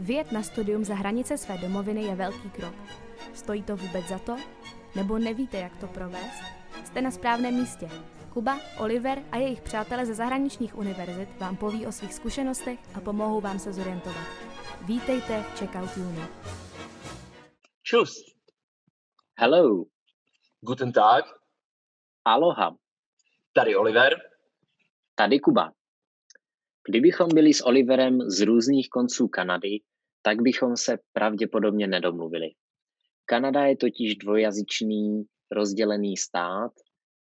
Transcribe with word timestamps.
Vyjet 0.00 0.32
na 0.32 0.42
studium 0.42 0.84
za 0.84 0.94
hranice 0.94 1.38
své 1.38 1.58
domoviny 1.58 2.02
je 2.02 2.14
velký 2.14 2.50
krok. 2.50 2.74
Stojí 3.34 3.62
to 3.62 3.76
vůbec 3.76 4.06
za 4.08 4.18
to? 4.18 4.36
Nebo 4.96 5.18
nevíte, 5.18 5.58
jak 5.58 5.76
to 5.76 5.86
provést? 5.86 6.42
Jste 6.84 7.02
na 7.02 7.10
správném 7.10 7.54
místě. 7.54 7.88
Kuba, 8.32 8.60
Oliver 8.78 9.22
a 9.32 9.36
jejich 9.36 9.60
přátelé 9.60 10.06
ze 10.06 10.14
zahraničních 10.14 10.78
univerzit 10.78 11.40
vám 11.40 11.56
poví 11.56 11.86
o 11.86 11.92
svých 11.92 12.14
zkušenostech 12.14 12.78
a 12.94 13.00
pomohou 13.00 13.40
vám 13.40 13.58
se 13.58 13.72
zorientovat. 13.72 14.26
Vítejte 14.86 15.42
v 15.42 15.58
Checkout 15.58 15.96
Uni. 15.96 16.22
Čus. 17.82 18.12
Hello. 19.38 19.84
Guten 20.60 20.92
Tag. 20.92 21.24
Aloha. 22.24 22.76
Tady 23.52 23.76
Oliver. 23.76 24.16
Tady 25.14 25.40
Kuba. 25.40 25.72
Kdybychom 26.88 27.28
byli 27.34 27.54
s 27.54 27.66
Oliverem 27.66 28.20
z 28.20 28.40
různých 28.40 28.88
konců 28.88 29.28
Kanady, 29.28 29.80
tak 30.22 30.42
bychom 30.42 30.76
se 30.76 30.98
pravděpodobně 31.12 31.86
nedomluvili. 31.86 32.48
Kanada 33.24 33.64
je 33.64 33.76
totiž 33.76 34.16
dvojazyčný 34.16 35.24
rozdělený 35.50 36.16
stát 36.16 36.72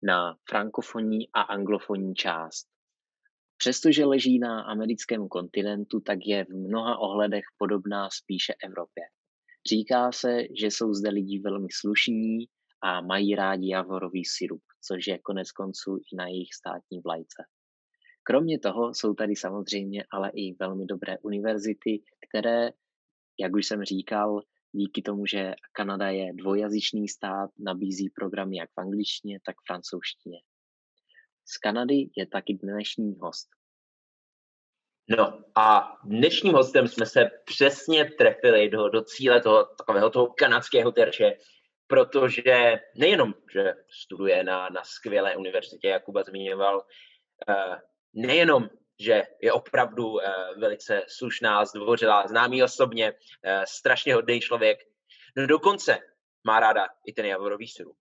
na 0.03 0.35
frankofonní 0.49 1.29
a 1.33 1.41
anglofonní 1.41 2.15
část. 2.15 2.67
Přestože 3.57 4.05
leží 4.05 4.39
na 4.39 4.61
americkém 4.61 5.27
kontinentu, 5.27 5.99
tak 5.99 6.19
je 6.25 6.45
v 6.45 6.49
mnoha 6.49 6.97
ohledech 6.97 7.43
podobná 7.57 8.09
spíše 8.09 8.53
Evropě. 8.63 9.03
Říká 9.69 10.11
se, 10.11 10.37
že 10.59 10.67
jsou 10.67 10.93
zde 10.93 11.09
lidi 11.09 11.39
velmi 11.39 11.67
slušní 11.71 12.37
a 12.81 13.01
mají 13.01 13.35
rádi 13.35 13.69
javorový 13.69 14.25
syrup, 14.25 14.61
což 14.81 15.07
je 15.07 15.19
konec 15.19 15.51
konců 15.51 15.97
i 16.13 16.15
na 16.15 16.27
jejich 16.27 16.53
státní 16.53 16.99
vlajce. 16.99 17.43
Kromě 18.23 18.59
toho 18.59 18.93
jsou 18.93 19.13
tady 19.13 19.35
samozřejmě 19.35 20.05
ale 20.11 20.31
i 20.33 20.55
velmi 20.59 20.85
dobré 20.85 21.17
univerzity, 21.21 22.01
které, 22.29 22.71
jak 23.39 23.53
už 23.53 23.65
jsem 23.65 23.83
říkal, 23.83 24.41
díky 24.71 25.01
tomu, 25.01 25.25
že 25.25 25.53
Kanada 25.71 26.09
je 26.09 26.33
dvojazyčný 26.33 27.07
stát, 27.07 27.49
nabízí 27.59 28.09
programy 28.09 28.57
jak 28.57 28.69
v 28.69 28.79
angličtině, 28.79 29.39
tak 29.45 29.55
v 29.55 29.65
francouzštině. 29.67 30.39
Z 31.45 31.57
Kanady 31.57 32.09
je 32.17 32.27
taky 32.27 32.53
dnešní 32.53 33.15
host. 33.19 33.47
No 35.09 35.43
a 35.55 35.97
dnešním 36.03 36.53
hostem 36.53 36.87
jsme 36.87 37.05
se 37.05 37.29
přesně 37.45 38.05
trefili 38.05 38.69
do, 38.69 38.89
do 38.89 39.01
cíle 39.01 39.41
toho 39.41 39.65
takového 39.65 40.09
toho 40.09 40.27
kanadského 40.27 40.91
terče, 40.91 41.33
protože 41.87 42.79
nejenom, 42.95 43.33
že 43.53 43.73
studuje 43.89 44.43
na, 44.43 44.69
na 44.69 44.83
skvělé 44.83 45.35
univerzitě, 45.35 45.87
jak 45.87 46.03
Kuba 46.03 46.23
zmiňoval, 46.23 46.77
uh, 46.77 47.75
nejenom, 48.13 48.69
že 48.99 49.23
je 49.41 49.53
opravdu 49.53 50.07
uh, 50.07 50.21
velice 50.57 51.01
slušná, 51.07 51.65
zdvořilá, 51.65 52.27
známý 52.27 52.63
osobně, 52.63 53.11
uh, 53.11 53.63
strašně 53.67 54.13
hodný 54.13 54.39
člověk, 54.39 54.79
no 55.37 55.47
dokonce 55.47 55.97
má 56.43 56.59
ráda 56.59 56.87
i 57.05 57.13
ten 57.13 57.25
javorový 57.25 57.67
sirup. 57.67 57.97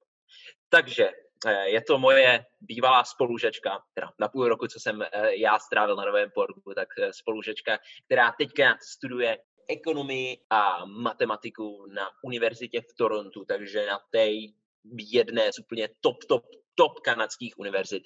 Takže 0.69 1.11
uh, 1.45 1.53
je 1.53 1.83
to 1.83 1.99
moje 1.99 2.45
bývalá 2.61 3.05
spolužečka, 3.05 3.83
teda 3.95 4.11
na 4.19 4.29
půl 4.29 4.49
roku, 4.49 4.67
co 4.67 4.81
jsem 4.81 5.05
já 5.29 5.59
strávil 5.59 5.97
na 5.97 6.05
Novém 6.05 6.31
Portu, 6.31 6.75
tak 6.75 6.89
spolužečka, 7.11 7.79
která 8.07 8.33
teďka 8.39 8.79
studuje 8.83 9.39
ekonomii 9.69 10.39
a 10.51 10.85
matematiku 10.85 11.87
na 11.87 12.11
univerzitě 12.23 12.81
v 12.81 12.95
Torontu, 12.99 13.45
takže 13.45 13.87
na 13.87 14.01
té 14.11 14.27
jedné 15.13 15.53
z 15.53 15.59
úplně 15.59 15.89
top, 16.01 16.25
top, 16.29 16.45
top 16.77 17.01
kanadských 17.01 17.59
univerzit. 17.59 18.03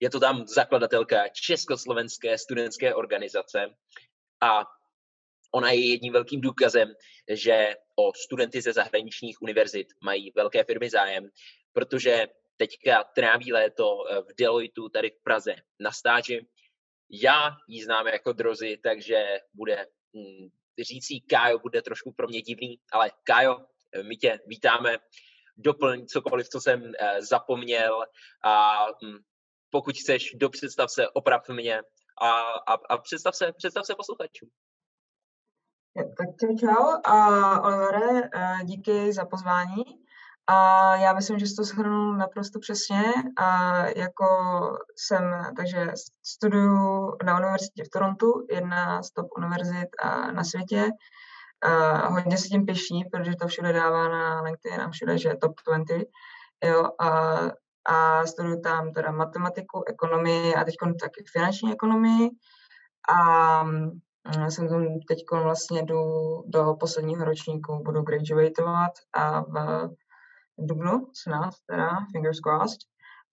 Je 0.00 0.10
to 0.10 0.20
tam 0.20 0.46
zakladatelka 0.46 1.28
Československé 1.28 2.38
studentské 2.38 2.94
organizace 2.94 3.74
a 4.40 4.64
ona 5.54 5.70
je 5.70 5.90
jedním 5.90 6.12
velkým 6.12 6.40
důkazem, 6.40 6.94
že 7.28 7.74
o 7.96 8.12
studenty 8.14 8.60
ze 8.62 8.72
zahraničních 8.72 9.42
univerzit 9.42 9.86
mají 10.04 10.32
velké 10.36 10.64
firmy 10.64 10.90
zájem, 10.90 11.28
protože 11.72 12.26
teďka 12.56 13.04
tráví 13.04 13.52
léto 13.52 14.04
v 14.28 14.34
Deloitu 14.38 14.88
tady 14.88 15.10
v 15.10 15.22
Praze 15.22 15.54
na 15.80 15.92
stáži. 15.92 16.46
Já 17.10 17.50
ji 17.68 17.84
znám 17.84 18.06
jako 18.06 18.32
drozy, 18.32 18.78
takže 18.82 19.38
bude 19.54 19.86
mm, 20.12 20.48
řící 20.80 21.20
Kájo 21.20 21.58
bude 21.58 21.82
trošku 21.82 22.12
pro 22.12 22.28
mě 22.28 22.42
divný, 22.42 22.80
ale 22.92 23.10
Kájo, 23.24 23.56
my 24.02 24.16
tě 24.16 24.40
vítáme 24.46 24.98
doplň 25.56 26.06
cokoliv, 26.06 26.48
co 26.48 26.60
jsem 26.60 26.92
eh, 27.00 27.22
zapomněl 27.22 28.04
a 28.44 28.84
hm, 28.86 29.18
pokud 29.70 29.96
chceš, 29.96 30.34
do 30.34 30.50
představ 30.50 30.90
se, 30.90 31.08
oprav 31.08 31.48
mě 31.48 31.80
a, 32.22 32.30
a, 32.66 32.72
a 32.72 32.98
představ, 32.98 33.36
se, 33.36 33.52
představ 33.52 33.86
se 33.86 33.94
posluchačům. 33.94 34.48
Tak 35.96 36.50
čau 36.60 37.00
a 37.04 37.60
Olivere, 37.60 38.30
eh, 38.34 38.64
díky 38.64 39.12
za 39.12 39.24
pozvání. 39.24 39.84
A 40.46 40.96
já 40.96 41.12
myslím, 41.12 41.38
že 41.38 41.46
jsi 41.46 41.54
to 41.56 41.64
shrnul 41.64 42.16
naprosto 42.16 42.58
přesně. 42.58 43.02
A 43.38 43.76
jako 43.86 44.26
jsem, 44.96 45.52
takže 45.56 45.86
studuju 46.22 47.12
na 47.24 47.38
univerzitě 47.38 47.84
v 47.84 47.88
Torontu, 47.88 48.46
jedna 48.50 49.02
z 49.02 49.10
top 49.10 49.26
univerzit 49.36 49.88
na 50.32 50.44
světě. 50.44 50.90
A 51.62 52.08
hodně 52.08 52.38
se 52.38 52.48
tím 52.48 52.66
pěší, 52.66 53.04
protože 53.12 53.36
to 53.40 53.48
všude 53.48 53.72
dává 53.72 54.08
na 54.08 54.42
LinkedIn 54.42 54.80
a 54.80 54.90
všude, 54.90 55.18
že 55.18 55.28
je 55.28 55.36
top 55.36 55.52
20. 55.68 56.06
Jo, 56.64 56.90
a, 57.00 57.38
a 57.84 58.26
studuju 58.26 58.60
tam 58.60 58.92
teda 58.92 59.10
matematiku, 59.10 59.84
ekonomii 59.88 60.54
a 60.54 60.64
teď 60.64 60.74
taky 61.00 61.24
finanční 61.32 61.72
ekonomii. 61.72 62.30
A 63.08 63.62
mm, 63.62 64.00
jsem 64.48 64.68
tam 64.68 65.00
teď 65.08 65.18
vlastně 65.30 65.82
jdu 65.82 66.02
do 66.46 66.74
posledního 66.80 67.24
ročníku, 67.24 67.82
budu 67.84 68.02
graduatovat 68.02 68.92
a 69.12 69.40
v 69.40 69.88
dubnu 70.58 71.10
snad, 71.14 71.54
teda 71.66 71.88
fingers 72.12 72.40
crossed. 72.40 72.80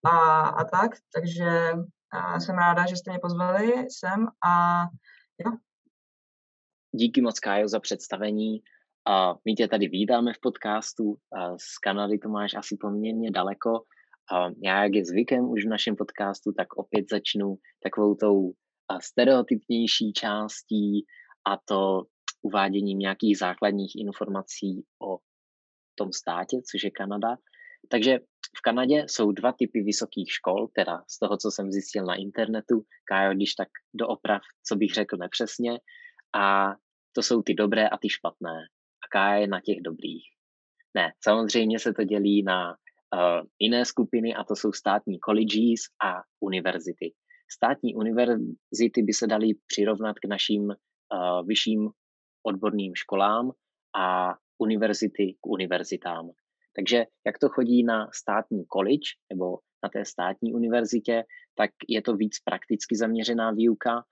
A, 0.06 0.42
a 0.42 0.64
tak, 0.64 0.92
takže 1.16 1.74
a 2.12 2.40
jsem 2.40 2.58
ráda, 2.58 2.86
že 2.86 2.96
jste 2.96 3.12
mě 3.12 3.20
pozvali 3.20 3.88
sem 4.00 4.28
a 4.48 4.82
jo, 5.46 5.52
Díky 6.96 7.22
moc, 7.22 7.40
Kájo, 7.40 7.68
za 7.68 7.80
představení. 7.80 8.62
A 9.08 9.34
my 9.46 9.54
tě 9.54 9.68
tady 9.68 9.88
vítáme 9.88 10.34
v 10.34 10.40
podcastu. 10.42 11.16
A 11.34 11.58
z 11.58 11.78
Kanady 11.84 12.18
to 12.18 12.30
máš 12.30 12.54
asi 12.54 12.78
poměrně 12.82 13.32
daleko. 13.32 13.70
A 14.34 14.50
já, 14.64 14.84
jak 14.84 14.94
je 14.94 15.06
zvykem 15.06 15.50
už 15.50 15.66
v 15.66 15.70
našem 15.70 15.96
podcastu, 15.96 16.52
tak 16.58 16.74
opět 16.74 17.06
začnu 17.10 17.56
takovou 17.84 18.16
tou 18.16 18.54
stereotypnější 19.02 20.14
částí 20.14 21.06
a 21.48 21.58
to 21.66 22.04
uváděním 22.42 23.00
nějakých 23.00 23.38
základních 23.38 23.92
informací 23.96 24.86
o 25.02 25.18
tom 25.96 26.12
státě, 26.12 26.58
což 26.72 26.84
je 26.84 26.92
Kanada. 26.92 27.38
Takže 27.90 28.20
v 28.58 28.62
Kanadě 28.64 29.06
jsou 29.08 29.32
dva 29.32 29.52
typy 29.52 29.82
vysokých 29.82 30.32
škol, 30.32 30.68
teda 30.76 31.04
z 31.08 31.20
toho, 31.20 31.38
co 31.38 31.52
jsem 31.52 31.72
zjistil 31.72 32.06
na 32.06 32.16
internetu. 32.16 32.86
Kájo, 33.10 33.34
když 33.34 33.56
tak 33.56 33.68
dooprav, 33.94 34.42
co 34.68 34.76
bych 34.76 34.94
řekl 34.94 35.18
nepřesně. 35.18 35.72
A 36.36 36.76
to 37.16 37.22
jsou 37.22 37.42
ty 37.42 37.54
dobré 37.54 37.90
a 37.90 37.98
ty 37.98 38.10
špatné. 38.10 38.58
A 39.04 39.08
K 39.12 39.36
je 39.36 39.48
na 39.48 39.62
těch 39.62 39.78
dobrých. 39.82 40.24
Ne, 40.96 41.14
samozřejmě 41.24 41.80
se 41.80 41.94
to 41.94 42.04
dělí 42.04 42.44
na 42.44 42.70
uh, 42.70 43.48
jiné 43.60 43.86
skupiny 43.86 44.36
a 44.36 44.44
to 44.44 44.56
jsou 44.56 44.72
státní 44.72 45.20
colleges 45.26 45.82
a 46.04 46.22
univerzity. 46.40 47.14
Státní 47.52 47.96
univerzity 47.96 49.02
by 49.04 49.14
se 49.14 49.28
daly 49.28 49.48
přirovnat 49.68 50.20
k 50.20 50.26
našim 50.28 50.64
uh, 50.64 51.48
vyšším 51.48 51.90
odborným 52.44 52.96
školám 52.96 53.52
a 53.96 54.36
univerzity 54.58 55.36
k 55.42 55.48
univerzitám. 55.48 56.30
Takže 56.76 57.06
jak 57.26 57.40
to 57.40 57.50
chodí 57.50 57.84
na 57.84 58.10
státní 58.14 58.66
college 58.66 59.10
nebo 59.34 59.58
na 59.84 59.90
té 59.90 60.06
státní 60.06 60.54
univerzitě, 60.54 61.24
tak 61.56 61.72
je 61.88 62.02
to 62.02 62.16
víc 62.16 62.40
prakticky 62.40 62.96
zaměřená 62.96 63.52
výuka 63.52 64.04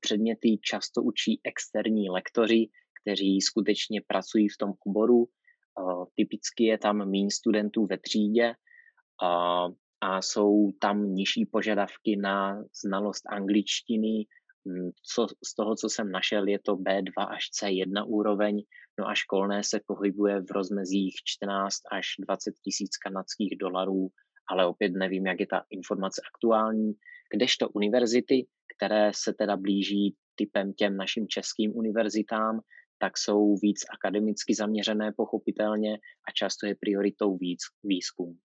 Předměty 0.00 0.58
často 0.62 1.02
učí 1.02 1.40
externí 1.44 2.10
lektoři, 2.10 2.68
kteří 3.02 3.40
skutečně 3.40 4.00
pracují 4.06 4.48
v 4.48 4.56
tom 4.56 4.72
oboru. 4.86 5.28
Typicky 6.14 6.64
je 6.64 6.78
tam 6.78 7.10
méně 7.10 7.30
studentů 7.30 7.86
ve 7.86 7.98
třídě 7.98 8.54
a 10.02 10.22
jsou 10.22 10.72
tam 10.80 11.14
nižší 11.14 11.46
požadavky 11.46 12.16
na 12.16 12.64
znalost 12.84 13.22
angličtiny. 13.28 14.26
Co, 15.14 15.26
z 15.46 15.54
toho, 15.54 15.76
co 15.76 15.88
jsem 15.88 16.10
našel, 16.10 16.48
je 16.48 16.58
to 16.58 16.76
B2 16.76 17.10
až 17.28 17.44
C1 17.62 18.04
úroveň, 18.06 18.62
no 18.98 19.08
a 19.08 19.14
školné 19.14 19.64
se 19.64 19.80
pohybuje 19.86 20.40
v 20.40 20.50
rozmezích 20.50 21.14
14 21.24 21.76
až 21.92 22.06
20 22.18 22.54
tisíc 22.64 22.96
kanadských 22.96 23.58
dolarů, 23.60 24.08
ale 24.50 24.66
opět 24.66 24.92
nevím, 24.92 25.26
jak 25.26 25.40
je 25.40 25.46
ta 25.46 25.64
informace 25.70 26.22
aktuální. 26.34 26.92
Kdežto 27.34 27.68
univerzity 27.68 28.46
které 28.76 29.10
se 29.14 29.32
teda 29.32 29.56
blíží 29.56 30.14
typem 30.34 30.72
těm 30.72 30.96
našim 30.96 31.28
českým 31.28 31.76
univerzitám, 31.76 32.60
tak 32.98 33.18
jsou 33.18 33.56
víc 33.56 33.84
akademicky 33.94 34.54
zaměřené 34.54 35.12
pochopitelně 35.16 35.94
a 36.28 36.32
často 36.34 36.66
je 36.66 36.76
prioritou 36.80 37.36
víc 37.36 37.60
výzkum. 37.84 38.38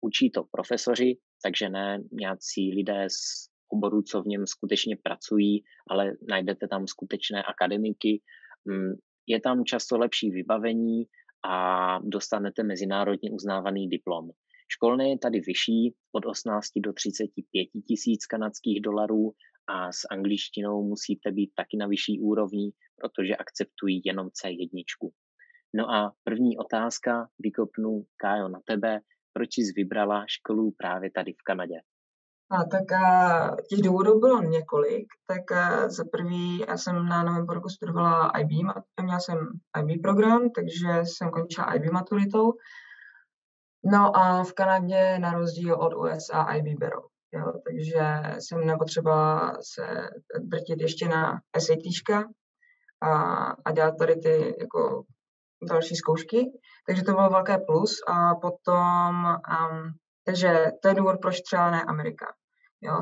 Učí 0.00 0.30
to 0.30 0.44
profesoři, 0.50 1.18
takže 1.42 1.68
ne 1.68 2.02
nějací 2.12 2.74
lidé 2.74 3.06
z 3.10 3.48
oboru, 3.68 4.02
co 4.02 4.22
v 4.22 4.26
něm 4.26 4.46
skutečně 4.46 4.96
pracují, 5.02 5.64
ale 5.90 6.12
najdete 6.28 6.68
tam 6.68 6.86
skutečné 6.86 7.42
akademiky 7.42 8.20
mm, 8.64 8.92
je 9.26 9.40
tam 9.40 9.64
často 9.64 9.98
lepší 9.98 10.30
vybavení 10.30 11.04
a 11.44 11.98
dostanete 12.04 12.62
mezinárodně 12.62 13.30
uznávaný 13.30 13.88
diplom. 13.88 14.30
Školné 14.68 15.08
je 15.10 15.18
tady 15.18 15.40
vyšší 15.40 15.94
od 16.12 16.26
18 16.26 16.68
do 16.76 16.92
35 16.92 17.68
tisíc 17.88 18.26
kanadských 18.26 18.80
dolarů 18.80 19.32
a 19.72 19.92
s 19.92 20.00
angličtinou 20.10 20.82
musíte 20.82 21.32
být 21.32 21.50
taky 21.56 21.76
na 21.76 21.86
vyšší 21.86 22.20
úrovni, 22.20 22.72
protože 23.00 23.36
akceptují 23.36 24.02
jenom 24.04 24.26
C1. 24.28 24.84
No 25.74 25.90
a 25.90 26.12
první 26.24 26.58
otázka 26.58 27.28
vykopnu, 27.38 28.04
Kájo, 28.16 28.48
na 28.48 28.60
tebe. 28.64 29.00
Proč 29.32 29.58
jsi 29.58 29.72
vybrala 29.76 30.24
školu 30.28 30.70
právě 30.70 31.10
tady 31.10 31.32
v 31.32 31.42
Kanadě? 31.44 31.80
A 32.50 32.64
tak 32.64 32.92
a, 32.92 33.56
těch 33.68 33.82
důvodů 33.82 34.20
bylo 34.20 34.42
několik. 34.42 35.06
Tak 35.26 35.52
a, 35.52 35.88
za 35.88 36.04
prvý, 36.12 36.58
já 36.68 36.76
jsem 36.76 37.06
na 37.06 37.22
novém 37.22 37.46
roku 37.46 37.68
studovala 37.68 38.32
IB, 38.38 38.48
měla 39.02 39.20
jsem 39.20 39.38
IB 39.80 40.02
program, 40.02 40.50
takže 40.50 40.88
jsem 41.02 41.30
končila 41.30 41.74
IB 41.74 41.92
maturitou. 41.92 42.52
No 43.84 44.16
a 44.16 44.44
v 44.44 44.52
Kanadě 44.52 45.18
na 45.18 45.32
rozdíl 45.32 45.74
od 45.74 45.94
USA 45.94 46.42
IB 46.42 46.78
berou. 46.78 47.11
Jo, 47.34 47.52
takže 47.64 48.22
jsem 48.38 48.66
nepotřeba 48.66 49.52
se 49.60 50.10
drtit 50.40 50.80
ještě 50.80 51.08
na 51.08 51.40
SAT 51.58 52.24
a, 53.00 53.12
a 53.64 53.72
dělat 53.72 53.94
tady 53.98 54.16
ty 54.16 54.56
jako 54.60 55.04
další 55.68 55.96
zkoušky. 55.96 56.52
Takže 56.86 57.02
to 57.02 57.12
bylo 57.12 57.30
velké 57.30 57.58
plus. 57.58 57.96
A 58.08 58.34
potom, 58.34 59.26
um, 59.26 59.92
takže 60.24 60.66
to 60.82 60.88
je 60.88 60.94
důvod, 60.94 61.20
proč 61.22 61.40
třeba 61.40 61.70
ne 61.70 61.82
Amerika. 61.82 62.26
Jo? 62.80 62.98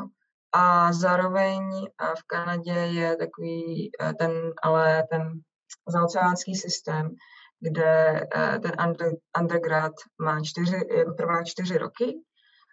A 0.53 0.93
zároveň 0.93 1.87
v 2.19 2.23
Kanadě 2.26 2.73
je 2.73 3.17
takový 3.17 3.91
e, 4.03 4.15
ten, 4.15 4.53
ale 4.62 5.03
ten 5.11 5.33
zaoceánský 5.88 6.55
systém, 6.55 7.11
kde 7.61 8.21
e, 8.37 8.59
ten 8.59 8.73
under, 8.88 9.12
undergrad 9.41 9.93
má 10.21 10.41
čtyři, 10.43 10.81
trvá 11.17 11.44
čtyři 11.44 11.79
roky 11.79 12.21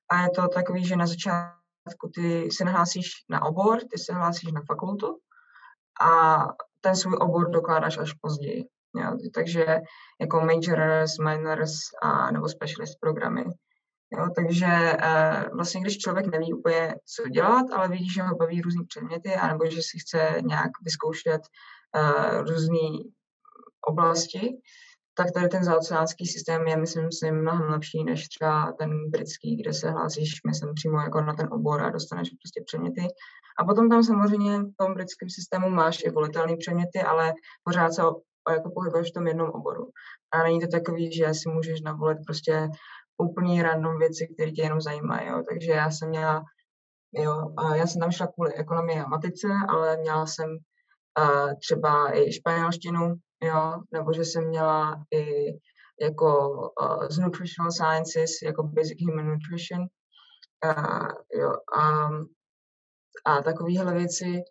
a 0.09 0.21
je 0.21 0.29
to 0.29 0.47
takový, 0.47 0.85
že 0.85 0.95
na 0.95 1.07
začátku 1.07 2.09
ty 2.15 2.51
se 2.51 2.65
nahlásíš 2.65 3.09
na 3.29 3.45
obor, 3.45 3.79
ty 3.91 3.97
se 3.97 4.13
hlásíš 4.13 4.51
na 4.51 4.61
fakultu 4.67 5.17
a 6.01 6.37
ten 6.81 6.95
svůj 6.95 7.17
obor 7.19 7.49
dokládáš 7.49 7.97
až 7.97 8.13
později. 8.13 8.63
Jo? 8.95 9.17
Takže 9.33 9.65
jako 10.21 10.41
majors, 10.41 11.17
minors 11.17 11.73
a 12.01 12.31
nebo 12.31 12.49
specialist 12.49 12.99
programy. 12.99 13.45
Jo, 14.17 14.27
takže 14.35 14.65
uh, 14.65 15.55
vlastně, 15.55 15.81
když 15.81 15.97
člověk 15.97 16.25
neví 16.27 16.53
úplně, 16.53 16.95
co 17.15 17.29
dělat, 17.29 17.65
ale 17.73 17.87
vidí, 17.87 18.09
že 18.09 18.21
ho 18.21 18.35
baví 18.35 18.61
různý 18.61 18.85
předměty, 18.85 19.35
anebo 19.35 19.69
že 19.69 19.81
si 19.81 19.99
chce 19.99 20.35
nějak 20.41 20.71
vyzkoušet 20.81 21.41
uh, 21.41 22.41
různé 22.41 22.89
oblasti, 23.87 24.57
tak 25.17 25.31
tady 25.31 25.47
ten 25.47 25.63
zaoceánský 25.63 26.25
systém 26.25 26.67
je, 26.67 26.77
myslím 26.77 27.11
si, 27.11 27.31
mnohem 27.31 27.69
lepší 27.69 28.03
než 28.03 28.27
třeba 28.27 28.73
ten 28.79 29.09
britský, 29.09 29.55
kde 29.55 29.73
se 29.73 29.89
hlásíš, 29.89 30.31
myslím, 30.47 30.73
přímo 30.73 31.01
jako 31.01 31.21
na 31.21 31.33
ten 31.33 31.47
obor 31.53 31.83
a 31.83 31.89
dostaneš 31.89 32.29
prostě 32.29 32.63
předměty. 32.65 33.01
A 33.59 33.65
potom 33.65 33.89
tam 33.89 34.03
samozřejmě 34.03 34.59
v 34.59 34.73
tom 34.77 34.93
britském 34.93 35.29
systému 35.29 35.69
máš 35.69 36.03
i 36.03 36.09
volitelné 36.09 36.57
předměty, 36.57 36.99
ale 36.99 37.33
pořád 37.63 37.93
se 37.93 38.01
jako 38.51 38.69
pohybuješ 38.69 39.09
v 39.09 39.13
tom 39.13 39.27
jednom 39.27 39.49
oboru. 39.49 39.89
A 40.31 40.43
není 40.43 40.59
to 40.59 40.67
takový, 40.67 41.13
že 41.13 41.33
si 41.33 41.49
můžeš 41.49 41.81
navolit 41.81 42.17
prostě 42.25 42.69
úplně 43.17 43.63
random 43.63 43.97
věci, 43.97 44.27
které 44.33 44.51
tě 44.51 44.61
jenom 44.61 44.81
zajímají. 44.81 45.27
Jo. 45.27 45.43
Takže 45.49 45.71
já 45.71 45.91
jsem 45.91 46.09
měla, 46.09 46.43
jo, 47.13 47.53
já 47.75 47.87
jsem 47.87 48.01
tam 48.01 48.11
šla 48.11 48.27
kvůli 48.27 48.53
ekonomii 48.53 48.99
a 48.99 49.07
matice, 49.07 49.47
ale 49.69 49.97
měla 49.97 50.25
jsem 50.25 50.49
uh, 50.49 51.53
třeba 51.59 52.17
i 52.17 52.31
španělštinu, 52.31 53.15
jo, 53.43 53.81
nebo 53.91 54.13
že 54.13 54.21
jsem 54.21 54.47
měla 54.47 55.03
i 55.13 55.53
jako 56.01 56.49
uh, 56.81 57.07
z 57.07 57.17
nutritional 57.17 57.71
sciences, 57.71 58.31
jako 58.43 58.63
basic 58.63 58.97
human 59.01 59.27
nutrition, 59.27 59.81
uh, 60.65 61.07
jo, 61.41 61.53
a, 61.77 62.09
a 63.25 63.41
takovéhle 63.41 63.93
věci 63.93 64.43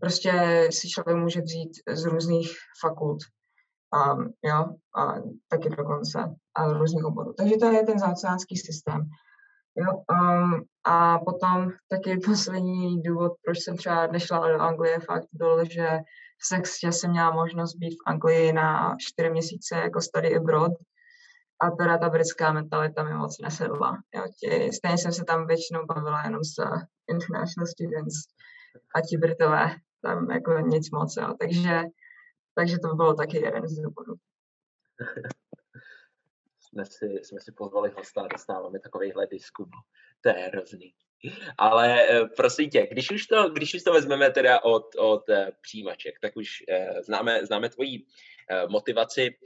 prostě 0.00 0.68
si 0.70 0.88
člověk 0.88 1.16
může 1.16 1.40
vzít 1.40 1.72
z 1.92 2.04
různých 2.04 2.50
fakult 2.80 3.22
um, 3.94 4.32
jo, 4.44 4.64
a 4.96 5.14
taky 5.48 5.68
dokonce 5.68 6.18
a 6.54 6.72
různých 6.72 7.04
oborů. 7.04 7.32
Takže 7.32 7.56
to 7.56 7.66
je 7.66 7.82
ten 7.82 7.98
zaoceánský 7.98 8.56
systém. 8.56 9.00
Jo, 9.76 9.92
um, 10.10 10.64
a 10.84 11.18
potom 11.18 11.70
taky 11.88 12.18
poslední 12.24 13.02
důvod, 13.02 13.32
proč 13.44 13.58
jsem 13.58 13.76
třeba 13.76 14.06
nešla 14.06 14.48
do 14.48 14.60
Anglie, 14.60 15.00
fakt 15.00 15.28
byl, 15.32 15.64
že 15.64 15.88
v 16.44 16.46
sextě 16.46 16.92
jsem 16.92 17.10
měla 17.10 17.30
možnost 17.30 17.74
být 17.74 17.94
v 17.94 18.06
Anglii 18.06 18.52
na 18.52 18.96
čtyři 18.98 19.30
měsíce 19.30 19.76
jako 19.76 20.00
study 20.00 20.36
abroad 20.36 20.72
a 21.60 21.70
teda 21.70 21.98
ta 21.98 22.08
britská 22.08 22.52
mentalita 22.52 23.02
mi 23.02 23.14
moc 23.14 23.38
nesedla. 23.42 24.02
Jo, 24.14 24.24
tě, 24.40 24.72
stejně 24.72 24.98
jsem 24.98 25.12
se 25.12 25.24
tam 25.24 25.46
většinou 25.46 25.86
bavila 25.86 26.22
jenom 26.24 26.44
s 26.44 26.54
international 27.10 27.66
students 27.66 28.14
a 28.94 29.00
ti 29.00 29.16
Britové 29.16 29.76
tam 30.02 30.30
jako 30.30 30.58
nic 30.58 30.90
moc, 30.90 31.16
jo. 31.16 31.34
Takže 31.40 31.82
takže 32.54 32.78
to 32.78 32.94
bylo 32.94 33.14
taky 33.14 33.36
jeden 33.36 33.68
z 33.68 33.80
důvodů. 33.80 34.14
jsme, 36.60 36.84
si, 36.84 37.06
jsme 37.22 37.40
si 37.40 37.52
pozvali 37.52 37.90
hosta 37.96 38.22
a 38.22 38.28
dostáváme 38.28 38.80
takovýhle 38.80 39.26
disku. 39.26 39.70
To 40.20 40.28
je 40.28 40.34
hrozný. 40.34 40.94
Ale 41.58 42.08
eh, 42.08 42.24
prosím 42.36 42.70
tě, 42.70 42.86
když 42.90 43.10
už 43.10 43.26
to, 43.26 43.48
když 43.48 43.74
už 43.74 43.82
to 43.82 43.92
vezmeme 43.92 44.30
teda 44.30 44.64
od, 44.64 44.94
od 44.98 45.28
eh, 45.28 45.52
přijímaček, 45.60 46.20
tak 46.20 46.36
už 46.36 46.48
eh, 46.68 47.02
známe, 47.02 47.46
známe 47.46 47.68
tvoji 47.68 48.06
motivaci. 48.68 49.36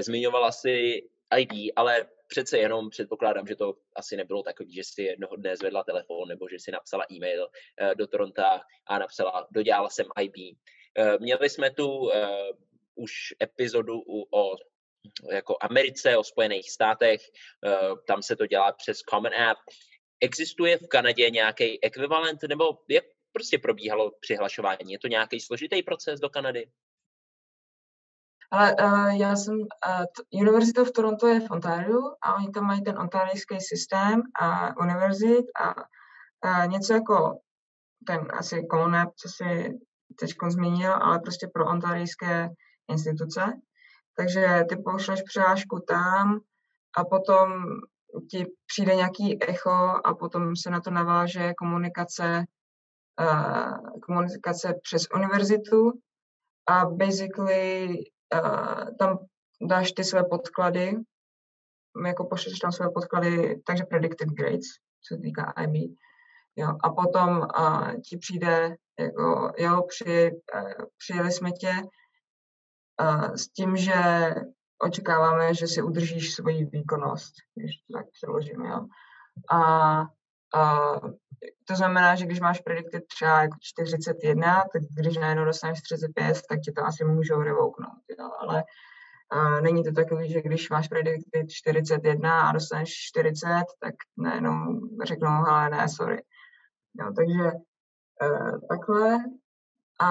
Zmiňovala 0.00 0.52
si 0.52 1.02
ID, 1.38 1.72
ale 1.76 2.06
přece 2.28 2.58
jenom 2.58 2.90
předpokládám, 2.90 3.46
že 3.46 3.56
to 3.56 3.74
asi 3.96 4.16
nebylo 4.16 4.42
takový, 4.42 4.74
že 4.74 4.84
si 4.84 5.02
jednoho 5.02 5.36
dne 5.36 5.56
zvedla 5.56 5.84
telefon 5.84 6.28
nebo 6.28 6.48
že 6.48 6.58
si 6.58 6.70
napsala 6.70 7.04
e-mail 7.12 7.48
do 7.98 8.06
Toronto 8.06 8.42
a 8.86 8.98
napsala, 8.98 9.46
dodělala 9.50 9.88
jsem 9.88 10.06
IB. 10.20 10.56
Měli 11.18 11.50
jsme 11.50 11.70
tu 11.70 12.10
už 12.94 13.34
epizodu 13.42 14.02
o 14.34 14.56
jako 15.30 15.56
Americe, 15.60 16.16
o 16.16 16.24
Spojených 16.24 16.70
státech, 16.70 17.20
tam 18.06 18.22
se 18.22 18.36
to 18.36 18.46
dělá 18.46 18.72
přes 18.72 18.98
Common 18.98 19.34
App. 19.34 19.58
Existuje 20.20 20.78
v 20.78 20.88
Kanadě 20.88 21.30
nějaký 21.30 21.84
ekvivalent, 21.84 22.42
nebo 22.48 22.64
jak 22.88 23.04
prostě 23.32 23.58
probíhalo 23.58 24.12
přihlašování? 24.20 24.92
Je 24.92 24.98
to 24.98 25.08
nějaký 25.08 25.40
složitý 25.40 25.82
proces 25.82 26.20
do 26.20 26.28
Kanady? 26.28 26.70
Ale 28.50 28.76
uh, 28.80 29.20
já 29.20 29.36
jsem, 29.36 29.54
uh, 29.54 30.40
Univerzita 30.40 30.84
v 30.84 30.90
Toronto 30.90 31.26
je 31.26 31.40
v 31.40 31.50
Ontario 31.50 31.98
a 32.22 32.34
oni 32.34 32.50
tam 32.50 32.64
mají 32.64 32.82
ten 32.82 32.98
ontarijský 32.98 33.60
systém 33.60 34.22
a 34.40 34.76
univerzit 34.76 35.44
a 35.60 35.74
uh, 35.76 36.72
něco 36.72 36.92
jako 36.94 37.40
ten 38.06 38.28
asi 38.30 38.66
Common 38.70 38.96
App, 38.96 39.14
co 39.16 39.28
si 39.28 39.78
teď 40.18 40.30
zmínil, 40.48 40.92
ale 40.92 41.18
prostě 41.18 41.46
pro 41.54 41.66
ontarijské 41.66 42.48
instituce. 42.90 43.52
Takže 44.16 44.64
ty 44.68 44.76
pošleš 44.76 45.22
přihlášku 45.22 45.84
tam 45.88 46.40
a 46.96 47.04
potom 47.04 47.64
ti 48.20 48.46
přijde 48.66 48.94
nějaký 48.94 49.42
echo 49.42 50.00
a 50.04 50.14
potom 50.14 50.56
se 50.56 50.70
na 50.70 50.80
to 50.80 50.90
naváže 50.90 51.54
komunikace, 51.54 52.44
uh, 53.20 54.00
komunikace 54.00 54.74
přes 54.82 55.02
univerzitu 55.14 55.92
a 56.68 56.84
basically 56.84 57.88
uh, 58.34 58.96
tam 58.98 59.18
dáš 59.68 59.92
ty 59.92 60.04
své 60.04 60.24
podklady, 60.24 60.96
jako 62.06 62.24
pošleš 62.24 62.58
tam 62.58 62.72
své 62.72 62.90
podklady, 62.90 63.62
takže 63.66 63.84
predicted 63.84 64.28
grades, 64.28 64.66
co 65.02 65.14
se 65.14 65.20
týká 65.20 65.54
IB. 65.62 65.96
Jo, 66.56 66.68
a 66.82 66.90
potom 66.90 67.38
uh, 67.38 68.00
ti 68.00 68.16
přijde 68.16 68.76
jako, 69.00 69.52
jo, 69.58 69.82
při, 69.88 70.30
uh, 70.54 70.84
přijeli 70.98 71.32
jsme 71.32 71.50
tě 71.52 71.72
uh, 73.00 73.34
s 73.34 73.48
tím, 73.48 73.76
že 73.76 73.94
očekáváme, 74.82 75.54
že 75.54 75.66
si 75.66 75.82
udržíš 75.82 76.34
svoji 76.34 76.64
výkonnost, 76.64 77.34
když 77.54 77.70
to 77.76 77.98
tak 77.98 78.06
přeložím, 78.10 78.60
jo. 78.64 78.86
A, 79.50 79.60
a 80.54 80.90
to 81.64 81.76
znamená, 81.76 82.14
že 82.14 82.26
když 82.26 82.40
máš 82.40 82.60
predikty 82.60 83.00
třeba 83.00 83.42
jako 83.42 83.56
41, 83.60 84.64
tak 84.72 84.82
když 84.96 85.16
najednou 85.16 85.44
dostaneš 85.44 85.80
35, 85.80 86.40
tak 86.48 86.60
ti 86.60 86.72
to 86.72 86.84
asi 86.84 87.04
můžou 87.04 87.42
revouknout, 87.42 88.02
jo. 88.18 88.30
ale 88.40 88.64
a 89.30 89.60
není 89.60 89.84
to 89.84 89.92
takový, 89.92 90.30
že 90.30 90.42
když 90.42 90.70
máš 90.70 90.88
predikty 90.88 91.46
41 91.50 92.48
a 92.48 92.52
dostaneš 92.52 92.94
40, 92.94 93.64
tak 93.80 93.94
najednou 94.16 94.80
řeknou, 95.04 95.46
ale 95.46 95.70
ne, 95.70 95.88
sorry. 95.88 96.22
Jo, 97.00 97.12
takže 97.16 97.52
uh, 98.22 98.60
takhle. 98.68 99.18
A, 100.00 100.10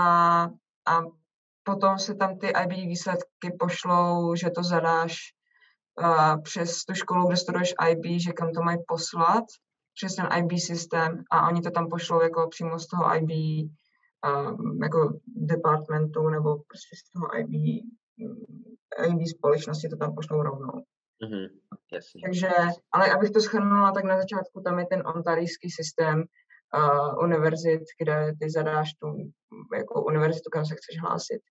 a 0.88 1.01
potom 1.65 2.00
se 2.00 2.15
tam 2.15 2.38
ty 2.38 2.48
IB 2.48 2.72
výsledky 2.72 3.57
pošlou, 3.60 4.36
že 4.36 4.50
to 4.50 4.63
zadáš 4.63 5.17
uh, 6.01 6.41
přes 6.41 6.86
tu 6.86 6.93
školu, 6.93 7.27
kde 7.27 7.38
studuješ 7.38 7.74
IB, 7.89 8.22
že 8.22 8.31
kam 8.31 8.51
to 8.51 8.62
mají 8.62 8.77
poslat, 8.88 9.43
přes 9.95 10.15
ten 10.15 10.27
IB 10.38 10.60
systém 10.60 11.24
a 11.31 11.48
oni 11.48 11.62
to 11.62 11.72
tam 11.72 11.89
pošlou 11.89 12.22
jako 12.22 12.48
přímo 12.50 12.79
z 12.79 12.88
toho 12.88 13.15
IB 13.15 13.29
um, 13.29 14.84
jako 14.84 15.19
departmentu 15.27 16.29
nebo 16.29 16.55
prostě 16.55 16.95
z 16.95 17.12
toho 17.12 17.39
IB, 17.39 17.51
IB 19.07 19.27
společnosti 19.38 19.89
to 19.89 19.98
tam 19.98 20.15
pošlou 20.15 20.43
rovnou. 20.43 20.84
Mm-hmm. 21.24 21.50
Jasně. 21.93 22.22
Takže, 22.25 22.50
ale 22.91 23.12
abych 23.12 23.29
to 23.29 23.41
schrnula, 23.41 23.91
tak 23.91 24.03
na 24.03 24.17
začátku 24.17 24.62
tam 24.62 24.79
je 24.79 24.86
ten 24.86 25.03
ontarijský 25.15 25.69
systém 25.69 26.24
uh, 26.74 27.24
univerzit, 27.24 27.81
kde 28.00 28.34
ty 28.41 28.50
zadáš 28.50 28.93
tu 28.93 29.07
jako 29.77 30.03
univerzitu, 30.03 30.50
kam 30.51 30.65
se 30.65 30.75
chceš 30.75 31.01
hlásit. 31.01 31.41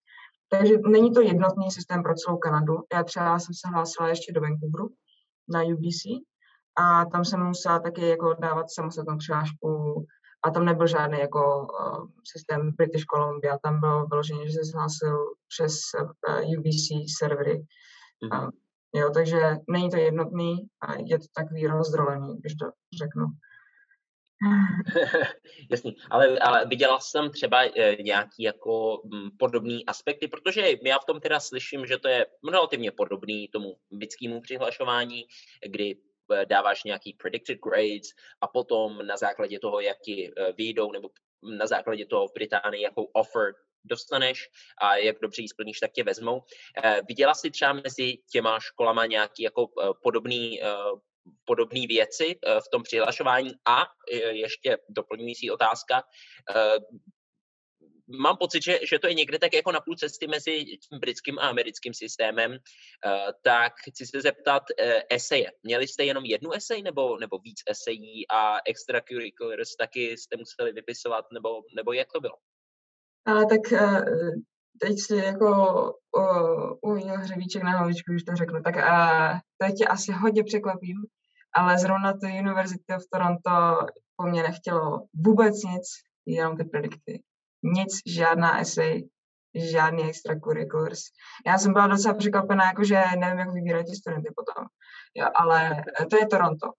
Takže 0.49 0.75
není 0.87 1.13
to 1.13 1.21
jednotný 1.21 1.71
systém 1.71 2.03
pro 2.03 2.15
celou 2.15 2.39
Kanadu. 2.39 2.75
Já 2.93 3.03
třeba 3.03 3.39
jsem 3.39 3.55
se 3.55 3.69
hlásila 3.69 4.09
ještě 4.09 4.33
do 4.33 4.41
Vancouveru 4.41 4.89
na 5.49 5.63
UBC 5.63 6.03
a 6.77 7.05
tam 7.05 7.25
jsem 7.25 7.47
musela 7.47 7.79
taky 7.79 8.09
jako 8.09 8.35
dávat 8.35 8.67
samostatnou 8.71 9.17
přihlášku 9.19 10.05
a 10.45 10.51
tam 10.51 10.65
nebyl 10.65 10.87
žádný 10.87 11.21
jako 11.21 11.59
uh, 11.59 12.07
systém 12.33 12.71
British 12.71 13.05
Columbia, 13.05 13.59
tam 13.59 13.81
bylo 13.81 14.07
vyloženě, 14.07 14.47
že 14.47 14.53
se 14.53 14.65
zhlásil 14.65 15.19
přes 15.49 15.75
uh, 16.01 16.11
eh, 16.29 16.59
UBC 16.59 17.17
servery. 17.19 17.65
Mm-hmm. 18.25 18.45
Uh, 18.45 18.51
jo, 18.95 19.11
takže 19.15 19.57
není 19.71 19.91
to 19.91 19.97
jednotný 19.97 20.57
a 20.81 20.95
je 20.95 21.19
to 21.19 21.25
takový 21.35 21.67
rozdrolený, 21.67 22.37
když 22.39 22.55
to 22.55 22.67
řeknu. 22.99 23.27
Jasný, 25.71 25.97
ale, 26.11 26.39
ale 26.39 26.67
viděla 26.67 27.01
jsem 27.01 27.31
třeba 27.31 27.65
e, 27.65 28.03
nějaký 28.03 28.43
jako 28.43 29.01
mm, 29.05 29.31
podobný 29.39 29.87
aspekty, 29.87 30.29
protože 30.29 30.73
já 30.85 30.99
v 30.99 31.05
tom 31.05 31.21
teda 31.21 31.41
slyším, 31.41 31.87
že 31.87 31.99
to 31.99 32.09
je 32.09 32.27
relativně 32.51 32.91
podobný 32.91 33.49
tomu 33.49 33.77
bitskému 33.91 34.41
přihlašování, 34.41 35.25
kdy 35.67 35.97
e, 36.33 36.47
dáváš 36.47 36.85
nějaký 36.85 37.13
predicted 37.13 37.59
grades 37.59 38.09
a 38.41 38.49
potom 38.49 39.07
na 39.07 39.17
základě 39.17 39.59
toho, 39.59 39.81
jak 39.81 40.01
ti 40.01 40.29
e, 40.29 40.53
vyjdou, 40.53 40.93
nebo 40.93 41.11
na 41.59 41.67
základě 41.67 42.07
toho 42.07 42.29
v 42.29 42.35
Británii, 42.35 42.83
jakou 42.83 43.05
offer 43.05 43.55
dostaneš 43.85 44.49
a 44.83 44.97
jak 44.97 45.17
dobře 45.23 45.43
ji 45.43 45.49
splníš, 45.49 45.81
tak 45.81 45.93
tě 45.93 46.05
vezmou. 46.05 46.43
Viděla 47.09 47.35
jsi 47.35 47.51
třeba 47.51 47.73
mezi 47.73 48.19
těma 48.33 48.61
školama 48.61 49.07
nějaký 49.07 49.43
jako 49.43 49.69
podobný 50.03 50.61
podobné 51.45 51.87
věci 51.89 52.39
eh, 52.47 52.61
v 52.61 52.69
tom 52.73 52.83
přihlašování 52.83 53.53
a 53.69 53.83
eh, 53.83 54.17
ještě 54.17 54.79
doplňující 54.89 55.51
otázka, 55.51 56.03
eh, 56.57 56.79
mám 58.19 58.37
pocit, 58.37 58.63
že, 58.65 58.79
že 58.83 58.99
to 58.99 59.07
je 59.07 59.15
někde 59.15 59.39
tak 59.39 59.55
jako 59.55 59.73
na 59.73 59.81
půl 59.81 59.97
cesty 59.97 60.27
mezi 60.27 60.65
tím 60.65 60.99
britským 61.01 61.39
a 61.39 61.49
americkým 61.49 61.95
systémem, 61.95 62.59
tak 63.43 63.73
chci 63.89 64.07
se 64.07 64.21
zeptat 64.21 64.63
eseje. 65.11 65.53
Měli 65.63 65.89
jste 65.89 66.05
jenom 66.05 66.25
jednu 66.25 66.53
esej 66.53 66.83
nebo, 66.83 67.19
nebo 67.19 67.39
víc 67.39 67.63
esejí 67.69 68.29
a 68.29 68.57
extracurriculars 68.65 69.77
taky 69.77 70.17
jste 70.17 70.37
museli 70.37 70.73
vypisovat, 70.73 71.25
nebo, 71.33 71.63
nebo 71.77 71.93
jak 71.93 72.13
to 72.13 72.21
bylo? 72.21 72.37
A, 73.25 73.45
tak 73.45 73.73
teď 74.81 75.01
si 75.01 75.17
jako 75.17 75.51
uvinil 76.81 77.19
hřebíček 77.19 77.63
na 77.63 77.71
hlavičku, 77.71 78.13
když 78.13 78.25
to 78.25 78.37
řeknu, 78.37 78.63
tak 78.63 78.77
a 78.77 79.41
teď 79.59 79.75
tě 79.79 79.85
asi 79.87 80.13
hodně 80.13 80.45
překvapím, 80.45 80.97
ale 81.55 81.79
zrovna 81.79 82.13
to 82.13 82.27
University 82.41 82.95
of 82.97 83.03
Toronto 83.13 83.87
po 84.17 84.27
mně 84.27 84.43
nechtělo 84.43 85.03
vůbec 85.15 85.63
nic, 85.63 85.83
jenom 86.27 86.57
ty 86.57 86.65
predikty. 86.65 87.23
Nic, 87.63 87.99
žádná 88.07 88.61
essay, 88.61 89.03
žádný 89.55 90.05
extracurriculars. 90.09 91.01
Já 91.47 91.59
jsem 91.59 91.73
byla 91.73 91.87
docela 91.87 92.15
překvapená, 92.15 92.65
jakože 92.65 93.03
nevím, 93.19 93.39
jak 93.39 93.53
vybírat 93.53 93.87
ty 93.87 93.97
studenty 93.97 94.33
potom. 94.37 94.67
Jo, 95.15 95.29
ale 95.35 95.85
to 96.11 96.17
je 96.17 96.27
Toronto. 96.27 96.73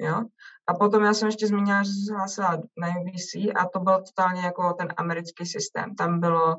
Jo? 0.00 0.22
A 0.68 0.74
potom 0.74 1.04
já 1.04 1.14
jsem 1.14 1.28
ještě 1.28 1.46
zmínila, 1.46 1.82
že 1.82 1.90
jsem 1.90 2.04
se 2.04 2.14
hlásila 2.14 2.62
na 2.76 2.88
UBC 2.88 3.34
a 3.34 3.68
to 3.72 3.80
byl 3.80 4.02
totálně 4.02 4.40
jako 4.40 4.72
ten 4.72 4.88
americký 4.96 5.46
systém. 5.46 5.94
Tam 5.94 6.20
bylo 6.20 6.56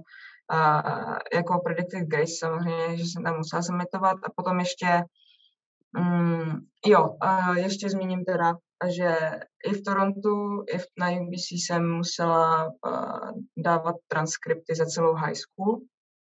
uh, 0.53 1.17
jako 1.33 1.59
predicted 1.59 2.07
grades 2.07 2.37
samozřejmě, 2.39 2.97
že 2.97 3.03
jsem 3.03 3.23
tam 3.23 3.37
musela 3.37 3.61
submitovat 3.61 4.17
a 4.23 4.29
potom 4.35 4.59
ještě 4.59 5.03
um, 5.97 6.67
jo, 6.85 7.09
uh, 7.23 7.57
ještě 7.57 7.89
zmíním 7.89 8.25
teda, 8.25 8.55
že 8.87 9.17
i 9.65 9.73
v 9.73 9.83
Torontu, 9.83 10.63
i 10.73 10.77
v, 10.77 10.85
na 10.99 11.09
UBC 11.09 11.51
jsem 11.51 11.91
musela 11.91 12.65
uh, 12.65 13.31
dávat 13.57 13.95
transkripty 14.07 14.75
za 14.75 14.85
celou 14.85 15.13
high 15.13 15.35
school 15.35 15.79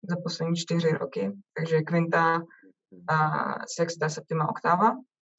za 0.09 0.15
poslední 0.23 0.55
čtyři 0.55 0.89
roky, 0.89 1.31
takže 1.57 1.81
Quinta, 1.81 2.35
uh, 2.37 3.53
Sexta, 3.75 4.09
Septima, 4.09 4.49
Octava, 4.49 4.91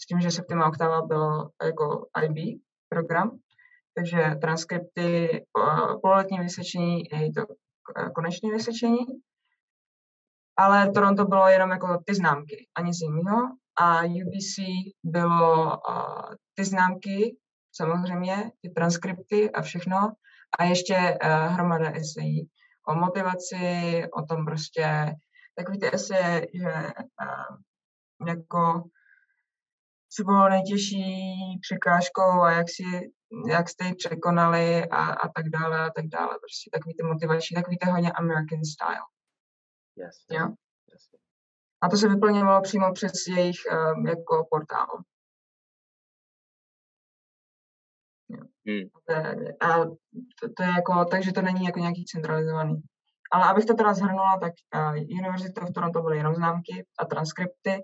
s 0.03 0.07
tím, 0.07 0.21
že 0.21 0.31
Septima 0.31 0.69
Octava 0.69 1.03
bylo 1.03 1.51
jako 1.65 2.07
IB 2.25 2.61
program, 2.89 3.39
takže 3.95 4.35
transkripty, 4.41 5.45
uh, 5.59 6.01
pololetní 6.01 6.39
vysvědčení 6.39 7.13
i 7.13 7.33
to 7.33 7.43
konečné 8.15 8.51
vysvědčení, 8.51 8.99
ale 10.59 10.91
Toronto 10.91 11.25
bylo 11.25 11.49
jenom 11.49 11.71
jako 11.71 11.99
ty 12.07 12.15
známky 12.15 12.67
a 12.75 12.83
nic 12.83 12.97
jiného. 13.01 13.49
A 13.81 14.03
UBC 14.03 14.59
bylo 15.05 15.65
uh, 15.67 16.35
ty 16.55 16.65
známky, 16.65 17.37
samozřejmě, 17.73 18.51
ty 18.63 18.71
transkripty 18.71 19.51
a 19.51 19.63
všechno. 19.63 20.13
A 20.59 20.65
ještě 20.65 21.19
uh, 21.25 21.53
hromada 21.55 21.91
esejí 21.91 22.49
o 22.89 22.95
motivaci, 22.95 24.03
o 24.13 24.23
tom 24.23 24.45
prostě, 24.45 25.15
takový 25.57 25.81
ty 25.81 25.95
eseje, 25.95 26.47
že 26.55 26.73
uh, 27.23 27.57
jako 28.29 28.83
co 30.11 30.25
bylo 30.25 30.49
nejtěžší 30.49 31.35
překážkou 31.61 32.43
a 32.43 32.53
jak 32.53 32.67
si 32.69 33.11
jak 33.49 33.69
jste 33.69 33.85
ji 33.85 33.95
překonali 33.95 34.85
a, 34.85 35.05
a 35.13 35.29
tak 35.29 35.49
dále 35.49 35.79
a 35.81 35.91
tak 35.91 36.07
dále. 36.07 36.29
Prostě 36.29 36.71
takový 36.73 36.95
ty 36.95 37.03
motivační, 37.03 37.55
takový 37.55 37.79
ty 37.79 37.91
hodně 37.91 38.13
American 38.13 38.65
style. 38.65 39.05
Yes. 39.97 40.17
Jo? 40.31 40.47
Yes. 40.93 41.03
A 41.81 41.89
to 41.89 41.97
se 41.97 42.09
vyplňovalo 42.09 42.63
přímo 42.63 42.93
přes 42.93 43.13
jejich 43.27 43.59
um, 43.73 44.07
jako 44.07 44.47
portál. 44.51 44.87
Hmm. 48.67 48.89
A 49.61 49.85
to, 50.41 50.49
to 50.57 50.63
je 50.63 50.69
jako, 50.69 51.05
takže 51.05 51.33
to 51.33 51.43
není 51.43 51.65
jako 51.65 51.79
nějaký 51.79 52.05
centralizovaný. 52.05 52.83
Ale 53.33 53.45
abych 53.45 53.65
to 53.65 53.75
teda 53.75 53.95
zhrnula, 53.95 54.39
tak 54.41 54.53
uh, 54.75 54.97
University 54.97 55.61
of 55.61 55.73
Toronto 55.75 56.03
byly 56.03 56.17
jenom 56.17 56.35
známky 56.35 56.87
a 56.99 57.05
transkripty 57.05 57.83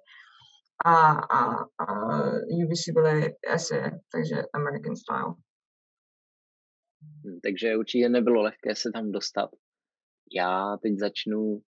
a, 0.84 1.10
a, 1.12 1.64
a 1.78 1.86
UBC 2.64 2.88
byly 2.94 3.36
eseje, 3.54 3.90
takže 4.12 4.36
American 4.54 4.96
Style. 4.96 5.34
Hmm, 7.02 7.40
takže 7.42 7.76
určitě 7.76 8.08
nebylo 8.08 8.42
lehké 8.42 8.74
se 8.74 8.90
tam 8.92 9.12
dostat. 9.12 9.50
Já 10.36 10.76
teď 10.82 10.98
začnu 10.98 11.62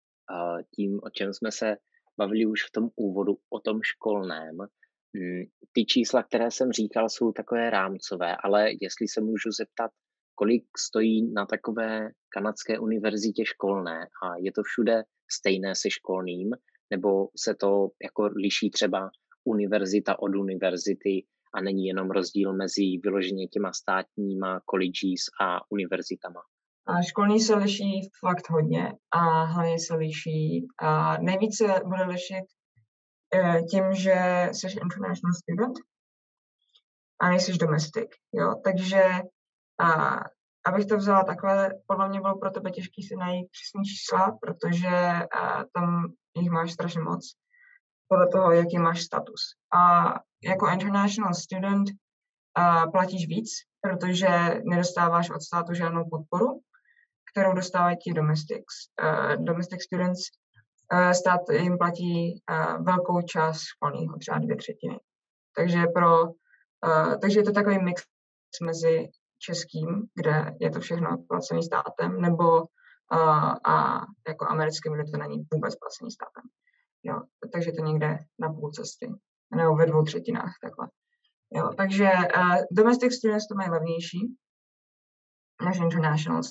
tím, 0.75 0.99
o 1.03 1.09
čem 1.09 1.33
jsme 1.33 1.51
se 1.51 1.77
bavili 2.17 2.45
už 2.45 2.63
v 2.67 2.71
tom 2.71 2.89
úvodu, 2.95 3.37
o 3.49 3.59
tom 3.59 3.79
školném. 3.83 4.57
Hmm, 5.15 5.43
ty 5.71 5.85
čísla, 5.85 6.23
které 6.23 6.51
jsem 6.51 6.71
říkal, 6.71 7.09
jsou 7.09 7.31
takové 7.31 7.69
rámcové, 7.69 8.37
ale 8.43 8.69
jestli 8.81 9.07
se 9.07 9.21
můžu 9.21 9.51
zeptat, 9.51 9.91
kolik 10.35 10.63
stojí 10.77 11.33
na 11.33 11.45
takové 11.45 12.09
kanadské 12.29 12.79
univerzitě 12.79 13.45
školné 13.45 14.07
a 14.23 14.37
je 14.37 14.51
to 14.51 14.63
všude 14.63 15.03
stejné 15.31 15.75
se 15.75 15.89
školným, 15.89 16.49
nebo 16.91 17.27
se 17.37 17.55
to 17.55 17.89
jako 18.03 18.29
liší 18.35 18.69
třeba 18.71 19.09
univerzita 19.43 20.19
od 20.19 20.35
univerzity 20.35 21.25
a 21.53 21.61
není 21.61 21.85
jenom 21.85 22.11
rozdíl 22.11 22.53
mezi 22.53 22.81
vyloženě 23.03 23.47
těma 23.47 23.73
státníma 23.73 24.61
colleges 24.69 25.23
a 25.41 25.71
univerzitama? 25.71 26.41
A 26.87 27.01
školní 27.01 27.39
se 27.39 27.55
liší 27.55 28.09
fakt 28.19 28.49
hodně 28.49 28.93
a 29.11 29.43
hlavně 29.43 29.79
se 29.79 29.95
liší. 29.95 30.67
A 30.79 31.17
nejvíce 31.17 31.63
bude 31.85 32.03
lišit 32.03 32.45
eh, 33.35 33.61
tím, 33.71 33.83
že 33.93 34.15
jsi 34.51 34.67
international 34.67 35.33
student 35.33 35.77
a 37.21 37.29
nejsi 37.29 37.57
domestic. 37.57 38.09
Jo? 38.33 38.55
Takže 38.63 39.03
a, 39.79 40.15
abych 40.65 40.85
to 40.85 40.97
vzala 40.97 41.23
takhle, 41.23 41.73
podle 41.87 42.09
mě 42.09 42.21
bylo 42.21 42.37
pro 42.37 42.51
tebe 42.51 42.71
těžké 42.71 43.01
si 43.07 43.15
najít 43.15 43.47
přesné 43.51 43.83
čísla, 43.83 44.37
protože 44.41 44.89
a, 45.37 45.63
tam 45.73 46.13
jich 46.37 46.51
máš 46.51 46.71
strašně 46.71 47.01
moc, 47.01 47.33
podle 48.07 48.27
toho, 48.27 48.51
jaký 48.51 48.77
máš 48.77 49.01
status. 49.01 49.41
A 49.75 50.13
jako 50.43 50.67
international 50.67 51.33
student 51.33 51.89
a 52.55 52.87
platíš 52.87 53.27
víc, 53.27 53.49
protože 53.81 54.61
nedostáváš 54.63 55.29
od 55.29 55.41
státu 55.41 55.73
žádnou 55.73 56.09
podporu, 56.09 56.61
kterou 57.31 57.53
dostávají 57.53 57.97
ti 57.97 58.13
domestics. 58.13 58.75
Uh, 59.03 59.45
domestic 59.45 59.83
students, 59.83 60.21
uh, 60.93 61.11
stát 61.11 61.41
jim 61.51 61.77
platí 61.77 62.43
uh, 62.51 62.85
velkou 62.85 63.21
část 63.21 63.61
školního, 63.61 64.17
třeba 64.17 64.39
dvě 64.39 64.55
třetiny. 64.55 64.99
Takže, 65.55 65.87
pro, 65.87 66.23
uh, 66.23 67.19
takže 67.21 67.39
je 67.39 67.43
to 67.43 67.51
takový 67.51 67.83
mix 67.83 68.03
mezi 68.65 69.09
českým, 69.45 70.07
kde 70.15 70.55
je 70.59 70.69
to 70.71 70.79
všechno 70.79 71.17
placený 71.29 71.63
státem, 71.63 72.21
nebo 72.21 72.61
uh, 72.61 73.53
a 73.73 74.05
jako 74.27 74.45
americkým, 74.47 74.93
kde 74.93 75.03
to 75.03 75.17
není 75.17 75.37
vůbec 75.53 75.75
placený 75.75 76.11
státem. 76.11 76.43
Jo, 77.03 77.21
takže 77.53 77.71
to 77.71 77.81
někde 77.83 78.17
na 78.39 78.49
půl 78.49 78.71
cesty, 78.71 79.11
nebo 79.55 79.75
ve 79.75 79.85
dvou 79.85 80.03
třetinách 80.03 80.53
takhle. 80.63 80.87
Jo, 81.51 81.69
takže 81.77 82.09
uh, 82.37 82.55
domestic 82.71 83.13
students 83.13 83.47
to 83.47 83.55
mají 83.55 83.69
levnější, 83.69 84.35
než 85.65 85.77
internationals. 85.79 86.47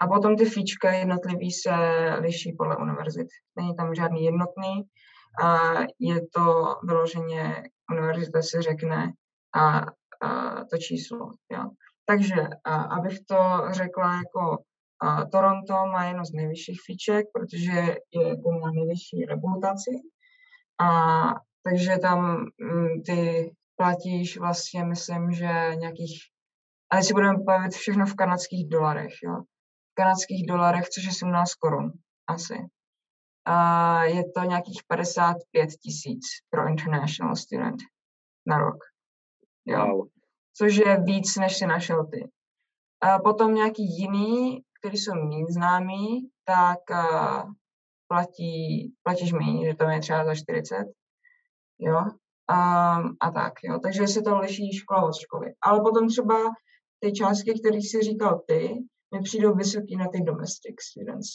A 0.00 0.06
potom 0.06 0.36
ty 0.36 0.44
fíčka 0.44 0.92
jednotlivý 0.92 1.50
se 1.50 1.74
liší 2.20 2.54
podle 2.58 2.76
univerzit. 2.76 3.26
Není 3.56 3.76
tam 3.76 3.94
žádný 3.94 4.24
jednotný, 4.24 4.82
a 5.42 5.72
je 5.98 6.28
to 6.34 6.76
vyloženě, 6.84 7.62
univerzita 7.92 8.42
si 8.42 8.62
řekne 8.62 9.12
a, 9.54 9.78
a 10.26 10.54
to 10.70 10.76
číslo. 10.78 11.30
Jo. 11.52 11.70
Takže, 12.12 12.48
a, 12.64 12.82
abych 12.82 13.20
to 13.20 13.36
řekla 13.70 14.16
jako 14.16 14.58
a 15.00 15.24
Toronto 15.24 15.72
má 15.72 16.04
jedno 16.04 16.24
z 16.24 16.32
nejvyšších 16.32 16.80
fíček, 16.86 17.26
protože 17.32 17.96
je 18.14 18.28
jako 18.28 18.50
má 18.50 18.70
nejvyšší 18.70 19.24
reputaci. 19.24 19.90
A 20.80 20.88
takže 21.64 21.98
tam 22.02 22.46
mm, 22.60 23.02
ty 23.06 23.50
platíš 23.76 24.38
vlastně, 24.38 24.84
myslím, 24.84 25.32
že 25.32 25.70
nějakých, 25.74 26.20
ale 26.90 27.02
si 27.02 27.12
budeme 27.12 27.38
bavit 27.38 27.72
všechno 27.72 28.06
v 28.06 28.14
kanadských 28.14 28.68
dolarech, 28.68 29.12
jo. 29.22 29.36
V 29.92 29.94
kanadských 29.94 30.46
dolarech, 30.46 30.88
což 30.88 31.04
je 31.04 31.12
17 31.12 31.54
korun 31.54 31.92
asi. 32.26 32.54
A 33.44 34.04
je 34.04 34.22
to 34.32 34.40
nějakých 34.40 34.80
55 34.88 35.66
tisíc 35.66 36.24
pro 36.50 36.68
international 36.68 37.36
student 37.36 37.80
na 38.46 38.58
rok. 38.58 38.76
Jo. 39.66 39.86
Wow. 39.86 40.11
Což 40.56 40.76
je 40.76 41.00
víc, 41.00 41.36
než 41.36 41.56
si 41.56 41.66
našel 41.66 42.06
ty. 42.06 42.30
A 43.00 43.18
potom 43.18 43.54
nějaký 43.54 43.98
jiný, 43.98 44.62
který 44.80 44.96
jsou 44.96 45.14
méně 45.14 45.44
známý, 45.48 46.28
tak 46.44 46.78
platí, 48.06 48.92
platíš 49.02 49.32
méně, 49.32 49.70
že 49.70 49.74
to 49.74 49.84
je 49.84 50.00
třeba 50.00 50.24
za 50.24 50.34
40. 50.34 50.76
Jo. 51.78 51.98
Um, 51.98 53.16
a 53.20 53.30
tak, 53.34 53.52
jo. 53.64 53.78
Takže 53.82 54.08
se 54.08 54.22
to 54.22 54.38
liší 54.38 54.72
škola 54.72 55.02
od 55.04 55.14
školy. 55.14 55.54
Ale 55.62 55.80
potom 55.80 56.08
třeba 56.08 56.34
ty 57.00 57.12
částky, 57.12 57.60
které 57.60 57.76
jsi 57.76 58.02
říkal 58.02 58.42
ty, 58.46 58.74
mi 59.14 59.20
přijdou 59.22 59.54
vysoký 59.54 59.96
na 59.96 60.08
ty 60.08 60.20
domestic 60.20 60.76
students. 60.90 61.28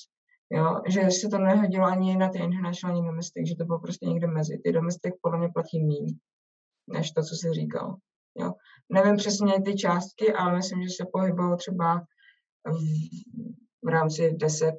Jo, 0.49 0.81
že 0.87 1.11
se 1.11 1.27
to 1.27 1.37
nehodilo 1.37 1.85
ani 1.85 2.17
na 2.17 2.29
ty 2.29 2.39
international 2.39 3.03
domestic, 3.03 3.47
že 3.47 3.55
to 3.55 3.65
bylo 3.65 3.79
prostě 3.79 4.05
někde 4.05 4.27
mezi. 4.27 4.57
Ty 4.63 4.71
domestic 4.71 5.13
podle 5.21 5.37
mě 5.39 5.49
platí 5.53 5.83
méně, 5.83 6.13
než 6.87 7.11
to, 7.11 7.21
co 7.21 7.35
jsi 7.35 7.53
říkal. 7.53 7.95
Jo. 8.39 8.53
Nevím 8.89 9.17
přesně 9.17 9.61
ty 9.61 9.75
částky, 9.75 10.33
ale 10.33 10.55
myslím, 10.55 10.83
že 10.83 10.89
se 10.89 11.05
pohybují 11.13 11.57
třeba 11.57 12.01
v, 12.65 12.79
v 13.83 13.87
rámci 13.89 14.33
10 14.33 14.73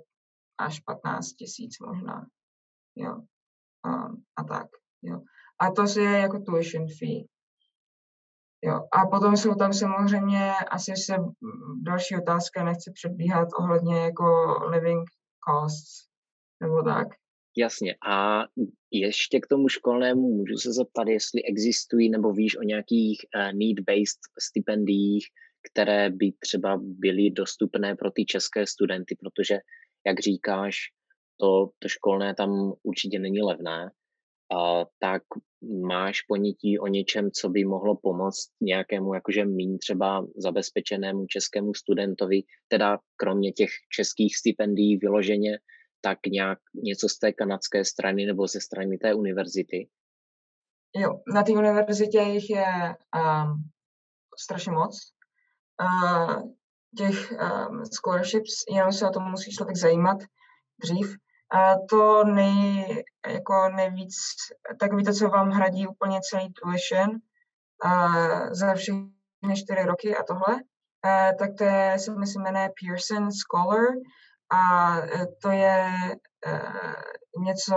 až 0.58 0.80
15 0.80 1.26
tisíc 1.26 1.78
možná. 1.86 2.26
Jo. 2.96 3.20
A, 3.84 3.90
a 4.36 4.44
tak. 4.48 4.66
Jo. 5.02 5.20
A 5.60 5.70
to 5.70 6.00
je 6.00 6.18
jako 6.18 6.38
tuition 6.38 6.86
fee. 6.98 7.24
Jo. 8.62 8.80
A 8.92 9.06
potom 9.06 9.36
jsou 9.36 9.54
tam 9.54 9.72
samozřejmě, 9.72 10.52
asi 10.70 10.96
se 10.96 11.16
další 11.82 12.16
otázka, 12.16 12.64
nechci 12.64 12.92
předbíhat 12.92 13.48
ohledně 13.58 14.00
jako 14.00 14.24
living 14.68 15.08
costs, 15.48 16.08
nebo 16.60 16.82
tak. 16.82 17.08
Jasně. 17.58 17.94
A 18.08 18.44
ještě 18.92 19.40
k 19.40 19.46
tomu 19.46 19.68
školnému 19.68 20.34
můžu 20.34 20.56
se 20.56 20.72
zeptat, 20.72 21.08
jestli 21.08 21.44
existují 21.44 22.10
nebo 22.10 22.32
víš 22.32 22.56
o 22.56 22.62
nějakých 22.62 23.18
uh, 23.34 23.52
need-based 23.52 24.22
stipendiích, 24.38 25.26
které 25.72 26.10
by 26.10 26.32
třeba 26.38 26.80
byly 26.82 27.30
dostupné 27.30 27.96
pro 27.96 28.10
ty 28.10 28.24
české 28.24 28.66
studenty, 28.66 29.16
protože, 29.20 29.58
jak 30.06 30.20
říkáš, 30.20 30.76
to, 31.40 31.70
to 31.78 31.88
školné 31.88 32.34
tam 32.34 32.72
určitě 32.82 33.18
není 33.18 33.42
levné, 33.42 33.90
a 34.52 34.84
tak 34.98 35.22
máš 35.88 36.22
ponětí 36.22 36.78
o 36.78 36.86
něčem, 36.86 37.30
co 37.30 37.48
by 37.48 37.64
mohlo 37.64 37.96
pomoct 38.02 38.50
nějakému 38.60 39.14
jakože 39.14 39.44
méně 39.44 39.78
třeba 39.78 40.26
zabezpečenému 40.36 41.26
českému 41.26 41.74
studentovi, 41.74 42.42
teda 42.68 42.98
kromě 43.16 43.52
těch 43.52 43.70
českých 43.92 44.36
stipendií 44.36 44.96
vyloženě, 44.96 45.58
tak 46.00 46.18
nějak 46.26 46.58
něco 46.74 47.08
z 47.08 47.18
té 47.18 47.32
kanadské 47.32 47.84
strany 47.84 48.26
nebo 48.26 48.46
ze 48.46 48.60
strany 48.60 48.98
té 48.98 49.14
univerzity? 49.14 49.88
Jo, 50.96 51.20
na 51.34 51.42
té 51.42 51.52
univerzitě 51.52 52.18
jich 52.18 52.50
je 52.50 52.96
um, 53.14 53.70
strašně 54.38 54.72
moc. 54.72 55.12
Uh, 55.82 56.42
těch 56.98 57.32
um, 57.32 57.84
scholarships, 57.84 58.64
jenom 58.70 58.92
se 58.92 59.08
o 59.08 59.10
tom 59.10 59.30
musí 59.30 59.50
člověk 59.50 59.76
zajímat 59.76 60.18
dřív. 60.84 61.16
A 61.52 61.74
to 61.90 62.24
nej, 62.24 63.04
jako 63.26 63.68
nejvíc, 63.76 64.14
takový 64.80 65.04
to, 65.04 65.12
co 65.12 65.28
vám 65.28 65.50
hradí 65.50 65.86
úplně 65.86 66.20
celý 66.30 66.52
tuition 66.52 67.10
uh, 67.84 68.52
za 68.52 68.74
všechny 68.74 69.56
čtyři 69.56 69.82
roky 69.82 70.16
a 70.16 70.22
tohle, 70.22 70.54
uh, 70.54 71.36
tak 71.38 71.50
to 71.58 71.64
je, 71.64 71.98
se 71.98 72.14
myslím, 72.14 72.42
jmenuje 72.42 72.70
Pearson 72.80 73.28
Scholar 73.32 73.86
a 74.50 74.96
e, 74.98 75.26
to 75.42 75.50
je 75.50 75.92
uh, 76.46 77.44
něco, 77.44 77.74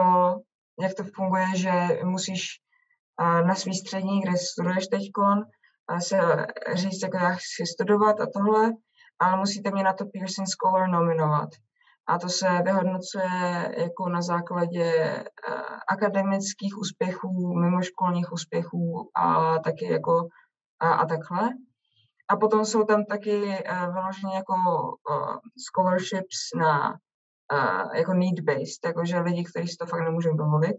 jak 0.81 0.93
to 0.93 1.03
funguje, 1.15 1.45
že 1.55 1.71
musíš 2.03 2.61
uh, 3.21 3.47
na 3.47 3.55
svý 3.55 3.73
střední, 3.73 4.21
kde 4.21 4.37
studuješ 4.37 4.87
teď, 4.87 5.01
se 5.99 6.19
říct, 6.73 7.03
jako 7.03 7.17
já 7.17 7.31
chci 7.31 7.65
studovat 7.65 8.19
a 8.19 8.25
tohle, 8.33 8.71
ale 9.19 9.37
musíte 9.37 9.71
mě 9.71 9.83
na 9.83 9.93
to 9.93 10.05
Pearson 10.05 10.45
Scholar 10.45 10.89
nominovat 10.89 11.49
a 12.07 12.19
to 12.19 12.29
se 12.29 12.47
vyhodnocuje 12.63 13.29
jako 13.77 14.09
na 14.09 14.21
základě 14.21 15.23
akademických 15.87 16.77
úspěchů, 16.77 17.53
mimoškolních 17.53 18.31
úspěchů 18.31 19.09
a 19.15 19.59
taky 19.59 19.85
jako 19.85 20.27
a, 20.79 20.93
a 20.93 21.05
takhle. 21.05 21.49
A 22.31 22.35
potom 22.35 22.65
jsou 22.65 22.83
tam 22.83 23.05
taky 23.05 23.43
uh, 23.43 23.93
vyloženě 23.93 24.35
jako 24.35 24.53
uh, 24.53 25.37
scholarships 25.67 26.37
na 26.55 26.89
uh, 27.53 27.95
jako 27.95 28.11
need-based, 28.13 28.85
jakože 28.85 29.19
lidi, 29.19 29.43
kteří 29.43 29.67
si 29.67 29.77
to 29.77 29.85
fakt 29.85 30.01
nemůžou 30.01 30.33
dovolit. 30.33 30.75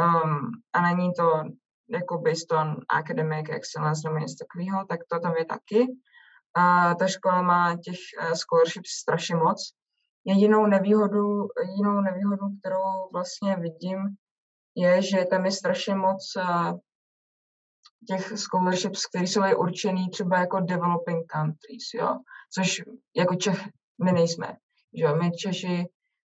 Um, 0.00 0.50
a 0.72 0.82
není 0.82 1.12
to 1.12 1.42
jako 1.90 2.18
based 2.18 2.52
on 2.52 2.76
academic 2.88 3.46
excellence 3.50 4.08
nebo 4.08 4.18
něco 4.18 4.34
takového, 4.44 4.84
tak 4.88 5.00
to 5.10 5.20
tam 5.20 5.36
je 5.36 5.44
taky. 5.44 5.86
A 6.54 6.94
ta 6.94 7.06
škola 7.06 7.42
má 7.42 7.76
těch 7.76 7.98
uh, 8.22 8.32
scholarships 8.32 8.90
strašně 8.90 9.36
moc 9.36 9.72
Jedinou 10.24 10.66
nevýhodu, 10.66 11.48
jedinou 11.70 12.00
nevýhodu, 12.00 12.46
kterou 12.60 13.08
vlastně 13.12 13.56
vidím, 13.56 13.98
je, 14.74 15.02
že 15.02 15.24
tam 15.30 15.44
je 15.44 15.52
strašně 15.52 15.94
moc 15.94 16.32
uh, 16.36 16.78
těch 18.08 18.38
scholarships, 18.38 19.06
které 19.06 19.24
jsou 19.24 19.42
určený 19.56 20.10
třeba 20.10 20.38
jako 20.38 20.60
developing 20.60 21.32
countries, 21.32 21.94
jo, 21.94 22.16
což 22.54 22.82
jako 23.16 23.34
Čech 23.34 23.68
my 24.04 24.12
nejsme, 24.12 24.56
že 24.98 25.04
jo, 25.04 25.16
my 25.16 25.30
Češi, 25.30 25.84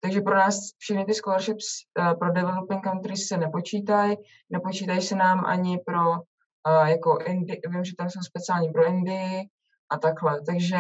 takže 0.00 0.20
pro 0.20 0.35
nás 0.35 0.55
všechny 0.79 1.05
ty 1.05 1.14
scholarships 1.14 1.64
uh, 1.98 2.18
pro 2.18 2.33
developing 2.33 2.85
countries 2.85 3.27
se 3.27 3.37
nepočítají, 3.37 4.16
nepočítají 4.50 5.03
se 5.03 5.16
nám 5.16 5.44
ani 5.46 5.79
pro 5.87 6.11
uh, 6.11 6.87
jako 6.87 7.18
Indi, 7.27 7.61
vím, 7.68 7.85
že 7.85 7.92
tam 7.98 8.11
jsou 8.11 8.20
speciální 8.20 8.72
pro 8.72 8.87
Indii 8.87 9.48
a 9.90 9.98
takhle, 9.98 10.40
takže 10.46 10.79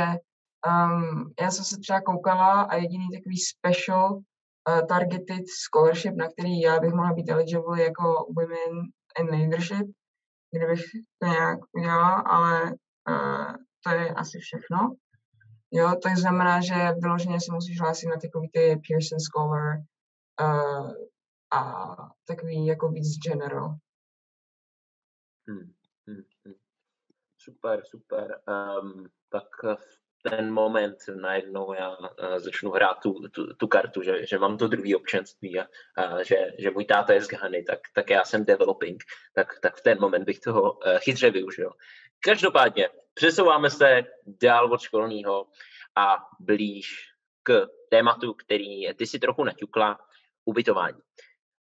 Um, 0.66 1.34
já 1.40 1.50
jsem 1.50 1.64
se 1.64 1.76
třeba 1.78 2.00
koukala 2.00 2.62
a 2.62 2.76
jediný 2.76 3.08
takový 3.10 3.36
special 3.38 4.14
uh, 4.14 4.86
targeted 4.88 5.44
scholarship, 5.64 6.14
na 6.16 6.28
který 6.28 6.60
já 6.60 6.80
bych 6.80 6.92
mohla 6.92 7.12
být 7.12 7.28
eligible 7.28 7.82
jako 7.82 8.26
women 8.36 8.72
in 9.20 9.26
leadership, 9.26 9.86
kdybych 10.54 10.82
to 11.18 11.26
nějak 11.26 11.58
udělala, 11.72 12.14
ale 12.14 12.72
uh, 13.08 13.52
to 13.84 13.90
je 13.90 14.14
asi 14.14 14.38
všechno. 14.38 14.96
Jo, 15.70 15.94
to 16.02 16.08
znamená, 16.20 16.60
že 16.60 16.74
vyloženě 17.02 17.40
se 17.40 17.52
musíš 17.52 17.80
hlásit 17.80 18.06
na 18.06 18.16
takový 18.16 18.48
ty 18.48 18.80
Pearson 18.88 19.18
Scholar 19.20 19.76
uh, 20.40 20.92
a 21.54 21.60
takový 22.26 22.66
jako 22.66 22.88
víc 22.88 23.18
general. 23.28 23.76
Hmm, 25.48 25.72
hmm, 26.06 26.22
hmm. 26.44 26.54
Super, 27.38 27.82
super. 27.84 28.40
Um, 28.48 29.08
tak 29.28 29.48
v 29.62 30.03
ten 30.30 30.52
moment 30.52 30.96
najednou 31.20 31.74
já 31.74 31.96
uh, 31.98 32.06
začnu 32.36 32.70
hrát 32.70 32.94
tu, 32.94 33.28
tu, 33.28 33.54
tu 33.54 33.66
kartu, 33.66 34.02
že, 34.02 34.26
že 34.26 34.38
mám 34.38 34.58
to 34.58 34.68
druhý 34.68 34.94
občanství 34.94 35.58
a, 35.58 35.66
uh, 35.98 36.18
že, 36.18 36.36
že 36.58 36.70
můj 36.70 36.84
táta 36.84 37.12
je 37.12 37.22
z 37.22 37.28
Ghany, 37.28 37.62
tak, 37.62 37.78
tak 37.94 38.10
já 38.10 38.24
jsem 38.24 38.44
developing, 38.44 39.04
tak, 39.34 39.60
tak 39.60 39.76
v 39.76 39.82
ten 39.82 40.00
moment 40.00 40.24
bych 40.24 40.40
toho 40.40 40.72
uh, 40.72 40.98
chytře 40.98 41.30
využil. 41.30 41.72
Každopádně 42.20 42.88
přesouváme 43.14 43.70
se 43.70 44.02
dál 44.26 44.72
od 44.72 44.80
školního 44.80 45.46
a 45.96 46.16
blíž 46.40 47.10
k 47.42 47.66
tématu, 47.90 48.34
který 48.34 48.94
ty 48.94 49.06
si 49.06 49.18
trochu 49.18 49.44
naťukla, 49.44 49.98
ubytování. 50.44 50.98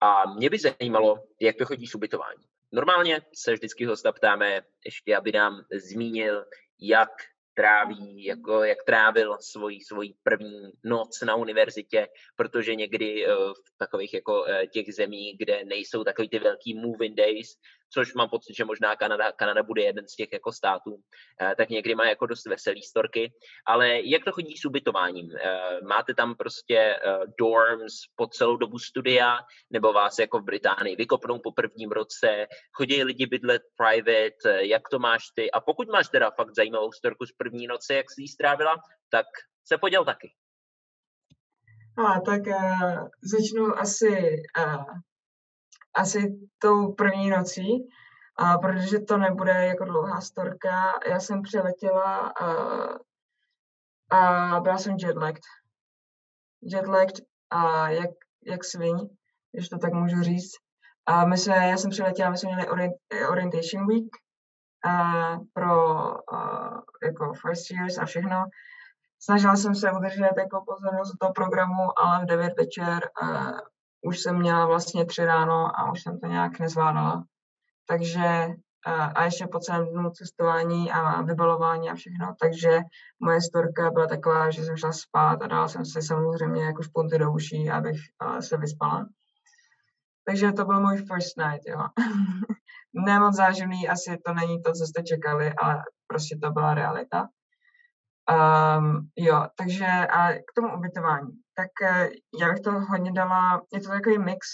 A 0.02 0.34
mě 0.34 0.50
by 0.50 0.58
zajímalo, 0.58 1.24
jak 1.42 1.56
to 1.56 1.66
chodí 1.66 1.88
s 1.88 1.96
ubytování. 1.96 2.44
Normálně 2.72 3.22
se 3.34 3.54
vždycky 3.54 3.86
hosta 3.86 4.12
ptáme, 4.12 4.62
ještě 4.86 5.16
aby 5.16 5.32
nám 5.32 5.66
zmínil, 5.72 6.46
jak 6.80 7.10
tráví, 7.58 8.24
jako 8.24 8.64
jak 8.64 8.78
trávil 8.86 9.38
svoji, 9.42 9.82
svoji 9.82 10.14
první 10.24 10.72
noc 10.84 11.22
na 11.22 11.36
univerzitě, 11.36 12.08
protože 12.36 12.76
někdy 12.76 13.28
uh, 13.28 13.34
v 13.54 13.78
takových 13.78 14.14
jako 14.14 14.42
uh, 14.42 14.48
těch 14.74 14.94
zemí, 14.94 15.38
kde 15.38 15.66
nejsou 15.66 16.04
takový 16.04 16.30
ty 16.30 16.40
velký 16.40 16.74
moving 16.74 17.16
days, 17.16 17.58
což 17.94 18.14
mám 18.14 18.30
pocit, 18.30 18.56
že 18.56 18.66
možná 18.66 18.96
Kanada, 18.96 19.32
Kanada 19.32 19.64
bude 19.64 19.82
jeden 19.82 20.08
z 20.08 20.16
těch 20.16 20.30
jako 20.34 20.52
států, 20.52 21.00
eh, 21.42 21.56
tak 21.56 21.70
někdy 21.70 21.96
má 21.96 22.10
jako 22.10 22.26
dost 22.26 22.46
veselý 22.46 22.82
storky. 22.82 23.34
Ale 23.68 24.02
jak 24.02 24.24
to 24.24 24.32
chodí 24.32 24.58
s 24.58 24.66
ubytováním? 24.66 25.30
Eh, 25.36 25.82
máte 25.88 26.14
tam 26.14 26.36
prostě 26.36 26.78
eh, 26.78 27.18
dorms 27.40 27.94
po 28.16 28.28
celou 28.28 28.58
dobu 28.58 28.80
studia, 28.80 29.40
nebo 29.70 29.94
vás 29.94 30.20
jako 30.20 30.40
v 30.40 30.44
Británii 30.44 30.96
vykopnou 30.96 31.40
po 31.40 31.52
prvním 31.52 31.92
roce, 31.92 32.48
chodí 32.74 33.04
lidi 33.04 33.26
bydlet 33.26 33.62
private, 33.78 34.66
jak 34.66 34.90
to 34.92 35.00
máš 35.00 35.24
ty? 35.36 35.52
A 35.52 35.60
pokud 35.60 35.88
máš 35.88 36.10
teda 36.10 36.32
fakt 36.32 36.56
zajímavou 36.56 36.92
storku 36.92 37.26
z 37.26 37.32
první 37.32 37.68
noci, 37.68 37.94
jak 37.94 38.12
jsi 38.12 38.22
ji 38.22 38.28
strávila, 38.28 38.76
tak 39.12 39.26
se 39.68 39.78
poděl 39.78 40.06
taky. 40.06 40.34
A 41.98 42.22
tak 42.22 42.42
uh, 42.48 43.08
začnu 43.24 43.80
asi, 43.80 44.36
uh, 44.60 44.84
asi 45.98 46.40
tou 46.60 46.94
první 46.94 47.30
nocí, 47.30 47.88
uh, 48.42 48.62
protože 48.62 49.00
to 49.00 49.18
nebude 49.18 49.66
jako 49.66 49.86
dlouhá 49.86 50.22
storka. 50.22 50.94
Já 51.10 51.20
jsem 51.20 51.42
přiletěla 51.42 52.34
uh, 52.42 52.98
a 54.20 54.60
byla 54.60 54.78
jsem 54.78 54.96
jetlagged. 55.00 55.44
Jetlagged 56.62 57.22
a 57.50 57.90
jak, 57.90 58.10
jak 58.46 58.64
sviň, 58.64 59.10
když 59.52 59.70
to 59.70 59.78
tak 59.78 59.94
můžu 59.94 60.22
říct. 60.22 60.52
A 61.06 61.26
my 61.26 61.38
jsme, 61.38 61.70
já 61.70 61.78
jsem 61.78 61.92
přiletěla, 61.92 62.30
my 62.30 62.38
jsme 62.38 62.50
měli 62.50 62.70
orient, 62.70 62.94
orientation 63.30 63.88
week 63.88 64.08
uh, 64.86 65.46
pro 65.54 65.96
uh, 66.32 66.80
jako 67.04 67.34
first 67.34 67.72
years 67.72 67.98
a 67.98 68.06
všechno 68.06 68.46
snažila 69.20 69.56
jsem 69.56 69.76
se 69.76 69.92
udržet 69.92 70.32
jako 70.38 70.64
pozornost 70.68 71.14
do 71.22 71.30
programu, 71.30 72.00
ale 72.00 72.24
v 72.24 72.28
9 72.28 72.54
večer 72.58 73.10
uh, 73.22 73.60
už 74.02 74.20
jsem 74.20 74.40
měla 74.40 74.66
vlastně 74.66 75.06
tři 75.06 75.26
ráno 75.26 75.80
a 75.80 75.92
už 75.92 76.04
jsem 76.04 76.20
to 76.20 76.28
nějak 76.28 76.60
nezvládala. 76.60 77.24
Takže 77.88 78.48
a 79.16 79.24
ještě 79.24 79.48
po 79.48 79.60
celém 79.60 79.88
dnu 79.88 80.10
cestování 80.10 80.92
a 80.92 81.22
vybalování 81.22 81.90
a 81.90 81.96
všechno, 81.96 82.36
takže 82.42 82.80
moje 83.20 83.42
storka 83.42 83.92
byla 83.92 84.08
taková, 84.08 84.52
že 84.52 84.64
jsem 84.64 84.78
šla 84.78 84.92
spát 84.92 85.42
a 85.42 85.48
dala 85.48 85.68
jsem 85.68 85.86
si 85.86 86.02
samozřejmě 86.02 86.64
jako 86.64 86.84
špunty 86.84 87.18
do 87.18 87.32
uší, 87.32 87.70
abych 87.70 88.00
se 88.40 88.58
vyspala. 88.58 89.06
Takže 90.26 90.52
to 90.52 90.66
byl 90.66 90.82
můj 90.82 90.98
first 90.98 91.38
night, 91.38 91.68
jo. 91.68 91.88
Nemoc 93.06 93.36
záživný, 93.36 93.90
asi 93.90 94.18
to 94.26 94.34
není 94.34 94.62
to, 94.62 94.72
co 94.72 94.86
jste 94.86 95.04
čekali, 95.04 95.54
ale 95.54 95.84
prostě 96.08 96.38
to 96.44 96.52
byla 96.52 96.74
realita. 96.74 97.28
Um, 98.78 99.10
jo, 99.16 99.48
takže 99.58 99.86
a 99.86 100.34
k 100.34 100.52
tomu 100.56 100.78
ubytování. 100.78 101.32
Tak 101.58 101.72
uh, 101.82 102.08
já 102.42 102.54
bych 102.54 102.60
to 102.60 102.72
hodně 102.72 103.12
dala, 103.12 103.62
je 103.74 103.82
to 103.82 103.90
takový 103.90 104.18
mix. 104.18 104.48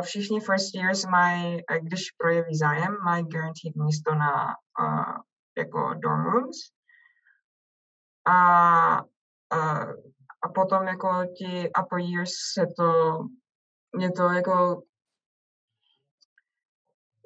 Všichni 0.00 0.40
first 0.40 0.74
years 0.74 1.06
mají, 1.06 1.54
uh, 1.54 1.76
když 1.76 2.10
projeví 2.10 2.56
zájem, 2.56 2.96
mají 3.04 3.24
guaranteed 3.24 3.76
místo 3.76 4.14
na 4.14 4.46
uh, 4.80 5.16
jako 5.58 5.94
dorm 5.94 6.24
rooms. 6.24 6.56
A, 8.26 9.02
uh, 9.54 9.92
a 10.42 10.48
potom 10.54 10.86
jako 10.86 11.08
ti 11.38 11.70
upper 11.82 11.98
years 11.98 12.32
se 12.54 12.66
to, 12.76 13.18
je 14.00 14.12
to 14.12 14.22
jako 14.22 14.82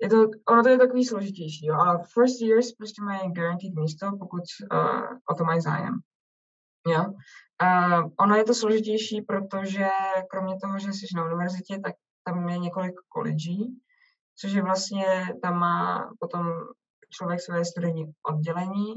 je 0.02 0.08
to, 0.08 0.30
ono 0.48 0.62
to 0.62 0.68
je 0.68 0.78
takový 0.78 1.04
složitější, 1.04 1.66
jo, 1.66 1.74
ale 1.74 2.04
first 2.14 2.40
years 2.40 2.72
prostě 2.72 3.02
mají 3.02 3.32
guaranteed 3.32 3.74
místo, 3.74 4.10
pokud 4.18 4.42
uh, 4.72 5.18
o 5.30 5.34
to 5.34 5.44
mají 5.44 5.60
zájem. 5.60 5.94
Jo. 6.88 7.05
Uh, 7.62 8.11
ono 8.20 8.37
je 8.37 8.44
to 8.44 8.55
složitější, 8.55 9.22
protože 9.22 9.88
kromě 10.31 10.55
toho, 10.62 10.79
že 10.79 10.92
jsi 10.92 11.07
na 11.16 11.24
univerzitě, 11.24 11.81
tak 11.85 11.94
tam 12.24 12.48
je 12.48 12.59
několik 12.59 12.94
kolegí, 13.09 13.81
což 14.40 14.53
je 14.53 14.62
vlastně, 14.62 15.05
tam 15.42 15.59
má 15.59 16.11
potom 16.20 16.53
člověk 17.11 17.40
své 17.40 17.64
studijní 17.64 18.05
oddělení 18.27 18.94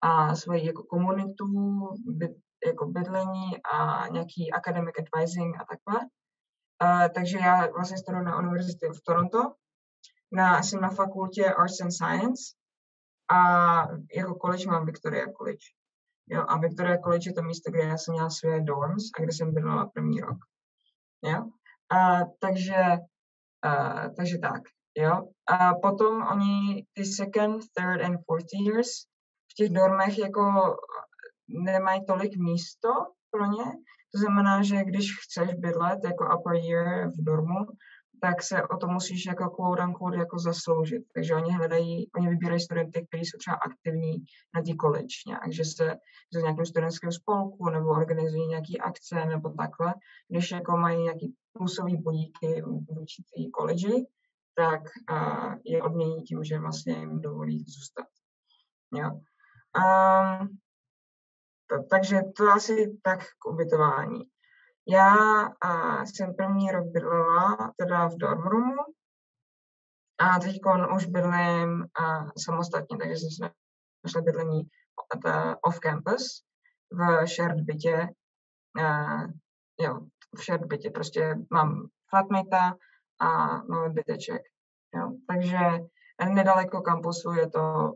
a 0.00 0.34
svoji 0.34 0.66
jako 0.66 0.82
komunitu, 0.82 1.46
byt, 2.06 2.32
jako 2.66 2.86
bydlení 2.86 3.62
a 3.72 4.08
nějaký 4.08 4.52
academic 4.52 4.94
advising 4.98 5.56
a 5.56 5.64
takhle. 5.64 6.08
Uh, 6.82 7.08
takže 7.14 7.38
já 7.38 7.66
vlastně 7.66 7.98
studuji 7.98 8.24
na 8.24 8.38
univerzitě 8.38 8.86
v 8.86 9.00
Toronto 9.06 9.38
na, 10.32 10.62
jsem 10.62 10.80
na 10.80 10.90
fakultě 10.90 11.44
Arts 11.44 11.80
and 11.80 11.92
Science 11.92 12.42
a 13.32 13.38
jako 14.16 14.34
college 14.34 14.66
mám 14.66 14.86
Victoria 14.86 15.26
College. 15.32 15.66
Jo, 16.30 16.44
a 16.48 16.58
Victoria 16.58 16.98
College 16.98 17.30
je 17.30 17.34
to 17.34 17.42
místo, 17.42 17.70
kde 17.70 17.82
já 17.82 17.98
jsem 17.98 18.14
měla 18.14 18.30
své 18.30 18.60
dorms 18.60 19.04
a 19.18 19.22
kde 19.22 19.32
jsem 19.32 19.54
bydlela 19.54 19.90
první 19.94 20.20
rok. 20.20 20.38
Jo? 21.24 21.44
A, 21.90 22.20
takže, 22.40 22.82
a, 23.62 24.08
takže 24.08 24.38
tak. 24.38 24.62
Jo? 24.98 25.28
A 25.46 25.74
potom 25.74 26.22
oni 26.22 26.86
ty 26.92 27.04
second, 27.04 27.62
third 27.76 28.00
and 28.04 28.18
fourth 28.26 28.52
years 28.66 28.88
v 29.52 29.54
těch 29.56 29.70
dormech 29.70 30.18
jako 30.18 30.42
nemají 31.48 32.06
tolik 32.06 32.36
místo 32.36 32.88
pro 33.30 33.46
ně. 33.46 33.64
To 34.14 34.18
znamená, 34.18 34.62
že 34.62 34.84
když 34.84 35.06
chceš 35.24 35.54
bydlet 35.54 35.98
jako 36.04 36.38
upper 36.38 36.54
year 36.54 37.08
v 37.08 37.24
dormu, 37.24 37.60
tak 38.24 38.42
se 38.42 38.62
o 38.62 38.76
to 38.76 38.86
musíš 38.86 39.26
jako 39.26 39.50
quote 39.50 39.82
unquote 39.82 40.16
jako 40.16 40.38
zasloužit. 40.38 41.02
Takže 41.14 41.34
oni 41.34 41.52
hledají, 41.52 42.10
oni 42.16 42.28
vybírají 42.28 42.60
studenty, 42.60 43.06
kteří 43.06 43.24
jsou 43.24 43.38
třeba 43.38 43.56
aktivní 43.56 44.24
na 44.54 44.62
té 44.62 44.72
college 44.80 45.16
nějak, 45.26 45.52
že 45.52 45.64
se 45.64 45.96
že 46.32 46.42
nějakým 46.42 46.66
studentským 46.66 47.12
spolku 47.12 47.70
nebo 47.70 47.88
organizují 47.88 48.46
nějaké 48.46 48.76
akce 48.80 49.24
nebo 49.24 49.50
takhle. 49.50 49.94
Když 50.28 50.50
jako 50.50 50.76
mají 50.76 51.02
nějaký 51.02 51.34
plusový 51.52 51.96
bodíky 51.96 52.62
vůči 52.90 53.22
té 53.22 53.42
college, 53.58 53.88
tak 54.54 54.82
uh, 55.10 55.54
je 55.64 55.82
odmění 55.82 56.22
tím, 56.22 56.44
že 56.44 56.58
vlastně 56.58 56.94
jim 56.94 57.20
dovolí 57.20 57.64
zůstat. 57.68 58.06
Jo. 58.94 59.10
Um, 59.10 60.58
to, 61.66 61.76
takže 61.90 62.20
to 62.36 62.44
asi 62.48 62.98
tak 63.02 63.20
k 63.38 63.46
ubytování. 63.46 64.20
Já 64.88 65.14
a, 65.60 66.00
jsem 66.06 66.34
první 66.34 66.70
rok 66.70 66.86
bydlela 66.86 67.72
teda 67.76 68.08
v 68.08 68.16
dormroomu 68.16 68.82
a 70.18 70.38
teď 70.38 70.60
už 70.94 71.06
bydlím 71.06 71.82
a, 71.82 72.26
samostatně, 72.38 72.98
takže 72.98 73.14
jsem 73.14 73.30
si 73.30 73.54
našla 74.04 74.22
bydlení 74.22 74.62
off 75.62 75.80
campus 75.80 76.44
v 76.90 77.26
shared 77.26 77.60
bytě. 77.60 78.08
A, 78.82 79.16
jo, 79.80 80.00
v 80.36 80.44
shared 80.44 80.66
bytě, 80.66 80.90
prostě 80.90 81.34
mám 81.50 81.88
flatmate 82.10 82.72
a 83.20 83.28
mám 83.62 83.94
byteček. 83.94 84.42
Jo. 84.94 85.12
Takže 85.28 85.58
nedaleko 86.34 86.80
kampusu 86.80 87.32
je 87.32 87.50
to, 87.50 87.92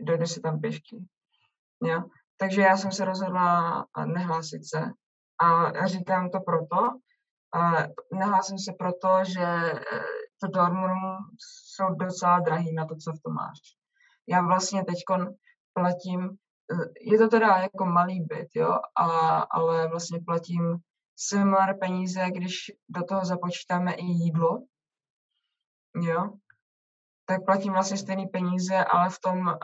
dojde 0.00 0.26
se 0.26 0.40
tam 0.40 0.60
pěšky. 0.60 1.04
Jo. 1.82 2.02
Takže 2.36 2.62
já 2.62 2.76
jsem 2.76 2.92
se 2.92 3.04
rozhodla 3.04 3.86
nehlásit 4.06 4.68
se 4.68 4.92
a 5.40 5.86
říkám 5.86 6.30
to 6.30 6.40
proto, 6.40 6.98
nahlásím 8.12 8.58
se 8.58 8.72
proto, 8.78 9.24
že 9.24 9.42
e, 9.42 9.80
to 10.40 10.46
dorm 10.46 10.84
room 10.84 11.16
jsou 11.38 11.94
docela 11.94 12.40
drahý 12.40 12.74
na 12.74 12.86
to, 12.86 12.96
co 12.96 13.12
v 13.12 13.20
tom 13.22 13.34
máš. 13.34 13.58
Já 14.28 14.42
vlastně 14.42 14.84
teď 14.84 14.96
platím, 15.72 16.20
e, 16.24 17.10
je 17.10 17.18
to 17.18 17.28
teda 17.28 17.56
jako 17.56 17.84
malý 17.84 18.20
byt, 18.20 18.48
jo, 18.54 18.78
a, 18.96 19.38
ale 19.38 19.88
vlastně 19.88 20.20
platím 20.26 20.76
similar 21.16 21.78
peníze, 21.78 22.26
když 22.30 22.54
do 22.88 23.04
toho 23.04 23.24
započítáme 23.24 23.92
i 23.92 24.04
jídlo, 24.04 24.62
jo, 25.96 26.32
tak 27.30 27.44
platím 27.44 27.72
vlastně 27.72 27.96
stejné 27.96 28.26
peníze, 28.32 28.84
ale 28.84 29.10
v 29.10 29.18
tom, 29.20 29.58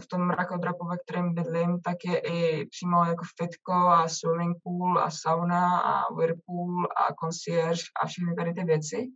v 0.00 0.06
tom 0.06 0.20
mrakodrapu, 0.26 0.86
ve 0.86 0.96
kterém 0.98 1.34
bydlím, 1.34 1.80
tak 1.80 1.96
je 2.04 2.18
i 2.18 2.66
přímo 2.66 3.04
jako 3.04 3.24
fitko 3.40 3.72
a 3.72 4.08
swimming 4.08 4.56
pool 4.64 4.98
a 4.98 5.10
sauna 5.10 5.80
a 5.80 6.14
whirlpool 6.14 6.84
a 6.84 7.14
concierge 7.24 7.82
a 8.02 8.06
všechny 8.06 8.34
tady 8.34 8.54
ty 8.54 8.64
věci. 8.64 9.08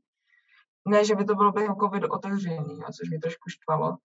Ne, 0.89 1.05
že 1.05 1.15
by 1.15 1.25
to 1.25 1.35
bylo 1.35 1.53
během 1.53 1.77
covid 1.77 2.05
otevřený, 2.05 2.79
což 2.97 3.11
mi 3.11 3.19
trošku 3.19 3.49
štvalo, 3.49 3.97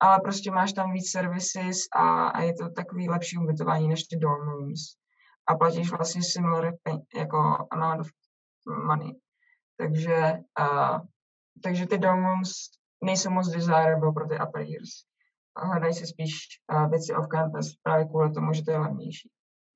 ale 0.00 0.20
prostě 0.20 0.50
máš 0.50 0.72
tam 0.72 0.92
víc 0.92 1.10
services 1.10 1.78
a, 1.96 2.28
a 2.28 2.42
je 2.42 2.54
to 2.54 2.68
takový 2.68 3.08
lepší 3.08 3.38
ubytování 3.38 3.88
než 3.88 4.04
ty 4.04 4.16
dorm 4.16 4.48
rooms. 4.48 4.80
A 5.48 5.54
platíš 5.54 5.90
vlastně 5.90 6.22
similar 6.22 6.72
jako 7.14 7.66
amount 7.70 8.00
of 8.00 8.06
money. 8.86 9.12
Takže, 9.76 10.32
uh, 10.60 10.98
takže 11.62 11.86
ty 11.86 11.98
dorm 11.98 12.24
rooms 12.24 12.50
nejsou 13.04 13.30
moc 13.30 13.48
desirable 13.48 14.12
pro 14.12 14.28
ty 14.28 14.34
upper 14.48 14.62
years. 14.62 14.90
Hledají 15.56 15.94
si 15.94 16.06
spíš 16.06 16.32
uh, 16.72 16.90
věci 16.90 17.14
off 17.14 17.28
campus 17.28 17.76
právě 17.82 18.06
kvůli 18.06 18.32
tomu, 18.32 18.52
že 18.52 18.64
to 18.64 18.70
je 18.70 18.78
levnější. 18.78 19.30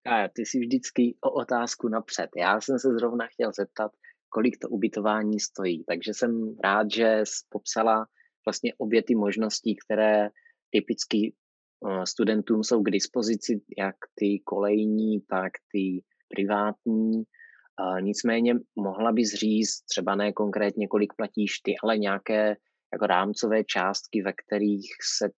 A 0.07 0.29
ty 0.35 0.47
jsi 0.47 0.59
vždycky 0.59 1.17
o 1.21 1.31
otázku 1.31 1.89
napřed. 1.89 2.31
Já 2.37 2.61
jsem 2.61 2.79
se 2.79 2.89
zrovna 2.89 3.27
chtěl 3.27 3.53
zeptat, 3.53 3.93
kolik 4.29 4.59
to 4.59 4.69
ubytování 4.69 5.41
stojí. 5.41 5.85
Takže 5.85 6.15
jsem 6.15 6.57
rád, 6.65 6.87
že 6.91 7.21
jsi 7.25 7.47
popsala 7.49 8.07
vlastně 8.47 8.75
obě 8.79 9.03
ty 9.03 9.15
možnosti, 9.15 9.77
které 9.85 10.29
typicky 10.71 11.35
uh, 11.81 12.03
studentům 12.03 12.65
jsou 12.65 12.83
k 12.83 12.91
dispozici, 12.91 13.61
jak 13.79 13.97
ty 14.15 14.41
kolejní, 14.45 15.21
tak 15.21 15.53
ty 15.73 16.05
privátní. 16.29 17.17
Uh, 17.17 18.01
nicméně 18.01 18.55
mohla 18.77 19.13
bys 19.13 19.35
říct, 19.35 19.85
třeba 19.91 20.15
ne 20.15 20.33
konkrétně, 20.33 20.89
kolik 20.89 21.13
platíš 21.17 21.61
ty, 21.61 21.75
ale 21.83 21.99
nějaké 21.99 22.57
jako 22.93 23.07
rámcové 23.07 23.65
částky, 23.65 24.23
ve 24.23 24.33
kterých 24.33 24.87
se 25.19 25.29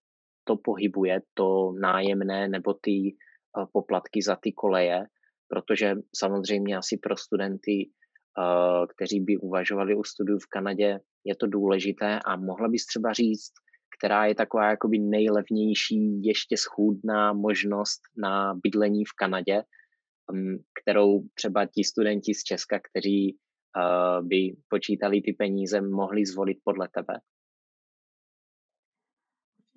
to 0.45 0.57
pohybuje, 0.57 1.21
to 1.35 1.73
nájemné 1.81 2.49
nebo 2.49 2.75
ty 2.75 3.15
uh, 3.57 3.65
poplatky 3.73 4.23
za 4.23 4.37
ty 4.37 4.53
koleje, 4.53 5.07
protože 5.49 5.95
samozřejmě 6.17 6.77
asi 6.77 6.99
pro 7.03 7.17
studenty, 7.17 7.91
uh, 8.39 8.87
kteří 8.97 9.21
by 9.21 9.37
uvažovali 9.37 9.95
o 9.95 10.05
studiu 10.05 10.39
v 10.39 10.47
Kanadě, 10.47 10.99
je 11.25 11.37
to 11.37 11.47
důležité 11.47 12.19
a 12.27 12.37
mohla 12.37 12.69
bys 12.69 12.87
třeba 12.87 13.13
říct, 13.13 13.53
která 13.99 14.27
je 14.27 14.35
taková 14.35 14.71
jakoby 14.71 14.99
nejlevnější, 14.99 16.23
ještě 16.23 16.57
schůdná 16.57 17.33
možnost 17.33 18.01
na 18.17 18.55
bydlení 18.63 19.05
v 19.05 19.13
Kanadě, 19.19 19.63
um, 20.33 20.59
kterou 20.83 21.23
třeba 21.35 21.67
ti 21.67 21.85
studenti 21.85 22.35
z 22.35 22.43
Česka, 22.43 22.81
kteří 22.91 23.37
uh, 23.37 24.27
by 24.27 24.57
počítali 24.69 25.21
ty 25.21 25.33
peníze, 25.33 25.81
mohli 25.81 26.27
zvolit 26.27 26.59
podle 26.65 26.89
tebe? 26.95 27.15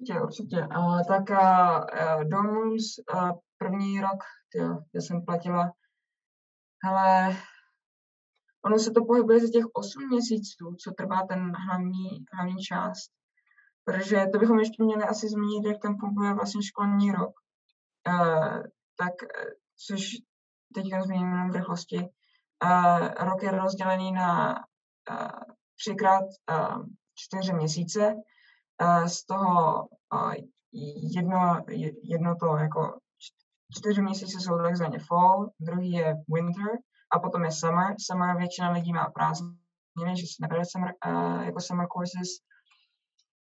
Určitě, 0.03 0.21
určitě. 0.21 0.67
Uh, 0.77 1.01
tak 1.07 1.29
uh, 1.29 2.23
Dorms 2.23 2.83
uh, 3.13 3.31
první 3.57 4.01
rok, 4.01 4.23
tyjo, 4.51 4.77
já 4.93 5.01
jsem 5.01 5.25
platila, 5.25 5.73
ale 6.83 7.37
ono 8.65 8.79
se 8.79 8.91
to 8.91 9.05
pohybuje 9.05 9.39
za 9.39 9.47
těch 9.53 9.65
8 9.73 10.07
měsíců, 10.07 10.75
co 10.83 10.91
trvá 10.91 11.27
ten 11.27 11.51
hlavní, 11.55 12.25
hlavní 12.33 12.63
část. 12.63 13.11
Protože 13.83 14.25
to 14.31 14.39
bychom 14.39 14.59
ještě 14.59 14.83
měli 14.83 15.03
asi 15.03 15.29
zmínit, 15.29 15.67
jak 15.67 15.81
tam 15.81 15.97
funguje 15.99 16.33
vlastně 16.33 16.63
školní 16.63 17.11
rok. 17.11 17.31
Uh, 18.07 18.63
tak, 18.97 19.13
což 19.87 20.01
teď 20.73 20.85
zmíním 21.05 21.31
jenom 21.31 21.51
v 21.51 21.55
rychlosti. 21.55 21.97
Uh, 22.63 23.07
rok 23.19 23.43
je 23.43 23.51
rozdělený 23.51 24.11
na 24.11 24.55
uh, 25.11 25.27
třikrát 25.79 26.25
uh, 26.51 26.85
čtyři 27.15 27.53
měsíce. 27.53 28.15
Uh, 28.83 29.05
z 29.05 29.25
toho 29.25 29.87
uh, 30.13 30.33
jedno, 31.15 31.65
jedno 32.03 32.35
to 32.35 32.57
jako 32.57 32.99
čtyři 33.77 34.01
měsíce 34.01 34.39
jsou 34.39 34.57
takzvaně 34.57 34.99
fall, 34.99 35.49
druhý 35.59 35.91
je 35.91 36.15
winter 36.33 36.71
a 37.15 37.19
potom 37.19 37.43
je 37.43 37.51
summer. 37.51 37.95
Summer 37.99 38.37
většina 38.37 38.71
lidí 38.71 38.93
má 38.93 39.05
prázdniny, 39.05 40.15
že 40.15 40.25
se 40.27 40.41
nebere 40.41 40.65
summer, 40.65 40.93
uh, 41.07 41.41
jako 41.41 41.59
summer 41.59 41.87
courses, 41.87 42.29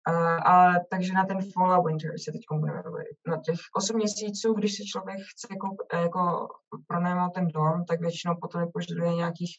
Uh, 0.10 0.48
a 0.48 0.74
takže 0.92 1.14
na 1.14 1.26
ten 1.26 1.52
fall 1.54 1.74
a 1.74 1.82
winter 1.82 2.12
se 2.20 2.32
teď 2.32 2.42
budeme 2.52 2.84
bavit. 2.84 3.18
Na 3.28 3.38
těch 3.38 3.60
8 3.76 3.96
měsíců, 3.96 4.54
když 4.54 4.78
se 4.78 4.84
člověk 4.84 5.20
chce 5.32 5.48
jako, 5.52 5.68
jako 6.02 6.48
pronajmout 6.88 7.34
ten 7.34 7.48
dorm, 7.48 7.86
tak 7.86 8.02
většinou 8.02 8.36
potom 8.42 8.72
požaduje 8.74 9.16
nějakých 9.16 9.56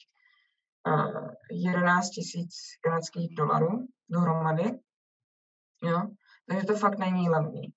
uh, 0.89 1.29
11 1.51 2.11
tisíc 2.11 2.55
kanadských 2.83 3.35
dolarů 3.37 3.87
dohromady. 4.09 4.79
Jo? 5.83 6.03
Takže 6.49 6.67
to 6.67 6.75
fakt 6.75 6.99
není 6.99 7.29
levný. 7.29 7.73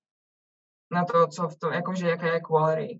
Na 0.91 1.05
to, 1.05 1.27
co 1.27 1.47
v 1.47 1.57
tom, 1.59 1.73
jakože 1.73 2.07
jaké 2.07 2.27
je 2.27 2.39
quality. 2.39 2.99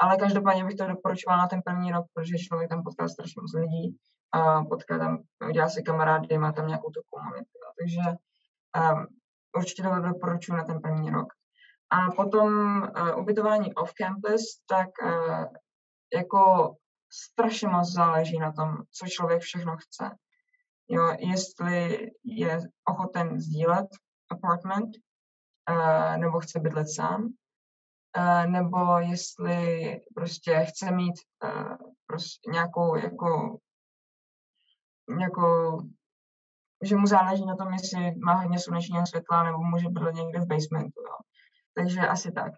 Ale 0.00 0.16
každopádně 0.16 0.64
bych 0.64 0.76
to 0.76 0.86
doporučovala 0.86 1.42
na 1.42 1.48
ten 1.48 1.62
první 1.62 1.92
rok, 1.92 2.06
protože 2.14 2.38
člověk 2.38 2.70
tam 2.70 2.82
potká 2.82 3.08
strašně 3.08 3.42
moc 3.42 3.52
lidí 3.54 3.98
a 4.32 4.64
potká 4.64 4.98
tam, 4.98 5.18
udělá 5.48 5.68
si 5.68 5.82
kamarády, 5.82 6.38
má 6.38 6.52
tam 6.52 6.66
nějakou 6.66 6.90
tu 6.90 7.00
komunitu. 7.10 7.58
Takže 7.78 8.16
Um, 8.92 9.06
určitě 9.56 9.82
to 9.82 10.00
doporučuji 10.00 10.52
na 10.52 10.64
ten 10.64 10.80
první 10.80 11.10
rok. 11.10 11.32
A 11.90 12.10
potom 12.10 12.82
uh, 12.82 13.18
ubytování 13.18 13.74
off-campus, 13.74 14.42
tak 14.68 14.88
uh, 15.02 15.44
jako 16.14 16.74
strašně 17.12 17.68
moc 17.68 17.92
záleží 17.92 18.38
na 18.38 18.52
tom, 18.52 18.76
co 18.90 19.06
člověk 19.06 19.42
všechno 19.42 19.76
chce. 19.76 20.10
Jo, 20.88 21.16
jestli 21.18 22.10
je 22.24 22.60
ochoten 22.88 23.40
sdílet 23.40 23.86
apartment, 24.34 24.96
uh, 25.70 26.16
nebo 26.16 26.40
chce 26.40 26.60
bydlet 26.60 26.88
sám, 26.88 27.22
uh, 27.24 28.46
nebo 28.46 28.98
jestli 28.98 30.00
prostě 30.14 30.64
chce 30.64 30.90
mít 30.90 31.14
uh, 31.44 31.76
prostě 32.06 32.50
nějakou 32.50 32.96
jako 32.96 33.58
nějakou 35.16 35.82
že 36.84 36.96
mu 36.96 37.06
záleží 37.06 37.44
na 37.46 37.56
tom, 37.56 37.72
jestli 37.72 38.14
má 38.14 38.34
hodně 38.34 38.58
slunečního 38.58 39.06
světla 39.06 39.42
nebo 39.42 39.58
může 39.58 39.88
být 39.88 40.14
někde 40.14 40.40
v 40.40 40.46
basementu. 40.46 41.00
Jo. 41.00 41.16
Takže 41.74 42.00
asi 42.00 42.32
tak. 42.32 42.52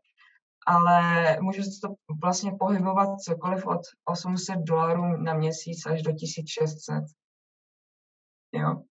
Ale 0.66 1.00
může 1.40 1.62
se 1.62 1.80
to 1.82 1.94
vlastně 2.22 2.52
pohybovat 2.58 3.20
cokoliv 3.20 3.66
od 3.66 3.80
800 4.04 4.58
dolarů 4.58 5.16
na 5.16 5.34
měsíc 5.34 5.86
až 5.86 6.02
do 6.02 6.12
1600. 6.12 7.04
Jo. 8.52 8.82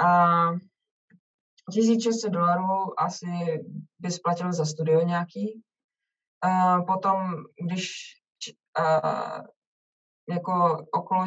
A 0.00 0.50
1600 1.70 2.32
dolarů 2.32 3.00
asi 3.00 3.26
by 3.98 4.10
splatil 4.10 4.52
za 4.52 4.64
studio 4.64 5.00
nějaký. 5.00 5.62
A 6.42 6.82
potom, 6.82 7.34
když 7.66 7.92
a, 8.78 9.42
jako 10.28 10.86
okolo 10.92 11.26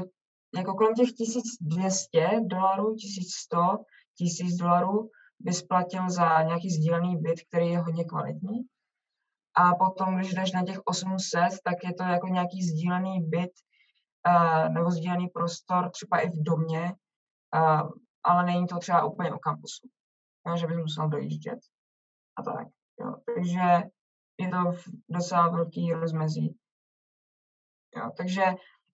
jako 0.56 0.74
kolem 0.74 0.94
těch 0.94 1.12
1200 1.12 2.40
dolarů, 2.46 2.96
1100, 2.96 3.58
1000 4.18 4.58
dolarů 4.58 5.10
by 5.40 5.54
splatil 5.54 6.10
za 6.10 6.42
nějaký 6.42 6.70
sdílený 6.70 7.18
byt, 7.18 7.42
který 7.50 7.68
je 7.70 7.80
hodně 7.80 8.04
kvalitní. 8.04 8.60
A 9.56 9.76
potom, 9.76 10.18
když 10.18 10.34
jdeš 10.34 10.52
na 10.52 10.66
těch 10.66 10.80
800, 10.86 11.42
tak 11.64 11.84
je 11.84 11.94
to 11.94 12.04
jako 12.04 12.28
nějaký 12.28 12.64
sdílený 12.64 13.22
byt 13.22 13.52
uh, 14.28 14.70
nebo 14.70 14.92
sdílený 14.92 15.28
prostor, 15.28 15.90
třeba 15.90 16.20
i 16.20 16.30
v 16.30 16.44
domě, 16.44 16.94
uh, 17.56 17.90
ale 18.24 18.46
není 18.46 18.68
to 18.68 18.78
třeba 18.78 19.06
úplně 19.06 19.34
u 19.34 19.38
kampusu, 19.38 19.88
že 20.56 20.68
bys 20.68 20.78
musel 20.78 21.10
dojíždět 21.10 21.60
a 22.36 22.44
tak. 22.44 22.68
Jo. 23.00 23.16
Takže 23.26 23.84
je 24.38 24.50
to 24.50 24.72
docela 25.10 25.50
velký 25.50 25.94
rozmezí. 25.94 26.58
Jo. 27.96 28.12
Takže 28.18 28.44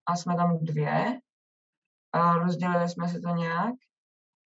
a 0.06 0.16
jsme 0.16 0.36
tam 0.36 0.58
dvě 0.62 1.20
a 2.12 2.38
rozdělili 2.38 2.90
jsme 2.90 3.10
si 3.10 3.22
to 3.22 3.30
nějak 3.30 3.76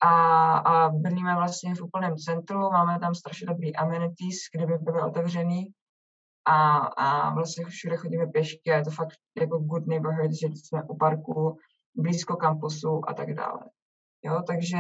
a, 0.02 0.10
a 0.58 0.90
bydlíme 0.90 1.36
vlastně 1.36 1.76
v 1.76 1.82
úplném 1.82 2.18
centru, 2.18 2.60
máme 2.60 3.00
tam 3.00 3.16
strašně 3.16 3.48
dobrý 3.48 3.76
amenities, 3.76 4.38
kde 4.54 4.66
by 4.66 4.78
byly 4.78 5.02
otevřený 5.02 5.74
a, 6.46 6.78
a 6.78 7.34
vlastně 7.34 7.66
všude 7.66 7.98
chodíme 7.98 8.28
pěšky 8.28 8.72
a 8.72 8.76
je 8.76 8.84
to 8.84 8.92
fakt 8.92 9.18
jako 9.38 9.58
good 9.58 9.88
neighborhood, 9.88 10.32
že 10.32 10.48
jsme 10.48 10.84
u 10.84 10.98
parku, 10.98 11.58
blízko 11.96 12.36
kampusu 12.36 13.10
a 13.10 13.14
tak 13.14 13.34
dále. 13.34 13.60
Jo, 14.24 14.44
takže 14.48 14.78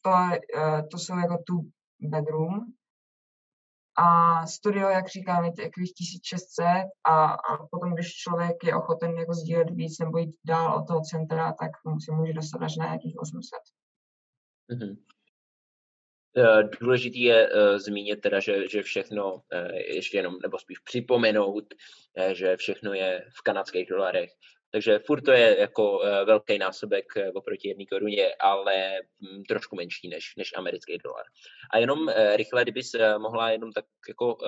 to, 0.00 0.10
eh, 0.56 0.82
to 0.90 0.98
jsou 0.98 1.18
jako 1.18 1.36
tu 1.46 1.70
bedroom. 2.00 2.60
A 3.98 4.46
studio, 4.46 4.88
jak 4.88 5.08
říkám, 5.08 5.44
je 5.44 5.52
takových 5.52 5.94
1600 5.94 6.86
a, 7.04 7.24
a 7.32 7.66
potom, 7.70 7.94
když 7.94 8.14
člověk 8.14 8.56
je 8.64 8.74
ochoten 8.74 9.18
jako 9.18 9.34
sdílet 9.34 9.70
víc 9.70 9.98
nebo 9.98 10.18
jít 10.18 10.36
dál 10.44 10.78
od 10.78 10.86
toho 10.86 11.00
centra, 11.00 11.52
tak 11.52 11.70
si 12.04 12.12
může 12.12 12.32
dostat 12.32 12.62
až 12.62 12.76
na 12.76 12.84
nějakých 12.84 13.16
800. 13.18 13.58
Mm-hmm. 14.70 14.96
Eh, 16.36 16.62
důležitý 16.80 17.22
je 17.22 17.48
uh, 17.48 17.78
zmínit 17.78 18.20
teda, 18.20 18.40
že, 18.40 18.68
že 18.68 18.82
všechno 18.82 19.34
uh, 19.34 19.40
ještě 19.74 20.16
jenom, 20.16 20.38
nebo 20.42 20.58
spíš 20.58 20.78
připomenout, 20.78 21.64
uh, 21.74 22.32
že 22.32 22.56
všechno 22.56 22.94
je 22.94 23.24
v 23.38 23.42
kanadských 23.42 23.88
dolarech. 23.88 24.30
Takže 24.72 24.98
furt 24.98 25.20
to 25.20 25.32
je 25.32 25.60
jako 25.60 26.02
velký 26.24 26.58
násobek 26.58 27.04
oproti 27.34 27.68
jedné 27.68 27.86
koruně, 27.86 28.34
ale 28.40 29.00
um, 29.20 29.44
trošku 29.44 29.76
menší 29.76 30.08
než, 30.08 30.36
než 30.36 30.52
americký 30.56 30.98
dolar. 30.98 31.24
A 31.72 31.78
jenom 31.78 32.08
rychle, 32.36 32.62
kdybys 32.62 32.94
uh, 32.94 33.18
mohla 33.18 33.50
jenom 33.50 33.72
tak 33.72 33.84
jako 34.08 34.38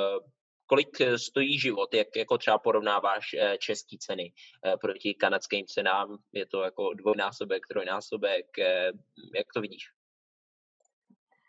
kolik 0.66 0.88
stojí 1.16 1.58
život, 1.58 1.94
jak 1.94 2.16
jako 2.16 2.38
třeba 2.38 2.58
porovnáváš 2.58 3.34
české 3.58 3.96
ceny 4.00 4.32
proti 4.80 5.14
kanadským 5.14 5.66
cenám, 5.66 6.18
je 6.32 6.46
to 6.46 6.62
jako 6.62 6.94
dvojnásobek, 6.94 7.66
trojnásobek, 7.66 8.46
jak 9.34 9.46
to 9.54 9.60
vidíš? 9.60 9.84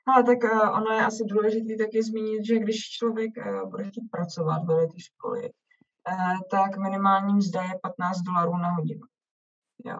Ale 0.06 0.24
tak 0.24 0.44
uh, 0.44 0.78
ono 0.78 0.92
je 0.92 1.06
asi 1.06 1.24
důležité 1.24 1.84
taky 1.84 2.04
zmínit, 2.04 2.46
že 2.46 2.60
když 2.60 2.90
člověk 2.90 3.32
uh, 3.38 3.70
bude 3.70 3.84
chtít 3.84 4.10
pracovat 4.12 4.64
ve 4.64 4.88
té 4.88 5.00
školy, 5.00 5.50
uh, 6.12 6.38
tak 6.52 6.78
minimální 6.78 7.34
mzda 7.34 7.64
je 7.64 7.80
15 7.82 8.22
dolarů 8.22 8.58
na 8.58 8.70
hodinu. 8.70 9.02
Jo. 9.86 10.00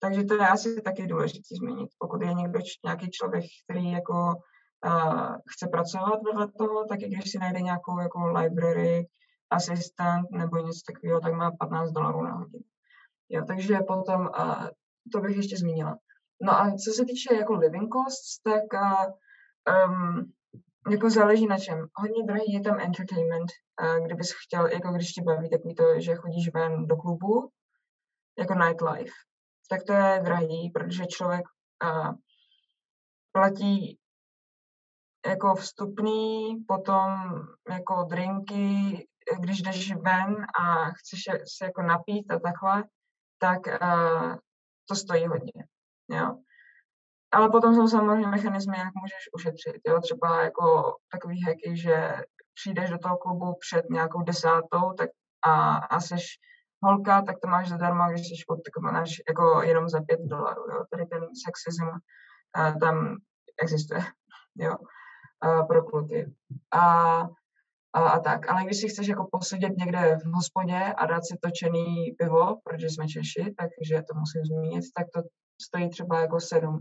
Takže 0.00 0.24
to 0.24 0.34
je 0.34 0.48
asi 0.48 0.82
taky 0.82 1.06
důležité 1.06 1.54
zmínit. 1.58 1.90
Pokud 1.98 2.22
je 2.22 2.34
někdo, 2.34 2.60
nějaký 2.84 3.10
člověk, 3.10 3.44
který 3.64 3.90
jako 3.90 4.34
uh, 4.86 5.36
chce 5.48 5.68
pracovat 5.68 6.22
vedle 6.22 6.48
toho, 6.58 6.84
tak 6.84 7.02
i 7.02 7.08
když 7.08 7.30
si 7.30 7.38
najde 7.38 7.60
nějakou 7.60 7.98
jako 7.98 8.26
library, 8.26 9.06
asistent 9.50 10.30
nebo 10.30 10.58
něco 10.58 10.80
takového, 10.92 11.20
tak 11.20 11.34
má 11.34 11.50
15 11.50 11.90
dolarů 11.90 12.22
na 12.22 12.32
hodinu. 12.32 12.64
Jo, 13.28 13.44
takže 13.46 13.78
potom, 13.88 14.20
uh, 14.20 14.68
to 15.12 15.20
bych 15.20 15.36
ještě 15.36 15.56
zmínila. 15.56 15.98
No 16.42 16.52
a 16.52 16.70
co 16.70 16.92
se 16.92 17.04
týče 17.04 17.34
jako 17.34 17.54
living 17.54 17.94
costs, 17.94 18.42
tak 18.42 18.64
um, 19.88 20.32
jako 20.90 21.10
záleží 21.10 21.46
na 21.46 21.58
čem. 21.58 21.86
Hodně 21.94 22.24
drahý 22.24 22.52
je 22.52 22.60
tam 22.60 22.80
entertainment, 22.80 23.50
kdybys 24.04 24.32
chtěl, 24.44 24.66
jako 24.66 24.92
když 24.92 25.12
ti 25.12 25.22
baví 25.22 25.50
takový 25.50 25.74
to, 25.74 26.00
že 26.00 26.14
chodíš 26.14 26.52
ven 26.54 26.86
do 26.86 26.96
klubu, 26.96 27.50
jako 28.38 28.54
nightlife, 28.54 29.12
tak 29.70 29.82
to 29.82 29.92
je 29.92 30.20
drahý, 30.24 30.70
protože 30.70 31.06
člověk 31.06 31.44
uh, 31.84 32.12
platí 33.32 33.98
jako 35.26 35.54
vstupný, 35.54 36.56
potom 36.68 37.10
jako 37.70 38.02
drinky, 38.02 39.08
když 39.40 39.62
jdeš 39.62 39.94
ven 39.94 40.46
a 40.60 40.90
chceš 40.90 41.20
se 41.58 41.64
jako 41.64 41.82
napít 41.82 42.30
a 42.30 42.38
takhle, 42.38 42.84
tak 43.38 43.60
uh, 43.66 44.36
to 44.88 44.94
stojí 44.94 45.26
hodně. 45.26 45.64
Jo. 46.08 46.38
Ale 47.34 47.48
potom 47.50 47.74
jsou 47.74 47.88
samozřejmě 47.88 48.26
mechanismy, 48.26 48.78
jak 48.78 48.94
můžeš 48.94 49.28
ušetřit. 49.34 49.80
Jo? 49.86 50.00
Třeba 50.00 50.42
jako 50.42 50.96
takový 51.12 51.42
hacky, 51.42 51.76
že 51.76 52.16
přijdeš 52.54 52.90
do 52.90 52.98
toho 52.98 53.16
klubu 53.16 53.54
před 53.60 53.90
nějakou 53.90 54.22
desátou 54.22 54.92
tak 54.98 55.10
a, 55.46 55.74
a 55.76 56.00
seš 56.00 56.24
holka, 56.82 57.22
tak 57.22 57.36
to 57.42 57.48
máš 57.48 57.68
zadarmo, 57.68 58.10
když 58.10 58.28
jsi 58.28 58.44
pod, 58.46 58.56
tak 58.56 58.82
máš 58.82 59.10
jako 59.28 59.62
jenom 59.62 59.88
za 59.88 60.00
pět 60.00 60.20
dolarů. 60.20 60.62
Jo? 60.70 60.84
Tady 60.90 61.06
ten 61.06 61.22
sexism 61.44 61.88
uh, 61.88 62.78
tam 62.78 63.16
existuje 63.62 64.00
jo? 64.56 64.76
Uh, 65.44 65.66
pro 65.66 65.82
kluky. 65.82 66.34
A, 66.72 66.80
a, 67.92 68.00
a 68.00 68.18
tak. 68.18 68.50
Ale 68.50 68.64
když 68.64 68.80
si 68.80 68.88
chceš 68.88 69.06
jako 69.06 69.28
posedět 69.32 69.76
někde 69.76 70.18
v 70.24 70.34
hospodě 70.34 70.80
a 70.96 71.06
dát 71.06 71.24
si 71.24 71.38
točený 71.42 72.14
pivo, 72.18 72.56
protože 72.64 72.86
jsme 72.86 73.08
Češi, 73.08 73.54
takže 73.58 74.02
to 74.02 74.18
musím 74.18 74.44
zmínit, 74.44 74.84
tak 74.96 75.06
to 75.14 75.22
stojí 75.62 75.90
třeba 75.90 76.20
jako 76.20 76.40
sedm 76.40 76.78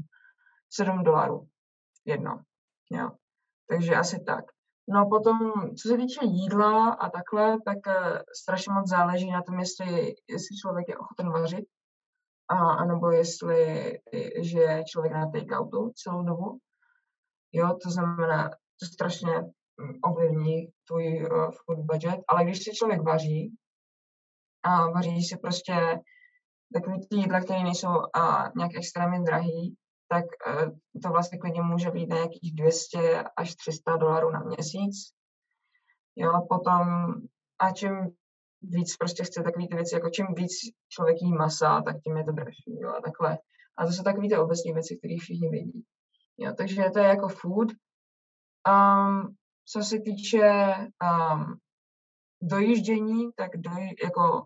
7 0.76 1.04
dolarů 1.04 1.48
jedno. 2.06 2.44
Jo. 2.92 3.12
Takže 3.70 3.96
asi 3.96 4.24
tak. 4.24 4.46
No 4.90 5.00
a 5.00 5.06
potom, 5.06 5.38
co 5.76 5.90
se 5.90 5.98
týče 5.98 6.26
jídla 6.26 6.94
a 6.94 7.10
takhle, 7.10 7.58
tak 7.66 7.78
uh, 7.88 8.18
strašně 8.42 8.74
moc 8.74 8.90
záleží 8.90 9.32
na 9.32 9.42
tom, 9.42 9.60
jestli, 9.60 10.16
jestli 10.28 10.58
člověk 10.62 10.88
je 10.88 10.98
ochoten 10.98 11.30
vařit, 11.30 11.66
a, 12.50 12.56
anebo 12.56 13.12
jestli 13.12 13.92
že 14.42 14.60
je 14.60 14.84
člověk 14.84 15.14
na 15.14 15.32
take-outu 15.32 15.92
celou 15.96 16.24
dobu. 16.24 16.60
Jo, 17.52 17.78
to 17.84 17.90
znamená, 17.90 18.50
to 18.50 18.86
strašně 18.94 19.42
hm, 19.42 20.00
ovlivní 20.04 20.68
tvůj 20.88 21.28
uh, 21.32 21.52
food 21.66 21.80
budget, 21.80 22.20
ale 22.28 22.44
když 22.44 22.64
si 22.64 22.76
člověk 22.76 23.02
vaří, 23.02 23.56
a 24.64 24.88
vaří 24.88 25.24
si 25.24 25.38
prostě 25.38 26.00
takový 26.74 27.08
ty 27.08 27.16
jídla, 27.16 27.42
které 27.42 27.64
nejsou 27.64 27.90
uh, 27.90 28.48
nějak 28.56 28.72
extrémně 28.76 29.20
drahý, 29.20 29.78
tak 30.14 30.26
eh, 30.48 30.72
to 31.04 31.10
vlastně 31.10 31.38
klidně 31.38 31.62
může 31.62 31.92
být 31.92 32.10
nějakých 32.10 32.56
200 32.56 33.24
až 33.38 33.56
300 33.56 33.98
dolarů 33.98 34.32
na 34.32 34.40
měsíc. 34.40 34.96
Jo, 36.16 36.32
potom 36.50 37.14
a 37.60 37.72
čím 37.72 38.16
víc 38.62 38.98
prostě 38.98 39.24
chce 39.24 39.44
takové 39.44 39.68
ty 39.68 39.76
věci, 39.76 39.96
jako 39.96 40.10
čím 40.10 40.26
víc 40.36 40.52
člověk 40.90 41.18
jí 41.22 41.34
masa, 41.34 41.82
tak 41.82 41.96
tím 42.04 42.18
je 42.18 42.24
to 42.24 42.32
dražší, 42.32 42.80
jo, 42.82 42.90
a 42.90 43.02
takhle. 43.02 43.38
A 43.78 43.86
to 43.86 43.92
jsou 43.92 44.04
takové 44.04 44.28
ty 44.28 44.38
obecné 44.38 44.74
věci, 44.74 44.98
které 44.98 45.16
všichni 45.20 45.50
vidí. 45.50 45.84
Jo, 46.38 46.54
takže 46.58 46.84
to 46.94 47.00
je 47.00 47.06
jako 47.06 47.28
food. 47.28 47.68
Um, 48.68 49.36
co 49.66 49.84
se 49.84 50.00
týče 50.00 50.76
um, 51.04 51.58
dojíždění, 52.42 53.30
tak 53.36 53.52
doj, 53.58 53.96
jako 54.04 54.46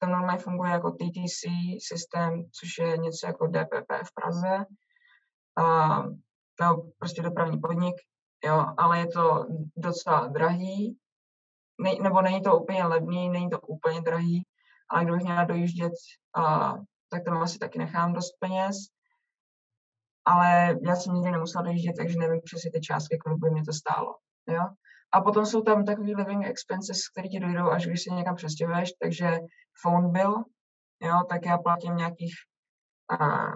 tam 0.00 0.10
normálně 0.10 0.38
funguje 0.38 0.70
jako 0.70 0.90
TTC 0.90 1.40
systém, 1.88 2.42
což 2.50 2.78
je 2.78 2.96
něco 2.96 3.26
jako 3.26 3.46
DPP 3.46 3.92
v 4.04 4.14
Praze. 4.14 4.64
A, 5.58 6.02
no, 6.60 6.90
prostě 6.98 7.22
dopravní 7.22 7.58
podnik, 7.58 7.94
jo, 8.44 8.66
ale 8.76 8.98
je 8.98 9.06
to 9.06 9.46
docela 9.76 10.26
drahý, 10.26 10.98
ne, 11.80 11.90
nebo 12.02 12.22
není 12.22 12.42
to 12.42 12.58
úplně 12.58 12.84
levný, 12.84 13.28
není 13.28 13.50
to 13.50 13.60
úplně 13.60 14.00
drahý, 14.00 14.46
ale 14.90 15.04
kdybych 15.04 15.22
měla 15.22 15.44
dojíždět, 15.44 15.92
a, 16.36 16.74
tak 17.08 17.24
tam 17.24 17.42
asi 17.42 17.58
taky 17.58 17.78
nechám 17.78 18.12
dost 18.12 18.32
peněz. 18.38 18.76
Ale 20.24 20.78
já 20.86 20.96
jsem 20.96 21.14
nikdy 21.14 21.30
nemusela 21.30 21.64
dojíždět, 21.64 21.96
takže 21.96 22.18
nevím 22.18 22.40
přesně 22.44 22.70
ty 22.70 22.80
částky, 22.80 23.18
kolik 23.18 23.38
by 23.38 23.50
mě 23.50 23.64
to 23.64 23.72
stálo. 23.72 24.14
Jo? 24.48 24.62
A 25.12 25.20
potom 25.20 25.46
jsou 25.46 25.62
tam 25.62 25.84
takový 25.84 26.14
living 26.14 26.46
expenses, 26.46 27.08
které 27.08 27.28
ti 27.28 27.40
dojdou, 27.40 27.70
až 27.70 27.86
když 27.86 28.02
se 28.02 28.14
někam 28.14 28.36
přestěhuješ, 28.36 28.92
takže 29.02 29.38
phone 29.82 30.08
bill, 30.08 30.44
jo, 31.02 31.22
tak 31.28 31.46
já 31.46 31.58
platím 31.58 31.96
nějakých 31.96 32.34
a, 33.20 33.46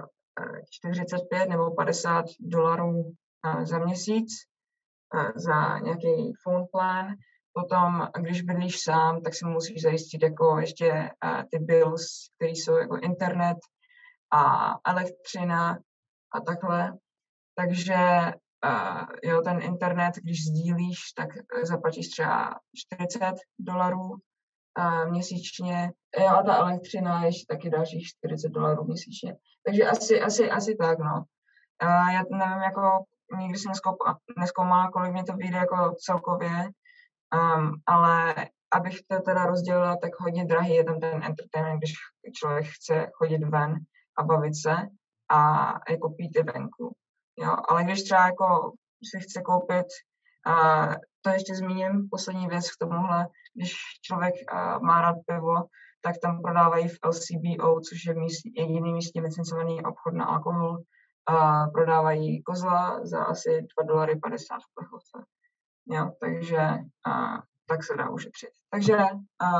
45 0.70 1.48
nebo 1.48 1.74
50 1.74 2.24
dolarů 2.40 3.12
za 3.62 3.78
měsíc 3.78 4.28
za 5.34 5.78
nějaký 5.78 6.32
phone 6.42 6.64
plan. 6.72 7.14
Potom, 7.52 8.08
když 8.18 8.42
bydlíš 8.42 8.82
sám, 8.82 9.22
tak 9.22 9.34
si 9.34 9.44
musíš 9.44 9.82
zajistit 9.82 10.22
jako 10.22 10.58
ještě 10.58 11.10
ty 11.50 11.58
bills, 11.58 12.30
které 12.36 12.50
jsou 12.50 12.76
jako 12.76 12.96
internet 12.96 13.58
a 14.30 14.74
elektřina 14.90 15.78
a 16.32 16.40
takhle. 16.40 16.92
Takže 17.54 17.96
uh, 18.66 19.06
jo, 19.22 19.42
ten 19.42 19.62
internet, 19.62 20.14
když 20.22 20.44
sdílíš, 20.44 20.98
tak 21.16 21.28
zaplatíš 21.62 22.08
třeba 22.08 22.54
40 22.76 23.34
dolarů 23.58 24.10
uh, 24.10 25.10
měsíčně. 25.10 25.92
Jo, 26.18 26.28
a 26.28 26.42
ta 26.42 26.56
elektřina 26.56 27.20
je 27.20 27.28
ještě 27.28 27.54
taky 27.54 27.70
dalších 27.70 28.06
40 28.06 28.48
dolarů 28.48 28.84
měsíčně. 28.84 29.36
Takže 29.66 29.84
asi, 29.84 30.20
asi, 30.20 30.50
asi 30.50 30.76
tak, 30.76 30.98
no. 30.98 31.24
Uh, 31.82 32.12
já 32.12 32.22
nevím, 32.30 32.62
jako 32.62 33.04
nikdy 33.38 33.58
jsem 33.58 33.72
neskoumal, 34.38 34.90
kolik 34.90 35.12
mě 35.12 35.24
to 35.24 35.32
vyjde 35.32 35.56
jako 35.56 35.94
celkově, 35.98 36.68
um, 37.34 37.74
ale 37.86 38.34
abych 38.72 38.98
to 39.08 39.20
teda 39.20 39.46
rozdělila, 39.46 39.96
tak 39.96 40.10
hodně 40.20 40.44
drahý 40.44 40.74
je 40.74 40.84
tam 40.84 41.00
ten 41.00 41.24
entertainment, 41.24 41.78
když 41.80 41.92
člověk 42.34 42.66
chce 42.66 43.10
chodit 43.14 43.44
ven 43.44 43.74
a 44.18 44.22
bavit 44.22 44.54
se 44.62 44.76
a 45.30 45.72
jako 45.90 46.10
pít 46.10 46.38
venku. 46.54 46.96
Jo, 47.38 47.56
ale 47.68 47.84
když 47.84 48.02
třeba 48.02 48.26
jako 48.26 48.72
si 49.10 49.20
chce 49.20 49.42
koupit, 49.42 49.86
a 50.46 50.86
to 51.20 51.30
ještě 51.30 51.54
zmíním, 51.54 52.08
poslední 52.10 52.46
věc 52.48 52.70
k 52.70 52.78
tomuhle, 52.78 53.26
když 53.54 53.74
člověk 54.02 54.34
má 54.82 55.00
rád 55.00 55.16
pivo, 55.26 55.54
tak 56.02 56.14
tam 56.22 56.42
prodávají 56.42 56.88
v 56.88 56.98
LCBO, 57.06 57.80
což 57.80 58.04
je 58.06 58.14
míst, 58.14 58.42
jediný 58.56 58.92
místně 58.92 59.22
licencovaný 59.22 59.82
obchod 59.84 60.14
na 60.14 60.24
alkohol, 60.24 60.78
a 61.26 61.66
prodávají 61.66 62.42
kozla 62.42 63.06
za 63.06 63.24
asi 63.24 63.50
2 63.50 63.86
dolary 63.86 64.16
50 64.16 64.56
v 64.56 64.74
plechovce. 64.74 65.18
Jo, 65.86 66.10
takže 66.20 66.58
a, 67.06 67.42
tak 67.66 67.84
se 67.84 67.96
dá 67.96 68.10
ušetřit. 68.10 68.50
Takže 68.70 68.96
a, 68.96 69.50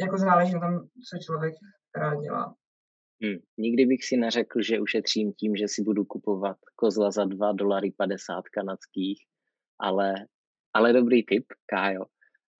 jako 0.00 0.18
záleží 0.18 0.54
na 0.54 0.60
tom, 0.60 0.80
co 0.80 1.18
člověk 1.24 1.54
rád 1.96 2.14
dělá. 2.14 2.54
Hmm. 3.22 3.38
Nikdy 3.58 3.86
bych 3.86 4.04
si 4.04 4.16
neřekl, 4.16 4.62
že 4.62 4.80
ušetřím 4.80 5.32
tím, 5.32 5.56
že 5.56 5.68
si 5.68 5.82
budu 5.82 6.04
kupovat 6.04 6.56
kozla 6.76 7.10
za 7.10 7.24
2 7.24 7.52
dolary 7.52 7.92
50 7.96 8.42
kanadských, 8.48 9.18
ale, 9.80 10.14
ale 10.74 10.92
dobrý 10.92 11.24
tip, 11.24 11.44
Kájo. 11.66 12.04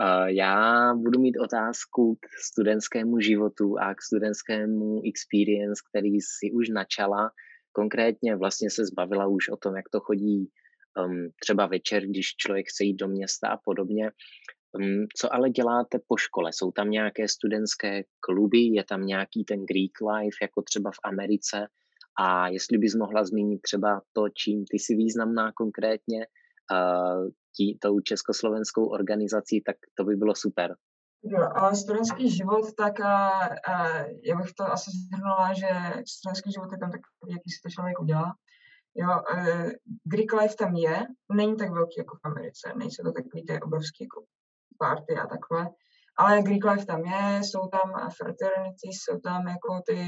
Uh, 0.03 0.27
já 0.27 0.95
budu 0.95 1.21
mít 1.21 1.37
otázku 1.37 2.15
k 2.15 2.27
studentskému 2.45 3.21
životu 3.21 3.79
a 3.79 3.95
k 3.95 4.03
studentskému 4.03 5.03
experience, 5.09 5.83
který 5.91 6.21
si 6.21 6.53
už 6.53 6.69
načala. 6.69 7.31
Konkrétně 7.73 8.37
vlastně 8.37 8.71
se 8.71 8.85
zbavila 8.85 9.27
už 9.27 9.49
o 9.49 9.57
tom, 9.57 9.77
jak 9.77 9.89
to 9.89 10.01
chodí 10.01 10.51
um, 10.99 11.29
třeba 11.41 11.67
večer, 11.67 12.07
když 12.07 12.37
člověk 12.37 12.67
chce 12.69 12.85
jít 12.85 12.97
do 12.97 13.09
města 13.09 13.49
a 13.49 13.57
podobně. 13.57 14.11
Hm, 14.79 15.07
co 15.17 15.35
ale 15.35 15.51
děláte 15.51 15.99
po 16.09 16.17
škole? 16.17 16.51
Jsou 16.53 16.71
tam 16.71 16.91
nějaké 16.91 17.29
studentské 17.29 18.03
kluby, 18.21 18.59
je 18.59 18.85
tam 18.85 19.07
nějaký 19.07 19.45
ten 19.45 19.67
Greek 19.67 19.93
life, 20.13 20.37
jako 20.43 20.63
třeba 20.63 20.91
v 20.91 21.01
Americe? 21.05 21.67
A 22.19 22.49
jestli 22.49 22.79
bys 22.79 22.95
mohla 22.95 23.25
zmínit 23.25 23.63
třeba 23.63 24.03
to, 24.13 24.29
čím 24.29 24.65
ty 24.71 24.79
jsi 24.79 24.95
významná 24.95 25.53
konkrétně, 25.53 26.27
tí, 27.57 27.79
tou 27.79 28.01
československou 28.01 28.87
organizací, 28.87 29.63
tak 29.67 29.77
to 29.95 30.05
by 30.05 30.17
bylo 30.17 30.35
super. 30.35 30.77
Jo, 31.25 31.75
studentský 31.75 32.31
život, 32.31 32.75
tak 32.77 32.99
uh, 32.99 33.07
uh, 33.69 34.05
já 34.25 34.37
bych 34.37 34.53
to 34.53 34.65
asi 34.65 34.91
zhrnula, 34.91 35.53
že 35.53 36.03
studentský 36.09 36.53
život 36.53 36.73
je 36.73 36.79
tam 36.79 36.91
takový, 36.91 37.33
jaký 37.33 37.51
si 37.51 37.61
to 37.63 37.69
člověk 37.71 38.01
udělá. 38.01 38.35
Jo, 38.95 39.09
uh, 39.09 39.71
Greek 40.05 40.33
life 40.33 40.57
tam 40.57 40.75
je, 40.75 41.07
není 41.33 41.57
tak 41.57 41.71
velký 41.71 41.95
jako 41.99 42.17
v 42.17 42.25
Americe, 42.25 42.73
nejsou 42.77 43.03
to 43.03 43.13
takový 43.13 43.45
ty 43.45 43.61
obrovský 43.61 44.05
jako 44.05 44.25
party 44.85 45.13
a 45.23 45.27
takhle. 45.35 45.63
Ale 46.19 46.43
Greek 46.47 46.65
life 46.65 46.87
tam 46.87 47.03
je, 47.15 47.43
jsou 47.43 47.65
tam 47.77 47.89
fraternities, 48.19 48.97
jsou 49.03 49.17
tam 49.29 49.41
jako 49.55 49.71
ty 49.89 49.99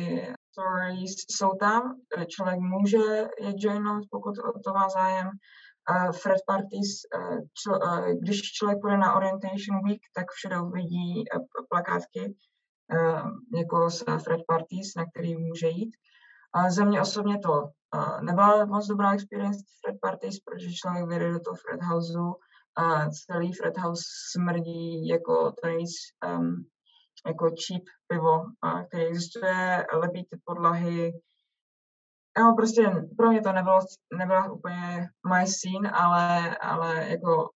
stories, 0.50 1.14
jsou 1.34 1.50
tam, 1.64 1.82
člověk 2.32 2.60
může 2.74 3.04
je 3.44 3.50
joinout, 3.62 4.04
pokud 4.10 4.34
o 4.38 4.58
to 4.64 4.70
má 4.78 4.88
zájem. 4.88 5.28
Uh, 5.90 6.10
frat 6.22 6.42
parties, 6.46 6.90
uh, 7.16 7.38
čo, 7.60 7.70
uh, 7.70 8.08
když 8.22 8.42
člověk 8.42 8.78
půjde 8.80 8.96
na 8.96 9.14
Orientation 9.14 9.76
Week, 9.86 10.02
tak 10.16 10.26
všude 10.30 10.56
uvidí 10.60 11.24
uh, 11.24 11.42
plakátky 11.70 12.34
jako 13.56 13.90
z 13.90 13.98
frat 14.24 14.42
parties, 14.48 14.88
na 14.96 15.04
který 15.06 15.36
může 15.36 15.68
jít. 15.68 15.92
Za 16.68 16.84
mě 16.84 17.00
osobně 17.00 17.38
to 17.38 17.54
nebyla 18.20 18.64
moc 18.64 18.86
dobrá 18.86 19.12
experience 19.12 19.60
Fred 19.80 19.96
Parties, 20.02 20.36
protože 20.40 20.72
člověk 20.72 21.08
vyjde 21.08 21.32
do 21.32 21.40
toho 21.40 21.56
Fred 21.56 21.82
Houseu 21.82 22.34
a 22.76 23.10
celý 23.10 23.52
Fred 23.52 23.76
House 23.78 24.04
smrdí 24.32 25.08
jako 25.08 25.52
to 25.52 25.66
nejvíc 25.66 25.90
um, 26.26 26.66
jako 27.26 27.44
cheap 27.44 27.82
pivo, 28.06 28.44
a 28.62 28.84
který 28.84 29.04
existuje, 29.04 29.86
lepí 29.92 30.24
ty 30.24 30.40
podlahy. 30.44 31.12
No, 32.38 32.54
prostě 32.56 33.06
pro 33.16 33.30
mě 33.30 33.40
to 33.40 33.52
nebylo, 33.52 33.80
nebyla 34.18 34.52
úplně 34.52 35.08
my 35.28 35.46
scene, 35.46 35.90
ale, 35.90 36.56
ale 36.56 37.08
jako 37.08 37.50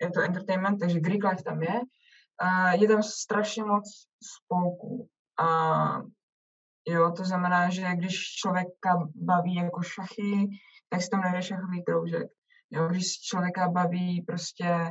je 0.00 0.10
to 0.10 0.20
entertainment, 0.20 0.80
takže 0.80 1.00
Greek 1.00 1.24
Life 1.24 1.42
tam 1.42 1.62
je. 1.62 1.80
A 2.40 2.72
je 2.72 2.88
tam 2.88 3.02
strašně 3.02 3.64
moc 3.64 3.84
spolků. 4.22 5.08
A 5.40 6.02
jo, 6.88 7.12
to 7.16 7.24
znamená, 7.24 7.70
že 7.70 7.94
když 7.94 8.14
člověka 8.14 9.08
baví 9.14 9.54
jako 9.54 9.82
šachy, 9.82 10.48
tak 10.88 11.02
si 11.02 11.08
tam 11.08 11.20
najde 11.20 11.42
šachový 11.42 11.84
kroužek. 11.84 12.37
Jo, 12.70 12.88
když 12.88 13.20
člověka 13.20 13.68
baví 13.68 14.22
prostě, 14.22 14.90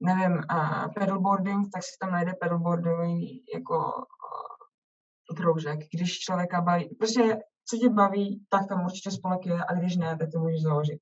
nevím, 0.00 0.32
uh, 0.32 0.92
pedalboarding, 0.94 1.66
tak 1.74 1.82
si 1.82 1.96
tam 2.00 2.12
najde 2.12 2.32
pedalboardový 2.40 3.44
jako 3.54 3.76
uh, 3.76 5.36
kroužek. 5.36 5.80
Když 5.94 6.18
člověka 6.18 6.60
baví, 6.60 6.94
prostě 6.98 7.38
co 7.68 7.76
tě 7.76 7.88
baví, 7.88 8.46
tak 8.48 8.68
tam 8.68 8.84
určitě 8.84 9.10
spolek 9.10 9.46
je 9.46 9.64
a 9.64 9.74
když 9.74 9.96
ne, 9.96 10.16
tak 10.18 10.28
to 10.32 10.38
můžeš 10.38 10.62
založit. 10.62 11.00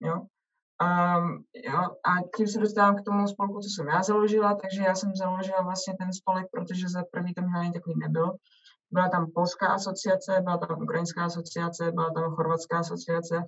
Jo? 0.00 0.14
Um, 0.82 1.44
jo, 1.54 1.80
a 1.80 2.10
tím 2.36 2.46
se 2.46 2.58
dostávám 2.60 2.96
k 2.96 3.04
tomu 3.04 3.28
spolku, 3.28 3.60
co 3.60 3.68
jsem 3.68 3.88
já 3.88 4.02
založila, 4.02 4.54
takže 4.54 4.82
já 4.82 4.94
jsem 4.94 5.14
založila 5.14 5.62
vlastně 5.62 5.94
ten 5.98 6.12
spolek, 6.12 6.46
protože 6.52 6.88
za 6.88 7.02
první 7.12 7.34
tam 7.34 7.50
žádný 7.54 7.72
takový 7.72 7.94
nebyl. 7.98 8.32
Byla 8.90 9.08
tam 9.08 9.30
polská 9.34 9.66
asociace, 9.66 10.40
byla 10.40 10.58
tam 10.58 10.82
ukrajinská 10.82 11.24
asociace, 11.24 11.92
byla 11.92 12.10
tam 12.10 12.34
chorvatská 12.34 12.78
asociace, 12.78 13.44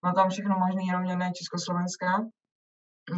byla 0.00 0.12
tam 0.12 0.30
všechno 0.30 0.58
možné, 0.58 0.82
jenom 0.86 1.18
ne 1.18 1.32
československá. 1.32 2.24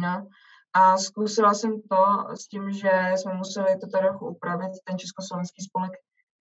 No. 0.01 0.27
A 0.73 0.97
zkusila 0.97 1.53
jsem 1.53 1.71
to 1.81 2.35
s 2.35 2.47
tím, 2.47 2.71
že 2.71 2.91
jsme 3.15 3.33
museli 3.33 3.79
to 3.79 3.87
trochu 3.87 4.27
upravit. 4.27 4.71
Ten 4.85 4.97
československý 4.97 5.63
spolek 5.63 5.91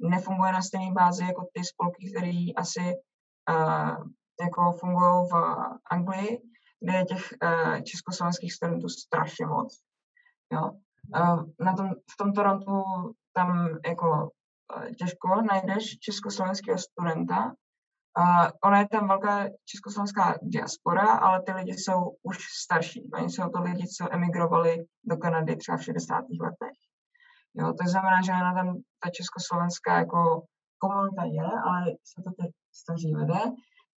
nefunguje 0.00 0.52
na 0.52 0.62
stejné 0.62 0.92
bázi 0.92 1.24
jako 1.24 1.48
ty 1.52 1.64
spolky, 1.64 2.12
které 2.12 2.46
asi 2.56 2.94
uh, 3.50 4.04
jako 4.40 4.72
fungují 4.72 5.28
v 5.30 5.34
Anglii, 5.90 6.42
kde 6.80 6.92
je 6.92 7.04
těch 7.04 7.34
uh, 7.42 7.80
československých 7.80 8.52
studentů 8.52 8.88
strašně 8.88 9.46
moc. 9.46 9.78
Jo. 10.52 10.70
Uh, 11.16 11.44
na 11.60 11.72
tom, 11.76 11.90
v 11.90 12.16
tom 12.18 12.32
Torontu 12.32 12.82
tam 13.32 13.68
jako 13.86 14.30
uh, 14.76 14.92
těžko 14.98 15.42
najdeš 15.42 15.98
československého 15.98 16.78
studenta, 16.78 17.54
Uh, 18.18 18.50
ona 18.64 18.78
je 18.78 18.88
tam 18.88 19.08
velká 19.08 19.48
československá 19.64 20.38
diaspora, 20.42 21.06
ale 21.06 21.42
ty 21.42 21.52
lidi 21.52 21.72
jsou 21.72 22.16
už 22.22 22.38
starší. 22.62 23.10
Oni 23.14 23.30
jsou 23.30 23.48
to 23.48 23.60
lidi, 23.62 23.86
co 23.88 24.14
emigrovali 24.14 24.84
do 25.04 25.16
Kanady 25.16 25.56
třeba 25.56 25.76
v 25.76 25.84
60. 25.84 26.14
letech. 26.40 26.76
Jo, 27.54 27.72
to 27.82 27.88
znamená, 27.88 28.22
že 28.22 28.32
ona 28.32 28.54
tam 28.54 28.76
ta 29.04 29.10
československá 29.10 29.98
jako 29.98 30.42
komunita 30.78 31.24
je, 31.24 31.48
ale 31.66 31.84
se 32.04 32.22
to 32.22 32.30
teď 32.42 32.50
staří 32.72 33.16
lidé, 33.16 33.40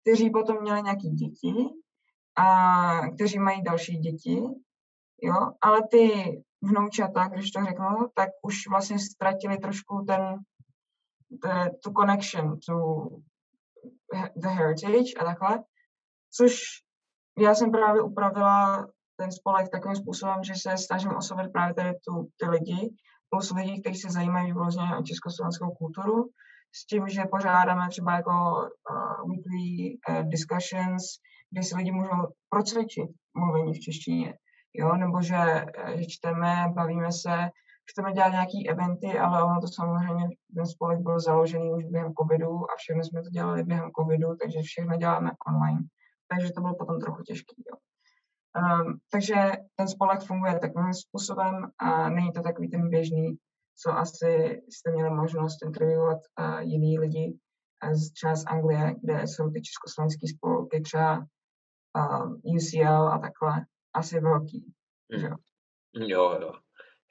kteří 0.01 0.30
potom 0.30 0.61
měli 0.61 0.82
nějaký 0.82 1.09
děti 1.09 1.53
a 2.38 3.07
kteří 3.16 3.39
mají 3.39 3.64
další 3.64 3.97
děti, 3.97 4.41
jo, 5.22 5.36
ale 5.61 5.80
ty 5.91 6.07
vnoučata, 6.61 7.28
když 7.28 7.51
to 7.51 7.66
řeknu, 7.66 8.07
tak 8.16 8.30
už 8.41 8.55
vlastně 8.70 8.99
ztratili 8.99 9.57
trošku 9.57 10.05
ten, 10.07 10.38
tu 11.84 11.91
connection, 11.91 12.59
tu 12.59 12.76
the 14.36 14.47
heritage 14.47 15.14
a 15.20 15.26
takhle, 15.26 15.64
což 16.32 16.53
já 17.39 17.55
jsem 17.55 17.72
právě 17.72 18.01
upravila 18.01 18.88
ten 19.16 19.32
spolek 19.32 19.70
takovým 19.70 19.95
způsobem, 19.95 20.43
že 20.43 20.53
se 20.55 20.78
snažím 20.78 21.11
oslovit 21.11 21.51
právě 21.51 21.74
tady 21.74 21.93
tu, 21.93 22.28
ty 22.38 22.45
lidi, 22.49 22.95
plus 23.30 23.51
lidi, 23.51 23.82
kteří 23.82 23.95
se 23.95 24.09
zajímají 24.09 24.53
vlastně 24.53 24.97
o 24.99 25.03
československou 25.03 25.72
kulturu, 25.72 26.30
s 26.76 26.86
tím, 26.86 27.07
že 27.07 27.22
pořádáme 27.32 27.89
třeba 27.89 28.16
jako 28.16 28.32
uh, 28.32 29.30
weekly 29.30 29.97
uh, 30.09 30.30
discussions, 30.30 31.03
kde 31.51 31.64
si 31.64 31.76
lidi 31.76 31.91
můžou 31.91 32.28
procvičit 32.49 33.09
mluvení 33.38 33.74
v 33.74 33.80
češtině, 33.80 34.34
jo, 34.74 34.95
nebo 34.95 35.22
že, 35.22 35.36
uh, 35.36 35.89
že 35.95 36.05
čteme, 36.05 36.66
bavíme 36.76 37.11
se, 37.11 37.49
chceme 37.91 38.13
dělat 38.13 38.29
nějaký 38.29 38.69
eventy, 38.69 39.19
ale 39.19 39.43
ono 39.43 39.61
to 39.61 39.67
samozřejmě, 39.67 40.29
ten 40.55 40.65
spolek 40.65 40.99
byl 40.99 41.19
založený 41.19 41.73
už 41.73 41.84
během 41.86 42.13
covidu 42.13 42.71
a 42.71 42.75
všechno 42.77 43.03
jsme 43.03 43.23
to 43.23 43.29
dělali 43.29 43.63
během 43.63 43.91
covidu, 43.99 44.36
takže 44.41 44.61
všechno 44.61 44.97
děláme 44.97 45.31
online. 45.47 45.79
Takže 46.27 46.53
to 46.53 46.61
bylo 46.61 46.75
potom 46.75 46.99
trochu 46.99 47.23
těžké. 47.23 47.55
Um, 48.57 48.99
takže 49.11 49.51
ten 49.75 49.88
spolek 49.88 50.21
funguje 50.21 50.59
takovým 50.59 50.93
způsobem 50.93 51.71
a 51.77 52.09
není 52.09 52.31
to 52.31 52.41
takový 52.41 52.69
ten 52.69 52.89
běžný, 52.89 53.38
co 53.84 53.91
asi 53.91 54.61
jste 54.69 54.91
měli 54.91 55.09
možnost 55.09 55.61
interviewovat 55.65 56.17
uh, 56.39 56.59
jiný 56.59 56.99
lidi 56.99 57.38
z, 57.91 58.11
třeba 58.11 58.36
z 58.36 58.45
Anglie, 58.45 58.95
kde 59.01 59.27
jsou 59.27 59.51
ty 59.51 59.61
československé 59.61 60.27
spolky, 60.27 60.81
třeba 60.81 61.17
uh, 61.97 62.55
UCL 62.55 63.07
a 63.07 63.17
takhle, 63.17 63.65
asi 63.93 64.19
velký. 64.19 64.73
Mm. 65.15 65.23
Jo, 65.23 65.36
jo, 65.93 66.39
jo. 66.41 66.53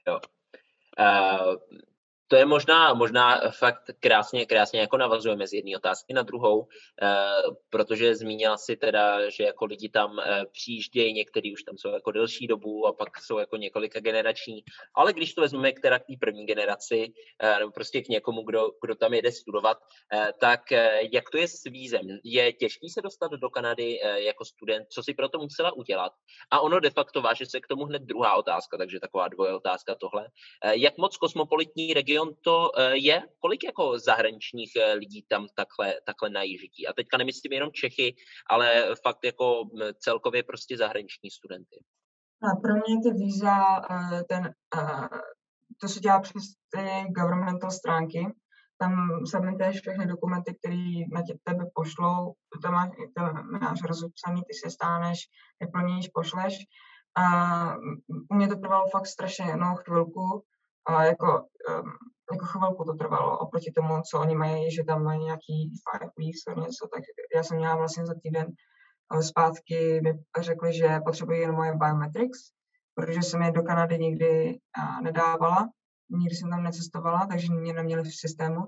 jo. 0.09 0.21
Uh, 0.97 1.57
to 2.33 2.37
je 2.37 2.47
možná, 2.47 2.95
možná 2.95 3.41
fakt 3.51 3.91
krásně, 4.01 4.47
krásně 4.47 4.81
jako 4.81 4.97
navazujeme 4.97 5.47
z 5.47 5.53
jedné 5.53 5.77
otázky 5.77 6.13
na 6.15 6.23
druhou, 6.23 6.67
eh, 7.03 7.09
protože 7.71 8.15
zmínila 8.15 8.57
si 8.57 8.77
teda, 8.77 9.31
že 9.31 9.45
jako 9.45 9.65
lidi 9.65 9.89
tam 9.89 10.21
eh, 10.21 10.47
přijíždějí, 10.53 11.13
někteří 11.13 11.53
už 11.53 11.63
tam 11.63 11.79
jsou 11.79 11.89
jako 11.89 12.13
delší 12.13 12.47
dobu 12.47 12.87
a 12.87 12.93
pak 12.93 13.21
jsou 13.21 13.39
jako 13.39 13.57
několika 13.57 14.01
generační, 14.01 14.65
ale 14.95 15.13
když 15.13 15.35
to 15.35 15.41
vezmeme 15.41 15.73
k 15.73 15.81
teda 15.81 15.99
k 15.99 16.07
té 16.07 16.13
první 16.21 16.47
generaci, 16.47 17.13
eh, 17.43 17.59
nebo 17.59 17.71
prostě 17.71 18.01
k 18.03 18.09
někomu, 18.09 18.43
kdo, 18.43 18.71
kdo 18.83 18.95
tam 18.95 19.15
jede 19.15 19.33
studovat, 19.33 19.79
tak 20.41 20.61
jak 21.13 21.31
to 21.31 21.39
je 21.39 21.49
s 21.49 21.65
vízem? 21.65 22.01
Je 22.25 22.53
těžký 22.53 22.89
se 22.89 23.03
dostat 23.03 23.31
do 23.31 23.51
Kanady 23.51 24.01
jako 24.17 24.45
student? 24.45 24.89
Co 24.89 25.03
si 25.03 25.15
pro 25.15 25.29
to 25.29 25.39
musela 25.39 25.73
udělat? 25.73 26.13
A 26.51 26.61
ono 26.61 26.81
de 26.81 26.91
facto 26.91 27.23
váže 27.23 27.47
se 27.47 27.61
k 27.61 27.67
tomu 27.67 27.85
hned 27.85 28.03
druhá 28.03 28.35
otázka, 28.35 28.77
takže 28.77 29.01
taková 29.01 29.29
dvoje 29.29 29.55
otázka 29.55 29.95
tohle. 29.95 30.29
Jak 30.73 30.99
moc 30.99 31.17
kosmopolitní 31.17 31.95
region 31.95 32.22
milion 32.23 32.35
to 32.45 32.71
eh, 32.79 32.97
je, 32.97 33.23
kolik 33.41 33.65
jako 33.65 33.99
zahraničních 33.99 34.73
eh, 34.77 34.93
lidí 34.93 35.25
tam 35.29 35.47
takhle, 35.55 35.95
takhle 36.07 36.31
najíždí? 36.31 36.87
A 36.87 36.93
teďka 36.93 37.17
nemyslím 37.17 37.53
jenom 37.53 37.73
Čechy, 37.73 38.15
ale 38.51 38.85
fakt 39.03 39.25
jako 39.25 39.65
celkově 39.99 40.43
prostě 40.43 40.77
zahraniční 40.77 41.31
studenty. 41.31 41.85
A 42.43 42.57
pro 42.57 42.75
mě 42.75 43.03
ty 43.03 43.11
víza, 43.19 43.55
eh, 43.91 44.25
ten, 44.29 44.55
to 45.81 45.89
se 45.89 46.01
dělá 46.01 46.21
přes 46.21 46.43
ty 46.75 47.13
governmental 47.13 47.71
stránky, 47.71 48.27
tam 48.79 48.93
submituješ 49.27 49.81
všechny 49.81 50.07
dokumenty, 50.07 50.55
které 50.55 50.95
na 51.13 51.23
tě, 51.23 51.35
tebe 51.45 51.65
pošlou, 51.75 52.35
tam 52.63 52.73
máš, 52.73 52.91
tam 53.15 53.51
máš 53.61 53.83
rozepsaný, 53.83 54.43
ty 54.43 54.55
se 54.55 54.71
stáneš, 54.71 55.19
neplníš, 55.61 56.09
pošleš. 56.09 56.55
A 57.17 57.77
u 58.31 58.35
mě 58.35 58.49
to 58.49 58.57
trvalo 58.57 58.89
fakt 58.91 59.07
strašně 59.07 59.45
jednou 59.45 59.75
chvilku, 59.75 60.45
a 60.87 61.05
jako 61.05 61.47
um, 61.69 61.93
jako 62.33 62.47
chvilku 62.47 62.85
to 62.85 62.95
trvalo 62.95 63.39
oproti 63.39 63.73
tomu, 63.73 64.03
co 64.11 64.21
oni 64.21 64.35
mají, 64.35 64.71
že 64.71 64.85
tam 64.85 65.05
mají 65.05 65.25
nějaký 65.25 65.73
five 65.91 66.11
weeks 66.19 66.47
nebo 66.49 66.61
něco, 66.61 66.89
tak 66.95 67.03
já 67.37 67.43
jsem 67.43 67.57
měla 67.57 67.77
vlastně 67.77 68.07
za 68.07 68.15
týden 68.23 68.47
eh, 69.15 69.23
zpátky 69.23 70.01
mi 70.05 70.13
řekli, 70.41 70.73
že 70.73 71.01
potřebují 71.05 71.41
jen 71.41 71.55
moje 71.55 71.73
biometrics, 71.77 72.39
protože 72.95 73.23
jsem 73.23 73.43
je 73.43 73.53
do 73.53 73.63
Kanady 73.63 73.99
nikdy 73.99 74.59
eh, 74.79 75.03
nedávala, 75.03 75.69
nikdy 76.11 76.35
jsem 76.35 76.51
tam 76.51 76.63
necestovala, 76.63 77.27
takže 77.27 77.53
mě 77.53 77.73
neměli 77.73 78.03
v 78.03 78.15
systému. 78.15 78.61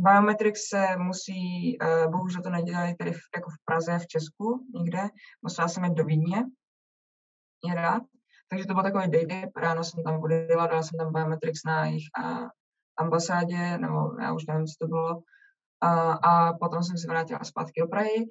Biometrics 0.00 0.60
se 0.68 0.96
musí, 0.96 1.76
eh, 1.82 2.08
bohužel 2.08 2.42
to 2.42 2.50
nedělají 2.50 2.96
tady 2.96 3.12
v, 3.12 3.20
jako 3.36 3.50
v 3.50 3.64
Praze, 3.64 3.98
v 3.98 4.06
Česku, 4.06 4.66
nikde, 4.74 5.08
musela 5.42 5.68
jsem 5.68 5.84
jít 5.84 5.94
do 5.94 6.04
Vídně, 6.04 6.44
je 7.64 7.74
rád, 7.74 8.02
takže 8.50 8.66
to 8.66 8.74
byl 8.74 8.82
takový 8.82 9.10
day 9.10 9.26
dip, 9.26 9.56
ráno 9.56 9.84
jsem 9.84 10.04
tam 10.04 10.22
odjela, 10.22 10.66
dala 10.66 10.82
jsem 10.82 10.98
tam 10.98 11.12
biometrics 11.12 11.64
na 11.64 11.86
jejich 11.86 12.04
ambasádě, 12.98 13.78
nebo 13.78 14.20
já 14.20 14.32
už 14.32 14.46
nevím, 14.46 14.66
co 14.66 14.74
to 14.80 14.88
bylo. 14.88 15.22
A, 15.80 16.12
a 16.12 16.52
potom 16.52 16.82
jsem 16.82 16.98
se 16.98 17.08
vrátila 17.08 17.44
zpátky 17.44 17.80
do 17.80 17.86
Prahy. 17.86 18.26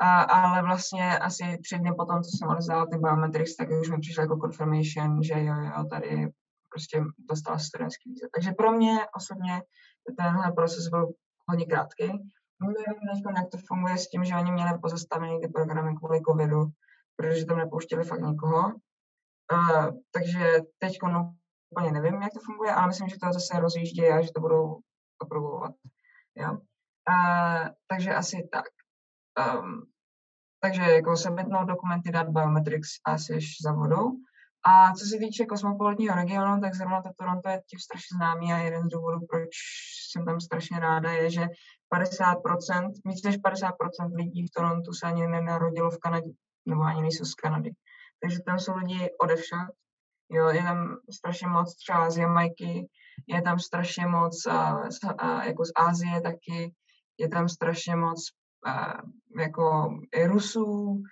A, 0.00 0.22
ale 0.22 0.62
vlastně 0.62 1.18
asi 1.18 1.58
tři 1.64 1.78
dny 1.78 1.92
potom, 1.94 2.22
co 2.22 2.30
jsem 2.36 2.48
odezdala 2.48 2.86
ty 2.86 2.98
biometrics, 2.98 3.56
tak 3.56 3.68
už 3.80 3.90
mi 3.90 3.98
přišlo 3.98 4.22
jako 4.22 4.36
confirmation, 4.36 5.22
že 5.22 5.34
jo, 5.44 5.54
jo, 5.54 5.84
tady 5.90 6.28
prostě 6.70 7.04
dostala 7.30 7.58
studentský 7.58 8.10
víze. 8.10 8.28
Takže 8.34 8.52
pro 8.52 8.72
mě 8.72 8.98
osobně 9.16 9.62
tenhle 10.18 10.52
proces 10.52 10.88
byl 10.88 11.12
hodně 11.48 11.66
krátký. 11.66 12.06
Nevím 12.06 13.36
jak 13.36 13.50
to 13.50 13.58
funguje 13.66 13.98
s 13.98 14.08
tím, 14.08 14.24
že 14.24 14.34
oni 14.34 14.52
měli 14.52 14.78
pozastavený 14.78 15.40
ty 15.40 15.48
programy 15.48 15.96
kvůli 15.96 16.20
covidu, 16.28 16.64
protože 17.16 17.44
tam 17.44 17.56
nepouštěli 17.56 18.04
fakt 18.04 18.20
nikoho. 18.20 18.74
Uh, 19.52 19.90
takže 20.12 20.52
teď 20.78 20.92
no, 21.02 21.34
úplně 21.70 21.92
nevím, 21.92 22.22
jak 22.22 22.32
to 22.32 22.40
funguje, 22.40 22.72
ale 22.72 22.86
myslím, 22.86 23.08
že 23.08 23.16
to 23.22 23.32
zase 23.32 23.60
rozjíždí 23.60 24.08
a 24.08 24.22
že 24.22 24.32
to 24.34 24.40
budou 24.40 24.78
aprovovat. 25.20 25.72
Jo. 26.36 26.52
Uh, 26.52 27.68
takže 27.86 28.14
asi 28.14 28.48
tak. 28.52 28.64
Um, 29.38 29.82
takže 30.60 30.82
jako 30.82 31.16
submitnout 31.16 31.68
dokumenty, 31.68 32.10
dát 32.10 32.28
biometrics 32.28 32.88
a 33.06 33.18
jsi 33.18 33.38
za 33.62 33.72
vodou. 33.72 34.10
A 34.66 34.92
co 34.92 35.04
se 35.04 35.16
týče 35.18 35.46
kosmopolitního 35.46 36.14
regionu, 36.14 36.60
tak 36.60 36.74
zrovna 36.74 37.02
to 37.02 37.08
Toronto 37.18 37.48
je 37.48 37.62
tím 37.70 37.78
strašně 37.78 38.16
známý 38.16 38.52
a 38.52 38.58
jeden 38.58 38.82
z 38.82 38.88
důvodů, 38.88 39.26
proč 39.30 39.48
jsem 40.10 40.24
tam 40.24 40.40
strašně 40.40 40.80
ráda, 40.80 41.10
je, 41.10 41.30
že 41.30 41.46
50%, 41.94 42.92
víc 43.04 43.22
než 43.24 43.36
50% 43.36 43.70
lidí 44.14 44.46
v 44.46 44.50
Torontu 44.56 44.92
se 44.92 45.06
ani 45.06 45.26
nenarodilo 45.26 45.90
v 45.90 45.98
Kanadě, 45.98 46.30
nebo 46.66 46.82
ani 46.82 47.02
nejsou 47.02 47.24
z 47.24 47.34
Kanady. 47.34 47.70
Takže 48.22 48.38
tam 48.46 48.58
jsou 48.58 48.76
lidi 48.76 49.10
odevšad. 49.20 49.68
Jo, 50.30 50.48
je 50.48 50.62
tam 50.62 50.96
strašně 51.10 51.48
moc 51.48 51.76
třeba 51.76 52.10
z 52.10 52.16
Jamajky, 52.16 52.88
je 53.26 53.42
tam 53.42 53.58
strašně 53.58 54.06
moc 54.06 54.46
a, 54.46 54.82
a, 55.18 55.44
jako 55.44 55.64
z 55.64 55.70
Ázie 55.76 56.20
taky, 56.20 56.74
je 57.18 57.28
tam 57.28 57.48
strašně 57.48 57.96
moc 57.96 58.28
a, 58.66 58.94
jako 59.38 59.88
i 60.16 60.26
Rusů, 60.26 61.02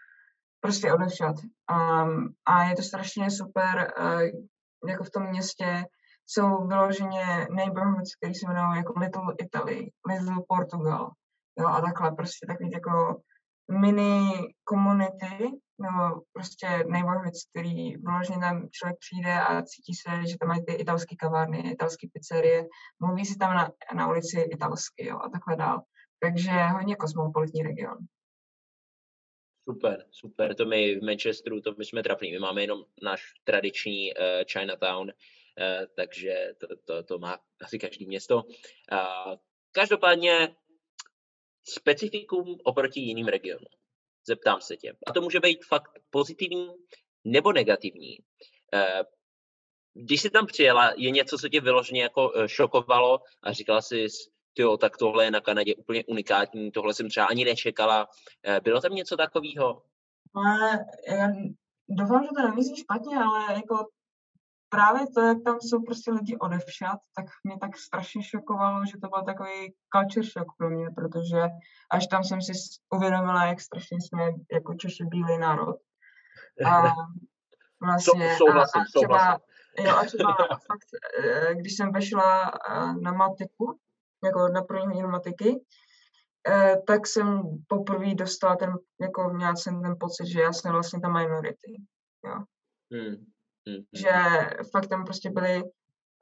prostě 0.61 0.93
odevšad. 0.93 1.37
Um, 1.71 2.35
a 2.47 2.65
je 2.65 2.77
to 2.77 2.83
strašně 2.83 3.31
super, 3.31 3.95
uh, 3.99 4.21
jako 4.89 5.05
v 5.05 5.11
tom 5.11 5.27
městě 5.27 5.85
jsou 6.27 6.67
vyloženě 6.67 7.47
neighborhoods, 7.51 8.15
které 8.15 8.35
se 8.35 8.47
jmenují 8.47 8.77
jako 8.77 8.99
Little 8.99 9.35
Italy, 9.39 9.91
Little 10.09 10.43
Portugal, 10.49 11.11
jo, 11.59 11.67
a 11.67 11.81
takhle 11.81 12.13
prostě 12.13 12.47
takový 12.47 12.71
jako 12.71 13.21
mini 13.81 14.33
komunity, 14.65 15.51
nebo 15.79 16.21
prostě 16.33 16.67
neighborhoods, 16.67 17.45
který 17.51 17.97
vyloženě 17.97 18.39
tam 18.39 18.69
člověk 18.71 18.99
přijde 18.99 19.33
a 19.41 19.63
cítí 19.63 19.95
se, 19.95 20.11
že 20.31 20.39
tam 20.39 20.49
mají 20.49 20.65
ty 20.65 20.73
italské 20.73 21.17
kavárny, 21.17 21.71
italské 21.73 22.07
pizzerie, 22.13 22.65
mluví 23.01 23.25
si 23.25 23.39
tam 23.39 23.55
na, 23.55 23.71
na 23.95 24.09
ulici 24.09 24.41
italsky, 24.41 25.07
jo, 25.07 25.19
a 25.19 25.29
takhle 25.29 25.57
dál. 25.57 25.83
Takže 26.21 26.51
hodně 26.51 26.97
kosmopolitní 26.97 27.63
region. 27.63 27.99
Super, 29.71 30.07
super, 30.11 30.55
to 30.55 30.65
my 30.65 31.01
v 31.01 31.05
Manchesteru, 31.05 31.61
to 31.61 31.75
my 31.79 31.85
jsme 31.85 32.03
trapní, 32.03 32.33
my 32.33 32.39
máme 32.39 32.61
jenom 32.61 32.85
náš 33.03 33.23
tradiční 33.45 34.15
uh, 34.15 34.23
Chinatown, 34.53 35.09
uh, 35.09 35.87
takže 35.97 36.53
to, 36.61 36.67
to, 36.85 37.03
to 37.03 37.19
má 37.19 37.39
asi 37.63 37.79
každý 37.79 38.07
město. 38.07 38.37
Uh, 38.37 39.35
každopádně 39.73 40.57
specifikum 41.69 42.57
oproti 42.65 43.01
jiným 43.01 43.27
regionům. 43.27 43.86
Zeptám 44.29 44.61
se 44.61 44.77
tě. 44.77 44.93
A 45.07 45.13
to 45.13 45.21
může 45.21 45.41
být 45.41 45.65
fakt 45.65 45.91
pozitivní 46.11 46.69
nebo 47.25 47.53
negativní. 47.53 48.19
Uh, 48.75 49.03
když 49.95 50.21
jsi 50.21 50.31
tam 50.31 50.47
přijela, 50.47 50.93
je 50.97 51.11
něco, 51.11 51.39
co 51.39 51.49
tě 51.49 51.61
vyloženě 51.61 52.03
jako 52.03 52.33
šokovalo 52.47 53.21
a 53.43 53.53
říkala 53.53 53.83
jsi, 53.83 54.07
jo, 54.59 54.77
tak 54.77 54.97
tohle 54.97 55.25
je 55.25 55.31
na 55.31 55.41
Kanadě 55.41 55.75
úplně 55.75 56.05
unikátní, 56.05 56.71
tohle 56.71 56.95
jsem 56.95 57.09
třeba 57.09 57.27
ani 57.27 57.45
nečekala. 57.45 58.09
Eh, 58.45 58.61
bylo 58.61 58.81
tam 58.81 58.95
něco 58.95 59.17
takového? 59.17 59.83
Ale 60.35 60.85
já 61.09 61.29
doufám, 61.89 62.23
že 62.23 62.29
to 62.37 62.49
nemyslí 62.49 62.77
špatně, 62.77 63.17
ale 63.17 63.55
jako 63.55 63.89
právě 64.69 65.07
to, 65.15 65.21
jak 65.21 65.39
tam 65.45 65.61
jsou 65.61 65.83
prostě 65.83 66.11
lidi 66.13 66.37
odevšat, 66.37 66.99
tak 67.17 67.27
mě 67.45 67.59
tak 67.59 67.77
strašně 67.77 68.23
šokovalo, 68.23 68.87
že 68.87 68.99
to 69.03 69.09
byl 69.09 69.23
takový 69.23 69.75
culture 69.97 70.27
shock 70.27 70.57
pro 70.59 70.71
mě, 70.71 70.91
protože 70.91 71.43
až 71.91 72.07
tam 72.07 72.25
jsem 72.25 72.43
si 72.43 72.53
uvědomila, 72.95 73.45
jak 73.45 73.61
strašně 73.61 73.99
jsme 74.01 74.23
jako 74.53 74.75
Češi 74.75 75.05
bílý 75.05 75.39
národ. 75.39 75.77
A 76.67 76.83
vlastně, 77.81 78.37
souhlasím, 78.37 78.81
a, 78.81 78.83
a 78.83 78.85
třeba, 78.85 79.19
souhlasím. 79.19 79.47
Jo, 79.79 79.97
a 79.97 80.05
třeba 80.05 80.37
fakt, 80.49 80.89
eh, 81.25 81.55
když 81.55 81.77
jsem 81.77 81.93
vešla 81.93 82.51
eh, 82.71 82.93
na 83.01 83.13
matiku, 83.13 83.79
jako 84.25 84.49
na 84.49 84.63
první 84.63 84.87
hodinu 84.87 85.09
matiky, 85.09 85.65
eh, 86.49 86.77
tak 86.87 87.07
jsem 87.07 87.43
poprvé 87.67 88.15
dostala 88.15 88.57
ten, 88.57 88.75
jako 89.01 89.29
měla 89.29 89.57
jsem 89.57 89.83
ten 89.83 89.97
pocit, 90.01 90.27
že 90.27 90.41
já 90.41 90.53
jsem 90.53 90.73
vlastně 90.73 91.01
ta 91.01 91.09
minority, 91.09 91.83
jo. 92.25 92.45
Hmm. 92.93 93.36
Hmm. 93.69 93.79
Že 93.93 94.13
fakt 94.73 94.87
tam 94.87 95.05
prostě 95.05 95.31
byly, 95.31 95.63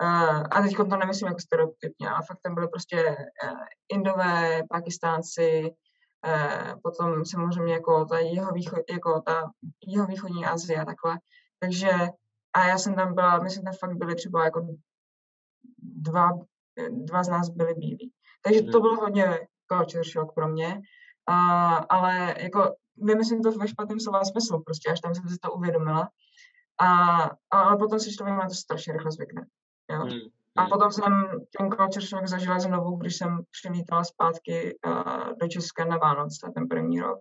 uh, 0.03 0.43
a 0.51 0.63
teď 0.63 0.77
to 0.77 0.97
nemyslím 0.97 1.29
jako 1.29 1.41
stereotypně, 1.41 2.09
ale 2.09 2.21
fakt 2.27 2.41
tam 2.43 2.55
byly 2.55 2.69
prostě 2.69 3.17
uh, 3.45 3.59
Indové, 3.93 4.63
Pakistánci, 4.71 5.71
uh, 6.27 6.81
potom 6.83 7.25
samozřejmě 7.25 7.73
jako 7.73 8.05
ta 8.05 8.19
jeho, 8.19 8.53
východ, 8.53 8.81
jako 8.91 9.21
ta 9.21 9.51
jeho 9.87 10.07
východní 10.07 10.47
Asie 10.47 10.81
a 10.81 10.85
takhle. 10.85 11.19
Takže 11.59 11.91
a 12.57 12.69
já 12.69 12.79
jsem 12.79 12.95
tam 12.95 13.15
byla, 13.15 13.39
myslím, 13.39 13.65
tam 13.65 13.75
fakt 13.75 13.97
byly 13.97 14.15
třeba 14.15 14.45
jako 14.45 14.67
dva 15.79 16.31
dva 16.91 17.25
z 17.25 17.29
nás 17.29 17.49
byli 17.49 17.75
bílí. 17.75 18.13
Takže 18.43 18.63
to 18.63 18.71
hmm. 18.71 18.83
bylo 18.83 18.97
hodně 18.97 19.47
culture 19.73 20.05
shock 20.05 20.35
pro 20.35 20.49
mě, 20.49 20.81
a, 21.27 21.75
ale 21.75 22.35
jako 22.39 22.75
nemyslím 22.97 23.43
to 23.43 23.53
ve 23.53 23.69
špatném 23.69 24.01
slova 24.01 24.25
smyslu, 24.25 24.63
prostě 24.63 24.91
až 24.91 25.01
tam 25.01 25.15
jsem 25.15 25.29
si 25.29 25.39
to 25.39 25.53
uvědomila. 25.53 26.09
A, 26.81 26.87
a 27.51 27.61
ale 27.61 27.77
potom 27.77 28.01
si 28.01 28.17
člověk 28.17 28.39
na 28.39 28.49
to 28.49 28.55
strašně 28.55 28.93
rychle 28.93 29.13
zvykne. 29.13 29.47
Jo? 29.91 29.99
Hmm. 29.99 30.21
A 30.57 30.61
hmm. 30.61 30.71
potom 30.71 30.93
jsem 30.93 31.13
ten 31.59 31.71
culture 31.71 32.07
shock 32.07 32.27
zažila 32.27 32.59
znovu, 32.59 32.97
když 32.97 33.17
jsem 33.17 33.45
přilítala 33.51 34.05
zpátky 34.05 34.79
uh, 34.87 35.39
do 35.41 35.49
Česka 35.49 35.85
na 35.85 35.97
Vánoce, 35.97 36.53
ten 36.55 36.69
první 36.69 37.01
rok. 37.01 37.21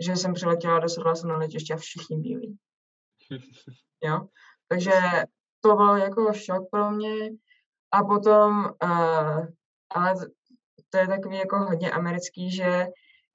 Že 0.00 0.16
jsem 0.16 0.34
přiletěla, 0.34 0.78
dosedla 0.78 1.14
jsem 1.14 1.28
na 1.28 1.36
letiště 1.36 1.74
a 1.74 1.76
všichni 1.76 2.18
bílí. 2.18 2.58
Jo? 4.04 4.28
Takže 4.68 4.92
to 5.60 5.76
byl 5.76 5.96
jako 5.96 6.32
šok 6.32 6.70
pro 6.70 6.90
mě. 6.90 7.30
A 7.92 8.04
potom, 8.04 8.64
uh, 8.84 9.46
ale 9.90 10.14
to 10.90 10.98
je 10.98 11.08
takový 11.08 11.36
jako 11.36 11.58
hodně 11.58 11.90
americký, 11.90 12.50
že 12.50 12.86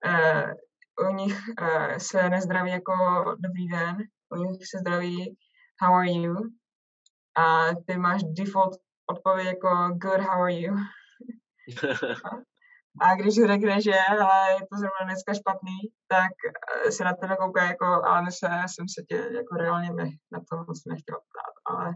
uh, 0.06 1.10
u 1.10 1.14
nich 1.14 1.40
uh, 1.62 1.98
se 1.98 2.30
nezdraví 2.30 2.72
jako 2.72 2.94
dobrý 3.40 3.68
den, 3.68 3.98
u 4.32 4.36
nich 4.36 4.68
se 4.68 4.78
zdraví 4.78 5.38
how 5.82 5.94
are 5.94 6.12
you 6.12 6.36
a 7.38 7.76
ty 7.88 7.98
máš 7.98 8.22
default 8.24 8.74
odpověď 9.10 9.48
jako 9.48 9.70
good, 9.92 10.22
how 10.22 10.42
are 10.42 10.54
you. 10.54 10.76
a 13.02 13.16
když 13.16 13.36
řekne, 13.36 13.82
že 13.82 13.94
ale 14.10 14.52
je 14.52 14.60
to 14.60 14.78
zrovna 14.78 15.04
dneska 15.06 15.34
špatný, 15.34 15.78
tak 16.08 16.32
se 16.90 17.04
na 17.04 17.14
tebe 17.14 17.36
kouká 17.36 17.64
jako, 17.64 17.86
ale 17.86 18.22
my 18.22 18.32
se, 18.32 18.48
jsem 18.68 18.86
se 18.90 19.02
tě 19.10 19.16
jako 19.16 19.56
reálně 19.56 19.90
ne, 19.94 20.10
na 20.32 20.40
to 20.40 20.58
moc 20.68 20.86
nechtěla 20.86 21.20
ptát, 21.20 21.54
ale 21.66 21.94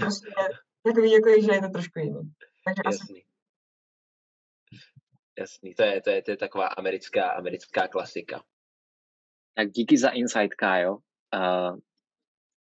prostě 0.00 0.28
takový, 0.86 1.12
jako, 1.12 1.28
že 1.40 1.52
je 1.52 1.60
to 1.60 1.68
trošku 1.68 1.98
jiný. 1.98 2.32
Takže 2.64 2.82
Jasný. 2.86 3.16
Asi... 3.16 3.28
Jasný, 5.38 5.74
to 5.74 5.82
je, 5.82 6.02
to, 6.02 6.10
je, 6.10 6.22
to 6.22 6.30
je 6.30 6.36
taková 6.36 6.66
americká, 6.66 7.30
americká 7.30 7.88
klasika. 7.88 8.42
Tak 9.54 9.70
díky 9.70 9.98
za 9.98 10.08
insight, 10.08 10.54
Kájo. 10.54 10.98
Uh, 11.34 11.78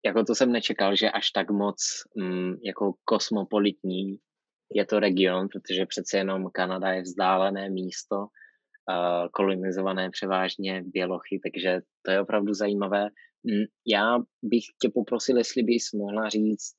jako 0.06 0.24
to 0.24 0.36
jsem 0.36 0.52
nečekal, 0.52 0.96
že 0.96 1.12
až 1.12 1.32
tak 1.32 1.52
moc 1.52 1.78
um, 2.16 2.58
jako 2.64 2.94
kosmopolitní 3.04 4.18
je 4.74 4.86
to 4.86 5.00
region, 5.00 5.48
protože 5.48 5.86
přece 5.86 6.18
jenom 6.18 6.50
Kanada 6.54 6.92
je 6.92 7.02
vzdálené 7.02 7.70
místo, 7.70 8.16
uh, 8.18 9.28
kolonizované 9.32 10.10
převážně 10.10 10.84
bělochy, 10.86 11.40
takže 11.44 11.82
to 12.02 12.12
je 12.12 12.22
opravdu 12.22 12.54
zajímavé. 12.54 13.04
Um, 13.04 13.66
já 13.88 14.20
bych 14.42 14.64
tě 14.82 14.90
poprosil, 14.94 15.38
jestli 15.38 15.64
bys 15.64 15.92
mohla 15.92 16.30
říct 16.30 16.74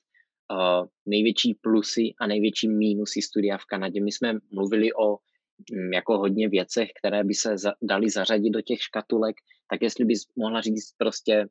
uh, 0.53 0.87
největší 1.07 1.55
plusy 1.55 2.15
a 2.21 2.27
největší 2.27 2.69
mínusy 2.69 3.23
studia 3.23 3.59
v 3.59 3.65
Kanadě. 3.65 4.03
My 4.03 4.13
jsme 4.13 4.39
mluvili 4.53 4.93
o 4.93 5.09
um, 5.11 5.93
jako 5.93 6.19
hodně 6.19 6.49
věcech, 6.49 6.89
které 6.99 7.25
by 7.25 7.35
se 7.35 7.59
za, 7.59 7.73
dali 7.83 8.11
zařadit 8.11 8.51
do 8.51 8.61
těch 8.61 8.83
škatulek, 8.83 9.37
tak 9.71 9.83
jestli 9.83 10.05
bys 10.05 10.23
mohla 10.37 10.61
říct 10.61 10.95
prostě 10.99 11.47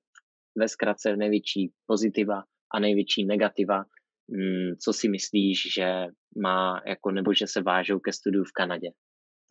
ve 0.56 0.68
zkratce 0.68 1.16
největší 1.16 1.74
pozitiva 1.86 2.44
a 2.74 2.80
největší 2.80 3.26
negativa, 3.26 3.78
um, 3.78 4.76
co 4.84 4.94
si 4.94 5.10
myslíš, 5.10 5.74
že 5.74 6.06
má, 6.38 6.82
jako, 6.88 7.12
nebo 7.12 7.34
že 7.34 7.48
se 7.48 7.62
vážou 7.62 8.00
ke 8.00 8.14
studiu 8.14 8.44
v 8.44 8.52
Kanadě? 8.52 8.88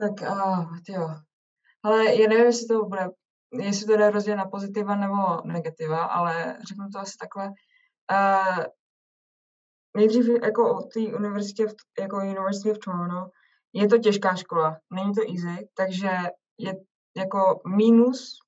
Tak 0.00 0.30
uh, 0.30 0.76
jo. 0.88 1.09
Ale 1.82 2.14
já 2.14 2.28
nevím, 2.28 2.44
jestli 2.44 2.66
to 2.66 2.84
bude, 2.84 3.09
jestli 3.53 3.86
to 3.86 3.96
jde 3.96 4.11
rozdělit 4.11 4.36
na 4.36 4.48
pozitiva 4.48 4.96
nebo 4.96 5.53
negativa, 5.53 6.05
ale 6.05 6.59
řeknu 6.68 6.84
to 6.92 6.98
asi 6.98 7.18
takhle. 7.18 7.46
Uh, 8.12 8.64
nejdřív 9.96 10.26
jako 10.42 10.76
o 10.76 10.82
té 10.82 11.00
univerzitě, 11.00 11.66
jako 12.00 12.16
University 12.16 12.70
of 12.70 12.78
Toronto, 12.78 13.30
je 13.72 13.88
to 13.88 13.98
těžká 13.98 14.36
škola, 14.36 14.78
není 14.92 15.14
to 15.14 15.20
easy, 15.20 15.68
takže 15.76 16.11
je 16.59 16.74
jako 17.16 17.61
mínus 17.76 18.38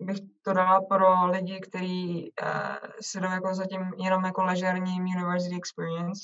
bych 0.00 0.16
to 0.42 0.52
dala 0.52 0.80
pro 0.80 1.26
lidi, 1.26 1.60
kteří 1.60 2.32
uh, 2.42 2.76
si 3.00 3.20
jdou 3.20 3.30
jako 3.30 3.54
zatím 3.54 3.92
jenom 3.98 4.24
jako 4.24 4.42
ležerní 4.42 5.00
university 5.00 5.56
experience, 5.56 6.20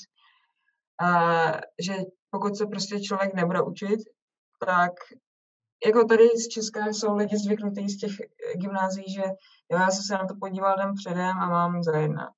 uh, 1.01 1.51
že 1.85 1.93
pokud 2.29 2.57
se 2.57 2.65
prostě 2.65 2.99
člověk 2.99 3.33
nebude 3.33 3.61
učit, 3.61 3.99
tak 4.65 4.91
jako 5.85 6.03
tady 6.03 6.27
z 6.27 6.47
Česka 6.47 6.85
jsou 6.87 7.15
lidi 7.15 7.37
zvyknutí 7.37 7.89
z 7.89 7.97
těch 7.97 8.11
gymnázií, 8.55 9.13
že 9.13 9.21
jo, 9.71 9.79
já 9.79 9.89
jsem 9.91 10.03
se 10.03 10.13
na 10.13 10.27
to 10.27 10.35
podíval 10.39 10.75
den 10.77 10.93
předem 10.95 11.37
a 11.37 11.49
mám 11.49 11.83
za 11.83 11.97
jedna. 11.97 12.31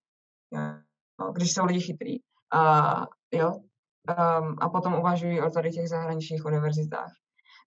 Jo 0.51 0.89
no, 1.19 1.31
když 1.31 1.53
jsou 1.53 1.65
lidi 1.65 1.79
chytrý. 1.79 2.15
A 2.53 2.93
jo, 3.33 3.51
um, 3.51 4.55
a 4.61 4.69
potom 4.69 4.93
uvažují 4.93 5.41
o 5.41 5.49
tady 5.49 5.71
těch 5.71 5.89
zahraničních 5.89 6.45
univerzitách. 6.45 7.11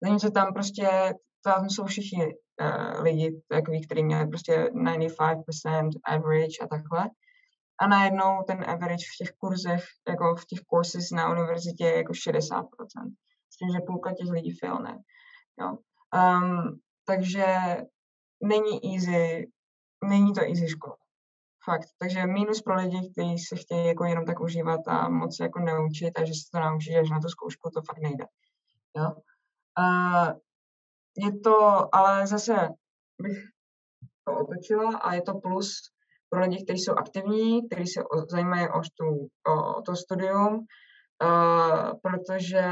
Zatímco 0.02 0.30
tam 0.30 0.52
prostě, 0.52 1.14
tam 1.44 1.70
jsou 1.70 1.84
všichni 1.84 2.26
uh, 2.26 3.02
lidi 3.02 3.42
takový, 3.48 3.86
kteří 3.86 4.04
měli 4.04 4.26
prostě 4.26 4.70
95% 4.74 5.90
average 6.04 6.58
a 6.62 6.66
takhle. 6.66 7.10
A 7.80 7.86
najednou 7.86 8.42
ten 8.46 8.64
average 8.70 9.04
v 9.14 9.16
těch 9.18 9.32
kurzech, 9.38 9.84
jako 10.08 10.36
v 10.36 10.44
těch 10.46 10.60
courses 10.70 11.10
na 11.10 11.30
univerzitě 11.30 11.84
je 11.84 11.96
jako 11.96 12.12
60%. 12.12 12.64
S 13.52 13.56
tím, 13.56 13.68
že 13.72 13.86
půlka 13.86 14.12
těch 14.12 14.30
lidí 14.30 14.58
failne. 14.58 14.98
Jo. 15.60 15.78
Um, 16.14 16.80
takže 17.04 17.46
není 18.42 18.94
easy, 18.94 19.50
není 20.04 20.32
to 20.32 20.40
easy 20.40 20.68
škola. 20.68 20.96
Fakt. 21.64 21.88
Takže 21.98 22.26
minus 22.26 22.62
pro 22.62 22.74
lidi, 22.74 23.10
kteří 23.12 23.38
se 23.38 23.56
chtějí 23.56 23.86
jako 23.86 24.04
jenom 24.04 24.24
tak 24.24 24.40
užívat 24.40 24.80
a 24.88 25.08
moc 25.08 25.38
jako 25.40 25.58
neučit 25.58 26.18
a 26.18 26.24
že 26.24 26.32
se 26.34 26.50
to 26.52 26.60
naučí 26.60 26.96
až 26.96 27.10
na 27.10 27.20
tu 27.20 27.28
zkoušku, 27.28 27.70
to 27.70 27.82
fakt 27.82 27.98
nejde. 28.02 28.24
Jo? 28.96 29.10
Uh, 29.78 30.38
je 31.16 31.40
to, 31.40 31.88
ale 31.94 32.26
zase 32.26 32.68
bych 33.22 33.38
to 34.24 34.38
otočila 34.38 34.98
a 34.98 35.14
je 35.14 35.22
to 35.22 35.34
plus 35.34 35.92
pro 36.30 36.40
lidi, 36.40 36.64
kteří 36.64 36.78
jsou 36.78 36.92
aktivní, 36.92 37.68
kteří 37.68 37.86
se 37.86 38.02
zajímají 38.30 38.68
o, 38.68 38.80
tu, 38.80 39.28
o, 39.46 39.76
o 39.76 39.82
to 39.82 39.96
studium, 39.96 40.54
uh, 40.54 42.00
protože 42.02 42.64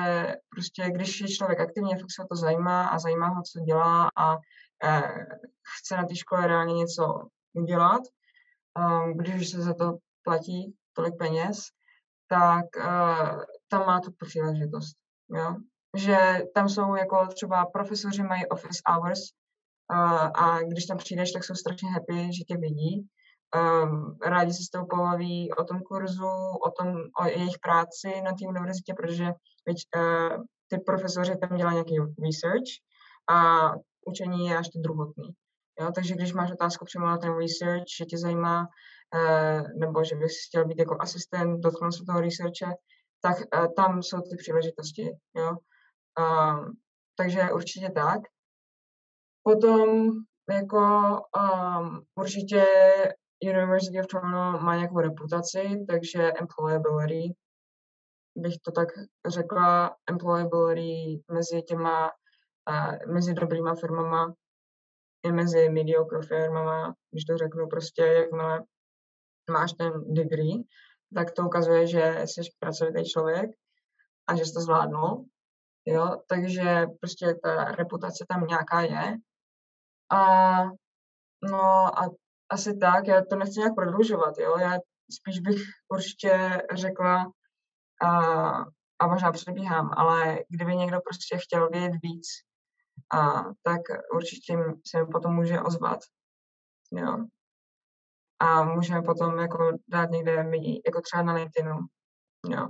prostě 0.49 0.91
když 0.91 1.21
je 1.21 1.29
člověk 1.29 1.61
aktivní, 1.61 1.91
fakt 1.91 2.11
se 2.11 2.23
o 2.23 2.27
to 2.27 2.37
zajímá 2.37 2.89
a 2.89 2.99
zajímá 2.99 3.29
ho, 3.29 3.43
co 3.43 3.61
dělá 3.61 4.11
a 4.17 4.35
uh, 4.35 5.25
chce 5.79 5.97
na 5.97 6.05
té 6.05 6.17
škole 6.17 6.47
reálně 6.47 6.75
něco 6.75 7.29
udělat, 7.53 8.03
um, 8.79 9.17
když 9.17 9.51
se 9.51 9.63
za 9.63 9.75
to 9.75 9.97
platí 10.23 10.75
tolik 10.93 11.15
peněz, 11.19 11.59
tak 12.29 12.65
uh, 12.77 13.43
tam 13.69 13.87
má 13.87 14.01
tu 14.01 14.13
příležitost. 14.25 14.97
Jo? 15.35 15.57
Že 15.97 16.19
tam 16.55 16.69
jsou 16.69 16.95
jako 16.95 17.27
třeba 17.27 17.67
profesoři 17.67 18.23
mají 18.23 18.47
office 18.47 18.83
hours 18.87 19.21
uh, 19.93 20.31
a 20.35 20.63
když 20.63 20.87
tam 20.87 20.97
přijdeš, 20.97 21.33
tak 21.33 21.45
jsou 21.45 21.55
strašně 21.55 21.91
happy, 21.91 22.33
že 22.33 22.45
tě 22.49 22.57
vidí. 22.57 23.09
Um, 23.57 24.19
rádi 24.27 24.53
se 24.53 24.63
s 24.63 24.71
tou 24.71 24.87
pobaví 24.87 25.53
o 25.53 25.65
tom 25.65 25.81
kurzu, 25.81 26.31
o 26.67 26.71
tom, 26.71 26.95
o 27.21 27.25
jejich 27.27 27.59
práci 27.59 28.21
na 28.25 28.31
té 28.31 28.47
univerzitě, 28.49 28.95
protože 28.95 29.25
uh, 29.25 30.43
ty 30.69 30.79
profesoři 30.79 31.37
tam 31.37 31.57
dělají 31.57 31.75
nějaký 31.75 31.97
research 32.27 32.71
a 33.31 33.71
učení 34.07 34.47
je 34.47 34.59
až 34.59 34.69
to 34.69 34.79
druhotný. 34.81 35.29
Jo? 35.81 35.91
Takže 35.95 36.15
když 36.15 36.33
máš 36.33 36.53
otázku 36.53 36.85
přímo 36.85 37.07
na 37.07 37.19
ten 37.19 37.39
research, 37.39 37.85
že 37.99 38.05
tě 38.05 38.19
zajímá, 38.19 38.69
eh, 39.15 39.63
nebo 39.79 40.05
že 40.05 40.17
bys 40.17 40.33
chtěl 40.49 40.65
být 40.65 40.79
jako 40.79 40.97
asistent, 41.01 41.61
dotknout 41.61 41.95
se 41.95 42.05
toho 42.07 42.21
researche, 42.21 42.75
tak 43.23 43.37
eh, 43.41 43.69
tam 43.77 44.03
jsou 44.03 44.21
ty 44.21 44.37
příležitosti. 44.37 45.11
Jo? 45.37 45.57
Takže 47.17 47.53
určitě 47.53 47.91
tak. 47.91 48.21
Potom 49.43 50.11
jako 50.51 50.79
um, 51.37 52.03
určitě 52.15 52.65
University 53.43 54.01
of 54.01 54.07
Toronto 54.07 54.65
má 54.65 54.77
nějakou 54.77 55.01
reputaci, 55.01 55.85
takže 55.89 56.33
employability, 56.33 57.35
bych 58.37 58.55
to 58.65 58.73
tak 58.73 58.89
řekla, 59.27 59.97
employability 60.11 61.23
mezi 61.33 61.63
těma, 61.63 62.11
uh, 62.71 63.13
mezi 63.13 63.35
dobrýma 63.35 63.75
firmama 63.75 64.35
i 65.23 65.33
mezi 65.33 65.69
mediocre 65.69 66.23
firmama, 66.23 66.95
když 67.11 67.25
to 67.25 67.37
řeknu 67.37 67.69
prostě, 67.69 68.03
jakmile 68.03 68.65
máš 69.51 69.73
ten 69.73 70.15
degree, 70.15 70.63
tak 71.15 71.31
to 71.31 71.43
ukazuje, 71.43 71.87
že 71.87 72.23
jsi 72.25 72.41
pracovitý 72.59 73.05
člověk 73.05 73.51
a 74.27 74.37
že 74.37 74.45
jsi 74.45 74.53
to 74.53 74.61
zvládnul. 74.61 75.25
Jo, 75.87 76.17
takže 76.27 76.87
prostě 77.01 77.35
ta 77.43 77.65
reputace 77.65 78.25
tam 78.29 78.47
nějaká 78.47 78.81
je. 78.81 79.17
A 80.13 80.63
no 81.43 81.99
a 81.99 82.11
asi 82.51 82.79
tak, 82.79 83.07
já 83.07 83.25
to 83.25 83.37
nechci 83.37 83.59
nějak 83.59 83.75
prodlužovat, 83.75 84.39
jo, 84.39 84.59
já 84.59 84.79
spíš 85.13 85.41
bych 85.41 85.61
určitě 85.89 86.63
řekla, 86.73 87.33
a, 88.03 88.11
a 88.99 89.07
možná 89.07 89.33
předbíhám, 89.33 89.91
ale 89.97 90.39
kdyby 90.49 90.77
někdo 90.77 91.01
prostě 91.01 91.39
chtěl 91.39 91.69
vědět 91.69 91.99
víc 92.03 92.27
a 93.15 93.45
tak 93.63 93.81
určitě 94.15 94.57
se 94.87 95.05
potom 95.13 95.35
může 95.35 95.61
ozvat. 95.61 95.99
Jo. 96.93 97.25
A 98.39 98.65
můžeme 98.65 99.03
potom 99.03 99.39
jako 99.39 99.73
dát 99.89 100.11
někde 100.11 100.43
mi, 100.43 100.81
jako 100.87 101.01
třeba 101.01 101.23
na 101.23 101.33
LinkedInu. 101.33 101.77
Jo. 102.49 102.69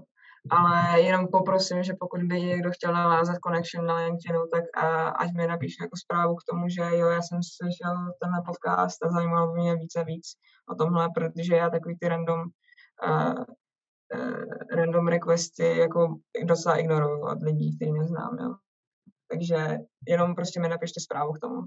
Ale 0.51 1.01
jenom 1.01 1.28
poprosím, 1.28 1.82
že 1.82 1.95
pokud 2.01 2.22
by 2.22 2.43
někdo 2.43 2.70
chtěl 2.70 2.93
navázat 2.93 3.36
connection 3.47 3.86
na 3.86 3.97
LinkedInu, 3.97 4.41
tak 4.53 4.64
a, 4.74 5.09
ať 5.09 5.32
mi 5.32 5.47
napíše 5.47 5.84
jako 5.84 5.97
zprávu 5.97 6.36
k 6.36 6.45
tomu, 6.51 6.68
že 6.68 6.82
jo, 6.82 7.09
já 7.09 7.22
jsem 7.22 7.38
slyšel 7.43 8.12
tenhle 8.22 8.43
podcast 8.47 9.05
a 9.05 9.11
zajímalo 9.11 9.53
by 9.53 9.61
mě 9.61 9.76
více 9.76 10.01
a 10.01 10.05
víc 10.05 10.26
o 10.68 10.74
tomhle, 10.74 11.09
protože 11.14 11.57
já 11.57 11.70
takový 11.70 11.99
ty 11.99 12.09
random 12.09 12.41
uh, 12.41 13.45
uh, 14.14 14.45
random 14.76 15.09
requesty 15.09 15.78
jako 15.78 16.16
docela 16.45 16.76
ignoruju 16.76 17.20
od 17.20 17.43
lidí, 17.43 17.76
který 17.76 17.93
neznám, 17.93 18.36
jo. 18.41 18.55
Takže 19.30 19.78
jenom 20.09 20.34
prostě 20.34 20.61
mi 20.61 20.68
napište 20.68 21.01
zprávu 21.01 21.32
k 21.32 21.38
tomu. 21.38 21.62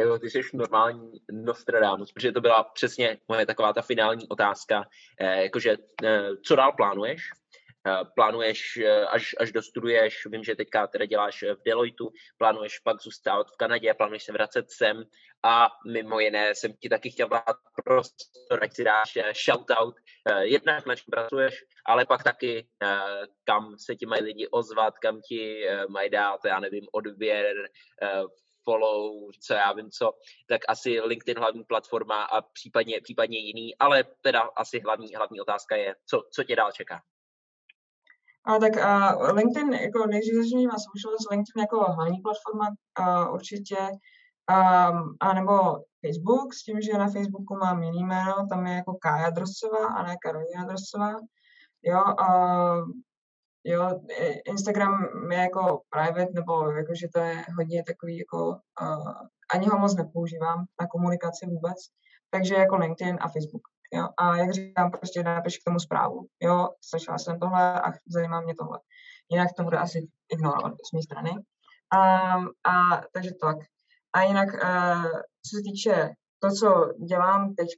Jo, 0.00 0.18
ty 0.18 0.30
jsi 0.30 0.40
normální 0.54 1.12
Nostradamus, 1.32 2.12
protože 2.12 2.32
to 2.32 2.40
byla 2.40 2.64
přesně 2.64 3.18
moje 3.28 3.46
taková 3.46 3.72
ta 3.72 3.82
finální 3.82 4.28
otázka, 4.28 4.84
eh, 5.20 5.42
jakože 5.42 5.76
eh, 6.04 6.28
co 6.46 6.56
dál 6.56 6.72
plánuješ? 6.72 7.30
Eh, 7.86 8.04
plánuješ, 8.14 8.76
eh, 8.76 9.06
až, 9.06 9.34
až 9.40 9.52
dostuduješ, 9.52 10.26
vím, 10.26 10.44
že 10.44 10.56
teďka 10.56 10.86
teda 10.86 11.04
děláš 11.04 11.42
v 11.42 11.62
Deloitu, 11.64 12.10
plánuješ 12.38 12.78
pak 12.78 13.00
zůstávat 13.00 13.46
v 13.46 13.56
Kanadě, 13.56 13.94
plánuješ 13.94 14.24
se 14.24 14.32
vracet 14.32 14.70
sem 14.70 15.02
a 15.42 15.68
mimo 15.92 16.20
jiné 16.20 16.54
jsem 16.54 16.72
ti 16.72 16.88
taky 16.88 17.10
chtěl 17.10 17.28
dát 17.28 17.56
prostor, 17.84 18.58
ať 18.62 18.74
si 18.74 18.84
dáš 18.84 19.16
eh, 19.16 19.32
shoutout, 19.44 19.94
jednak 20.40 20.86
na 20.86 20.96
čem 20.96 21.06
pracuješ, 21.10 21.64
ale 21.86 22.06
pak 22.06 22.22
taky 22.22 22.68
kam 23.44 23.78
se 23.78 23.96
ti 23.96 24.06
mají 24.06 24.22
lidi 24.22 24.48
ozvat, 24.48 24.98
kam 24.98 25.20
ti 25.20 25.64
mají 25.88 26.10
dát, 26.10 26.40
já 26.44 26.60
nevím, 26.60 26.86
odběr, 26.92 27.56
follow, 28.70 29.30
co 29.40 29.54
já 29.54 29.72
vím 29.72 29.90
co, 29.90 30.12
tak 30.48 30.60
asi 30.68 31.00
LinkedIn 31.00 31.38
hlavní 31.38 31.64
platforma 31.64 32.22
a 32.22 32.40
případně, 32.40 33.00
případně 33.00 33.38
jiný, 33.38 33.76
ale 33.76 34.04
teda 34.22 34.40
asi 34.40 34.80
hlavní, 34.80 35.14
hlavní 35.14 35.40
otázka 35.40 35.76
je, 35.76 35.94
co, 36.06 36.22
co 36.32 36.44
tě 36.44 36.56
dál 36.56 36.72
čeká. 36.72 37.02
A 38.44 38.58
tak 38.58 38.72
uh, 38.76 39.30
LinkedIn, 39.36 39.72
jako 39.72 40.06
nejdřív 40.06 40.34
začnu 40.34 40.62
má 40.62 40.78
socials, 40.88 41.30
LinkedIn 41.30 41.60
jako 41.60 41.92
hlavní 41.92 42.18
platforma 42.20 42.66
uh, 42.68 43.34
určitě, 43.34 43.80
um, 44.50 45.16
a 45.20 45.34
nebo 45.34 45.54
Facebook, 46.06 46.54
s 46.54 46.62
tím, 46.64 46.80
že 46.80 46.98
na 46.98 47.08
Facebooku 47.10 47.54
mám 47.56 47.82
jiný 47.82 48.04
jméno, 48.04 48.46
tam 48.50 48.66
je 48.66 48.74
jako 48.74 48.94
Kája 48.94 49.30
Droscová 49.30 49.86
a 49.86 50.02
ne 50.02 50.16
Karolina 50.22 50.64
Droscová. 50.64 51.14
Jo, 51.82 52.02
uh, 52.04 52.90
jo, 53.64 54.00
Instagram 54.44 54.92
je 55.30 55.38
jako 55.38 55.80
private, 55.90 56.32
nebo 56.34 56.70
jako, 56.70 56.94
že 56.94 57.08
to 57.14 57.18
je 57.20 57.44
hodně 57.56 57.84
takový 57.86 58.18
jako, 58.18 58.48
uh, 58.82 59.12
ani 59.54 59.68
ho 59.68 59.78
moc 59.78 59.96
nepoužívám 59.96 60.64
na 60.80 60.86
komunikaci 60.86 61.46
vůbec, 61.46 61.76
takže 62.30 62.54
jako 62.54 62.76
LinkedIn 62.76 63.18
a 63.20 63.28
Facebook. 63.28 63.62
Jo? 63.94 64.08
A 64.18 64.36
jak 64.36 64.50
říkám, 64.50 64.90
prostě 64.90 65.22
napiš 65.22 65.58
k 65.58 65.64
tomu 65.64 65.80
zprávu. 65.80 66.26
Jo, 66.42 66.68
slyšela 66.80 67.18
jsem 67.18 67.40
tohle 67.40 67.80
a 67.80 67.92
zajímá 68.06 68.40
mě 68.40 68.54
tohle. 68.54 68.78
Jinak 69.30 69.48
to 69.56 69.62
bude 69.62 69.78
asi 69.78 70.08
ignorovat 70.32 70.72
z 70.72 70.92
mé 70.92 71.02
strany. 71.02 71.30
Um, 71.30 72.48
a 72.66 73.02
takže 73.12 73.30
tak. 73.40 73.56
A 74.12 74.22
jinak, 74.22 74.48
uh, 74.48 75.10
co 75.46 75.56
se 75.56 75.62
týče 75.64 76.10
to, 76.38 76.50
co 76.50 76.92
dělám 77.08 77.54
teď, 77.54 77.68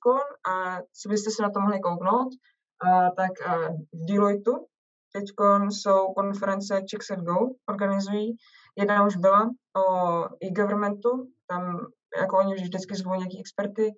a 0.53 0.79
co 0.81 1.09
byste 1.09 1.31
se 1.31 1.43
na 1.43 1.51
to 1.51 1.61
mohli 1.61 1.81
kouknout, 1.81 2.29
uh, 2.29 3.09
tak 3.17 3.31
uh, 3.47 3.77
v 3.93 4.07
Deloitu 4.09 4.67
teď 5.13 5.25
jsou 5.71 6.13
konference 6.13 6.81
Chicks 6.91 7.11
and 7.11 7.25
Go, 7.25 7.39
organizují. 7.69 8.37
Jedna 8.79 9.07
už 9.07 9.17
byla 9.17 9.51
o 9.77 10.25
e-governmentu, 10.45 11.29
tam 11.47 11.87
jako 12.21 12.39
oni 12.39 12.55
vždycky 12.55 12.95
zvou 12.95 13.15
nějaký 13.15 13.41
experty, 13.41 13.93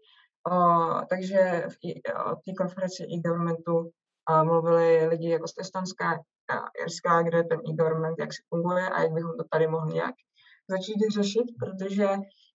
Uh, 0.50 1.04
takže 1.10 1.64
v 1.68 1.76
té 2.44 2.52
konferenci 2.58 3.02
e-governmentu 3.02 3.76
uh, 3.78 4.44
mluvili 4.44 5.06
lidi 5.06 5.28
jako 5.30 5.48
z 5.48 5.52
Estonska 5.60 6.10
a 6.48 6.54
Irska, 6.82 7.22
kde 7.22 7.38
je 7.38 7.44
ten 7.44 7.60
e-government, 7.70 8.18
jak 8.18 8.32
se 8.32 8.42
funguje 8.48 8.88
a 8.88 9.02
jak 9.02 9.12
bychom 9.12 9.36
to 9.36 9.44
tady 9.50 9.66
mohli 9.66 9.94
nějak 9.94 10.14
začít 10.70 11.00
řešit, 11.14 11.44
protože 11.60 12.08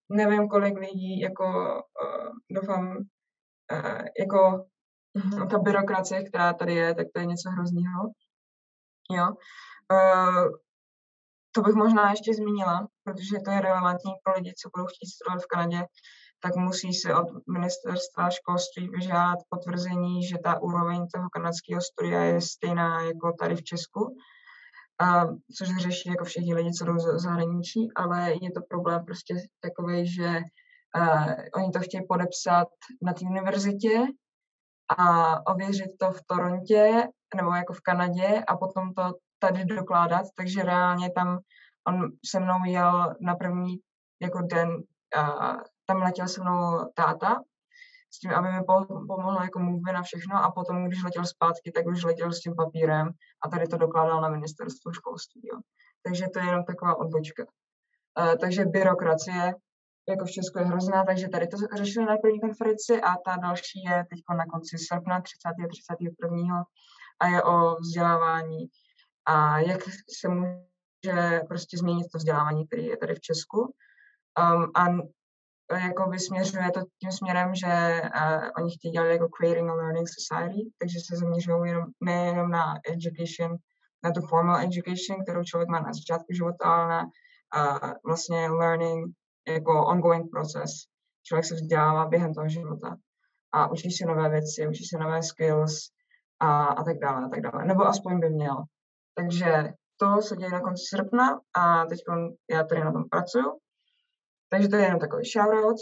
nevím, 0.10 0.50
kolik 0.50 0.80
lidí, 0.80 1.20
jako 1.20 1.46
uh, 1.46 2.30
doufám, 2.52 2.98
uh, 3.72 4.02
jako 4.20 4.66
ta 5.50 5.60
byrokracie, 5.60 6.24
která 6.24 6.54
tady 6.54 6.74
je, 6.76 6.96
tak 6.96 7.08
to 7.14 7.20
je 7.20 7.26
něco 7.26 7.50
hroznýho. 7.50 8.02
Jo. 9.12 9.28
Uh, 9.92 10.50
to 11.52 11.62
bych 11.62 11.76
možná 11.76 12.10
ještě 12.10 12.34
zmínila, 12.34 12.88
protože 13.04 13.40
to 13.46 13.52
je 13.52 13.62
relevantní 13.62 14.12
pro 14.24 14.34
lidi, 14.34 14.54
co 14.58 14.70
budou 14.76 14.88
chtít 14.88 15.08
studovat 15.08 15.44
v 15.44 15.48
Kanadě, 15.48 15.86
tak 16.42 16.56
musí 16.56 16.94
se 16.94 17.16
od 17.16 17.28
ministerstva 17.48 18.30
školství 18.30 18.90
vyžádat 18.90 19.40
potvrzení, 19.50 20.24
že 20.28 20.38
ta 20.44 20.62
úroveň 20.62 21.08
toho 21.08 21.30
kanadského 21.30 21.82
studia 21.82 22.24
je 22.24 22.42
stejná 22.42 23.02
jako 23.02 23.34
tady 23.40 23.56
v 23.56 23.64
Česku, 23.64 24.18
a, 25.02 25.26
což 25.58 25.78
řeší 25.78 26.10
jako 26.10 26.26
všichni 26.26 26.54
lidi, 26.54 26.72
co 26.74 26.86
jdou 26.86 27.00
z 27.00 27.20
zahraničí, 27.20 27.90
ale 27.96 28.34
je 28.42 28.52
to 28.52 28.62
problém 28.70 29.06
prostě 29.06 29.36
takový, 29.60 30.14
že 30.14 30.28
uh, 30.98 31.34
oni 31.56 31.72
to 31.72 31.80
chtějí 31.80 32.08
podepsat 32.08 32.68
na 33.02 33.14
té 33.14 33.26
univerzitě 33.26 34.02
a 34.98 35.48
ověřit 35.48 35.92
to 36.00 36.12
v 36.12 36.22
Torontě 36.28 37.08
nebo 37.36 37.54
jako 37.54 37.74
v 37.74 37.82
Kanadě 37.82 38.44
a 38.48 38.58
potom 38.58 38.94
to 38.94 39.14
tady 39.40 39.66
dokládat, 39.66 40.26
takže 40.36 40.64
reálně 40.64 41.12
tam 41.12 41.40
on 41.88 42.12
se 42.26 42.40
mnou 42.40 42.66
jel 42.66 43.16
na 43.22 43.36
první 43.36 43.78
jako 44.22 44.42
den, 44.42 44.84
a 45.18 45.56
tam 45.86 46.02
letěl 46.02 46.28
se 46.28 46.42
mnou 46.42 46.92
táta, 46.94 47.42
s 48.14 48.20
tím, 48.20 48.32
aby 48.32 48.48
mi 48.52 48.60
pomohl 49.08 49.44
jako 49.44 49.60
mluvit 49.60 49.92
na 49.92 50.02
všechno 50.02 50.44
a 50.44 50.52
potom, 50.52 50.86
když 50.86 51.04
letěl 51.04 51.26
zpátky, 51.26 51.72
tak 51.72 51.86
už 51.86 52.04
letěl 52.04 52.34
s 52.34 52.40
tím 52.40 52.56
papírem 52.56 53.10
a 53.46 53.50
tady 53.50 53.68
to 53.68 53.78
dokládal 53.78 54.22
na 54.22 54.30
ministerstvu 54.30 54.92
školství. 54.92 55.42
Jo. 55.54 55.60
Takže 56.04 56.26
to 56.34 56.40
je 56.40 56.46
jenom 56.46 56.64
taková 56.64 56.96
odbočka. 56.96 57.44
Uh, 57.44 58.36
takže 58.42 58.66
byrokracie 58.66 59.56
jako 60.10 60.26
v 60.26 60.32
Česku 60.32 60.60
je 60.60 60.66
hrozná, 60.66 61.04
takže 61.06 61.28
tady 61.28 61.48
to 61.48 61.58
řešili 61.74 62.06
na 62.06 62.18
první 62.18 62.40
konferenci 62.40 63.02
a 63.02 63.16
ta 63.26 63.36
další 63.42 63.84
je 63.84 64.06
teď 64.10 64.20
na 64.38 64.46
konci 64.46 64.78
srpna 64.78 65.22
30. 65.22 65.50
31. 65.70 66.64
a 67.20 67.28
je 67.28 67.44
o 67.44 67.76
vzdělávání 67.76 68.68
a 69.26 69.60
jak 69.60 69.82
se 70.20 70.28
může 70.28 71.42
prostě 71.48 71.78
změnit 71.78 72.08
to 72.12 72.18
vzdělávání, 72.18 72.68
který 72.68 72.86
je 72.86 72.98
tady 72.98 73.16
v 73.16 73.20
Česku. 73.20 73.74
Um, 74.40 74.72
a 74.76 74.86
jako 75.78 76.10
by 76.10 76.20
směřuje 76.20 76.72
to 76.74 76.82
tím 77.00 77.12
směrem, 77.12 77.56
že 77.56 78.02
uh, 78.16 78.50
oni 78.58 78.72
chtějí 78.72 78.92
dělat 78.92 79.06
jako 79.06 79.28
creating 79.28 79.70
a 79.70 79.74
learning 79.74 80.08
society, 80.10 80.72
takže 80.78 81.00
se 81.00 81.16
zaměřují 81.16 81.70
jenom, 81.70 81.86
nejenom 82.02 82.52
na 82.52 82.76
education, 82.90 83.58
na 84.04 84.12
tu 84.12 84.22
formal 84.22 84.62
education, 84.62 85.24
kterou 85.24 85.44
člověk 85.44 85.70
má 85.70 85.80
na 85.80 85.94
začátku 85.94 86.34
života, 86.34 86.66
ale 86.66 86.88
na 86.90 87.04
uh, 87.04 87.94
vlastně 88.06 88.50
learning 88.50 89.16
jako 89.48 89.86
ongoing 89.86 90.32
proces. 90.32 90.72
Člověk 91.24 91.46
se 91.46 91.56
vzdělává 91.56 92.06
během 92.06 92.34
toho 92.34 92.50
života 92.50 92.96
a 93.52 93.72
učí 93.72 93.92
se 93.92 94.06
nové 94.06 94.30
věci, 94.30 94.68
učí 94.68 94.86
se 94.86 94.98
nové 94.98 95.24
skills 95.24 95.90
a, 96.40 96.66
a 96.66 96.84
tak 96.84 97.00
dále, 97.00 97.26
a 97.26 97.30
tak 97.30 97.42
dále. 97.42 97.66
Nebo 97.66 97.84
aspoň 97.86 98.20
by 98.20 98.30
měl. 98.30 98.56
Takže 99.16 99.74
to 99.98 100.22
se 100.22 100.36
děje 100.36 100.52
na 100.52 100.62
konci 100.62 100.84
srpna 100.90 101.40
a 101.58 101.86
teď 101.86 102.00
já 102.52 102.64
tady 102.64 102.84
na 102.84 102.92
tom 102.92 103.04
pracuju. 103.10 103.60
Takže 104.50 104.68
to 104.68 104.76
je 104.76 104.84
jenom 104.84 105.00
takový 105.00 105.26
shoutout. 105.26 105.78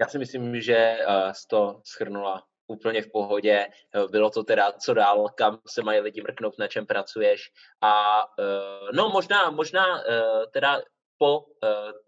Já 0.00 0.06
si 0.08 0.18
myslím, 0.18 0.60
že 0.60 0.98
uh, 1.08 1.32
to 1.50 1.80
schrnula 1.84 2.42
úplně 2.66 3.02
v 3.02 3.12
pohodě. 3.12 3.66
Bylo 4.10 4.30
to 4.30 4.44
teda, 4.44 4.72
co 4.72 4.94
dál, 4.94 5.28
kam 5.28 5.58
se 5.68 5.82
mají 5.82 6.00
lidi 6.00 6.22
mrknout, 6.22 6.58
na 6.58 6.68
čem 6.68 6.86
pracuješ. 6.86 7.50
A 7.80 8.22
uh, 8.24 8.88
no 8.94 9.08
možná, 9.08 9.50
možná 9.50 9.94
uh, 9.94 10.02
teda 10.52 10.80
po 11.20 11.38
uh, 11.40 11.46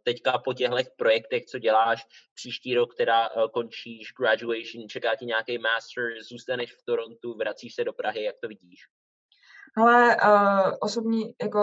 teďka 0.05 0.39
po 0.39 0.53
těchto 0.55 0.77
projektech, 0.97 1.45
co 1.45 1.59
děláš, 1.59 2.07
příští 2.35 2.75
rok 2.75 2.95
teda 2.95 3.31
uh, 3.31 3.49
končíš 3.55 4.13
graduation, 4.19 4.89
čeká 4.89 5.17
ti 5.17 5.27
nějaký 5.27 5.59
master, 5.59 6.05
zůstaneš 6.31 6.73
v 6.73 6.85
Torontu, 6.85 7.35
vracíš 7.35 7.75
se 7.75 7.85
do 7.85 7.93
Prahy, 7.93 8.25
jak 8.25 8.37
to 8.43 8.49
vidíš? 8.49 8.81
Ale 9.77 10.17
uh, 10.17 10.71
osobní, 10.81 11.35
jako 11.43 11.61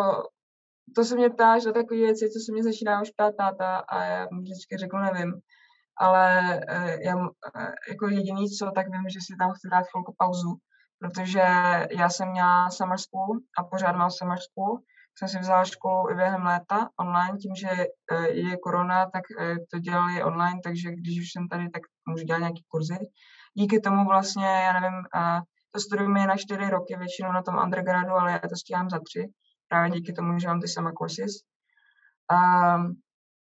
to 0.95 1.03
se 1.03 1.15
mě 1.15 1.29
ptáš 1.29 1.65
na 1.65 1.73
takové 1.73 1.99
věci, 1.99 2.29
co 2.29 2.39
se 2.45 2.51
mě 2.51 2.63
začíná 2.63 3.01
už 3.01 3.09
ptát 3.09 3.35
táta 3.37 3.77
a 3.77 4.03
já 4.03 4.27
mu 4.31 4.41
vždycky 4.41 4.77
řeknu, 4.77 4.99
nevím. 4.99 5.33
Ale 5.97 6.59
uh, 6.71 7.01
já 7.05 7.15
uh, 7.15 7.27
jako 7.89 8.07
jediný, 8.07 8.49
co, 8.49 8.71
tak 8.75 8.85
vím, 8.91 9.09
že 9.09 9.19
si 9.21 9.33
tam 9.39 9.51
chci 9.51 9.67
dát 9.71 9.85
chvilku 9.91 10.15
pauzu, 10.17 10.53
protože 10.99 11.43
já 11.99 12.09
jsem 12.09 12.31
měla 12.31 12.69
summer 12.69 12.97
school 12.97 13.39
a 13.57 13.63
pořád 13.63 13.95
mám 13.95 14.11
summer 14.11 14.37
school, 14.39 14.79
jsem 15.17 15.27
si 15.27 15.39
vzala 15.39 15.65
školu 15.65 16.11
i 16.11 16.15
během 16.15 16.45
léta 16.45 16.89
online, 16.99 17.37
tím, 17.37 17.55
že 17.55 17.85
je 18.29 18.57
korona, 18.57 19.09
tak 19.09 19.23
to 19.71 19.79
dělali 19.79 20.23
online, 20.23 20.59
takže 20.63 20.91
když 20.91 21.19
už 21.19 21.31
jsem 21.31 21.47
tady, 21.47 21.69
tak 21.69 21.81
můžu 22.05 22.23
dělat 22.23 22.39
nějaké 22.39 22.61
kurzy. 22.67 22.97
Díky 23.53 23.79
tomu 23.79 24.05
vlastně, 24.05 24.45
já 24.45 24.79
nevím, 24.79 25.03
to 25.71 25.79
studium 25.79 26.17
je 26.17 26.27
na 26.27 26.37
čtyři 26.37 26.69
roky, 26.69 26.97
většinou 26.97 27.31
na 27.31 27.41
tom 27.41 27.55
undergradu, 27.63 28.11
ale 28.11 28.31
já 28.31 28.39
to 28.49 28.55
stíhám 28.55 28.89
za 28.89 28.99
tři, 28.99 29.27
právě 29.67 29.91
díky 29.91 30.13
tomu, 30.13 30.39
že 30.39 30.47
mám 30.47 30.61
ty 30.61 30.67
sama 30.67 30.91
courses. 30.91 31.31
A, 32.31 32.37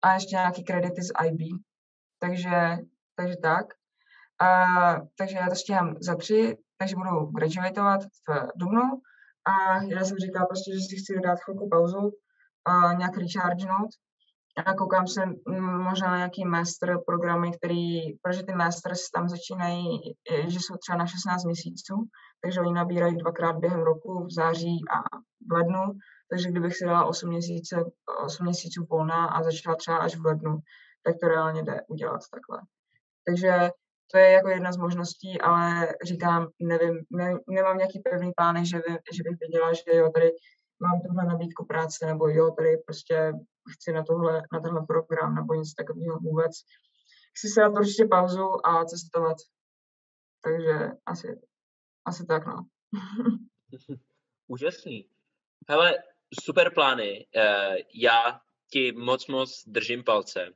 a 0.01 0.13
ještě 0.13 0.35
nějaký 0.35 0.63
kredity 0.63 1.01
z 1.01 1.11
IB. 1.25 1.39
Takže, 2.19 2.77
takže 3.15 3.35
tak. 3.37 3.65
A, 4.41 4.67
takže 5.17 5.37
já 5.37 5.49
to 5.49 5.55
stíhám 5.55 5.95
za 5.99 6.15
tři, 6.15 6.57
takže 6.77 6.95
budu 6.95 7.25
graduatovat 7.25 8.01
v 8.03 8.47
Dubnu. 8.55 9.01
A 9.49 9.83
já 9.83 10.03
jsem 10.03 10.17
říkala 10.17 10.45
prostě, 10.45 10.71
že 10.73 10.79
si 10.79 10.95
chci 10.95 11.19
dát 11.23 11.39
chvilku 11.39 11.69
pauzu 11.69 12.11
a 12.65 12.93
nějak 12.93 13.17
rechargenout 13.17 13.89
a 14.65 14.73
koukám 14.73 15.07
se 15.07 15.25
mm, 15.25 15.83
možná 15.83 16.11
na 16.11 16.17
nějaký 16.17 16.45
master 16.45 16.97
programy, 17.05 17.51
který, 17.51 18.17
protože 18.21 18.43
ty 18.43 18.53
masters 18.55 19.09
tam 19.09 19.29
začínají, 19.29 19.99
že 20.47 20.59
jsou 20.59 20.75
třeba 20.77 20.97
na 20.97 21.05
16 21.05 21.43
měsíců, 21.43 21.95
takže 22.43 22.61
oni 22.61 22.73
nabírají 22.73 23.17
dvakrát 23.17 23.57
během 23.57 23.79
roku, 23.79 24.25
v 24.25 24.33
září 24.33 24.81
a 24.91 25.17
v 25.49 25.51
lednu, 25.51 25.83
takže 26.29 26.51
kdybych 26.51 26.75
si 26.75 26.85
dala 26.85 27.05
8 27.05 27.29
měsíců, 27.29 27.75
8 28.25 28.45
měsíců 28.45 28.87
volna 28.89 29.25
a 29.25 29.43
začala 29.43 29.75
třeba 29.75 29.97
až 29.97 30.15
v 30.15 30.25
lednu, 30.25 30.57
tak 31.03 31.15
to 31.21 31.27
reálně 31.27 31.63
jde 31.63 31.81
udělat 31.87 32.21
takhle. 32.31 32.61
Takže 33.25 33.71
to 34.11 34.17
je 34.17 34.31
jako 34.31 34.49
jedna 34.49 34.71
z 34.71 34.77
možností, 34.77 35.41
ale 35.41 35.93
říkám, 36.03 36.47
nevím, 36.59 37.05
ne, 37.09 37.33
nemám 37.49 37.77
nějaký 37.77 37.99
pevný 37.99 38.31
plány, 38.35 38.65
že, 38.65 38.77
by, 38.77 38.93
že 39.13 39.23
bych 39.23 39.39
věděla, 39.39 39.73
že 39.73 39.97
jo, 39.97 40.09
tady 40.09 40.31
mám 40.79 41.01
tuhle 41.01 41.25
nabídku 41.25 41.65
práce, 41.65 42.05
nebo 42.05 42.27
jo, 42.27 42.51
tady 42.51 42.77
prostě 42.77 43.33
chci 43.73 43.91
na, 43.91 44.03
tohle, 44.03 44.41
na 44.53 44.59
tenhle 44.59 44.85
program, 44.85 45.35
nebo 45.35 45.53
nic 45.53 45.73
takového 45.73 46.19
vůbec. 46.19 46.51
Chci 47.37 47.47
se 47.47 47.61
dát 47.61 47.77
určitě 47.77 48.05
pauzu 48.05 48.67
a 48.67 48.85
cestovat. 48.85 49.37
Takže 50.43 50.91
asi, 51.05 51.41
asi 52.05 52.25
tak, 52.25 52.45
no. 52.45 52.65
Úžasný. 54.47 55.09
Hele, 55.69 55.93
super 56.43 56.73
plány. 56.73 57.27
Eh, 57.35 57.75
já 57.93 58.41
ti 58.71 58.91
moc, 58.91 59.27
moc 59.27 59.63
držím 59.67 60.03
palce. 60.03 60.53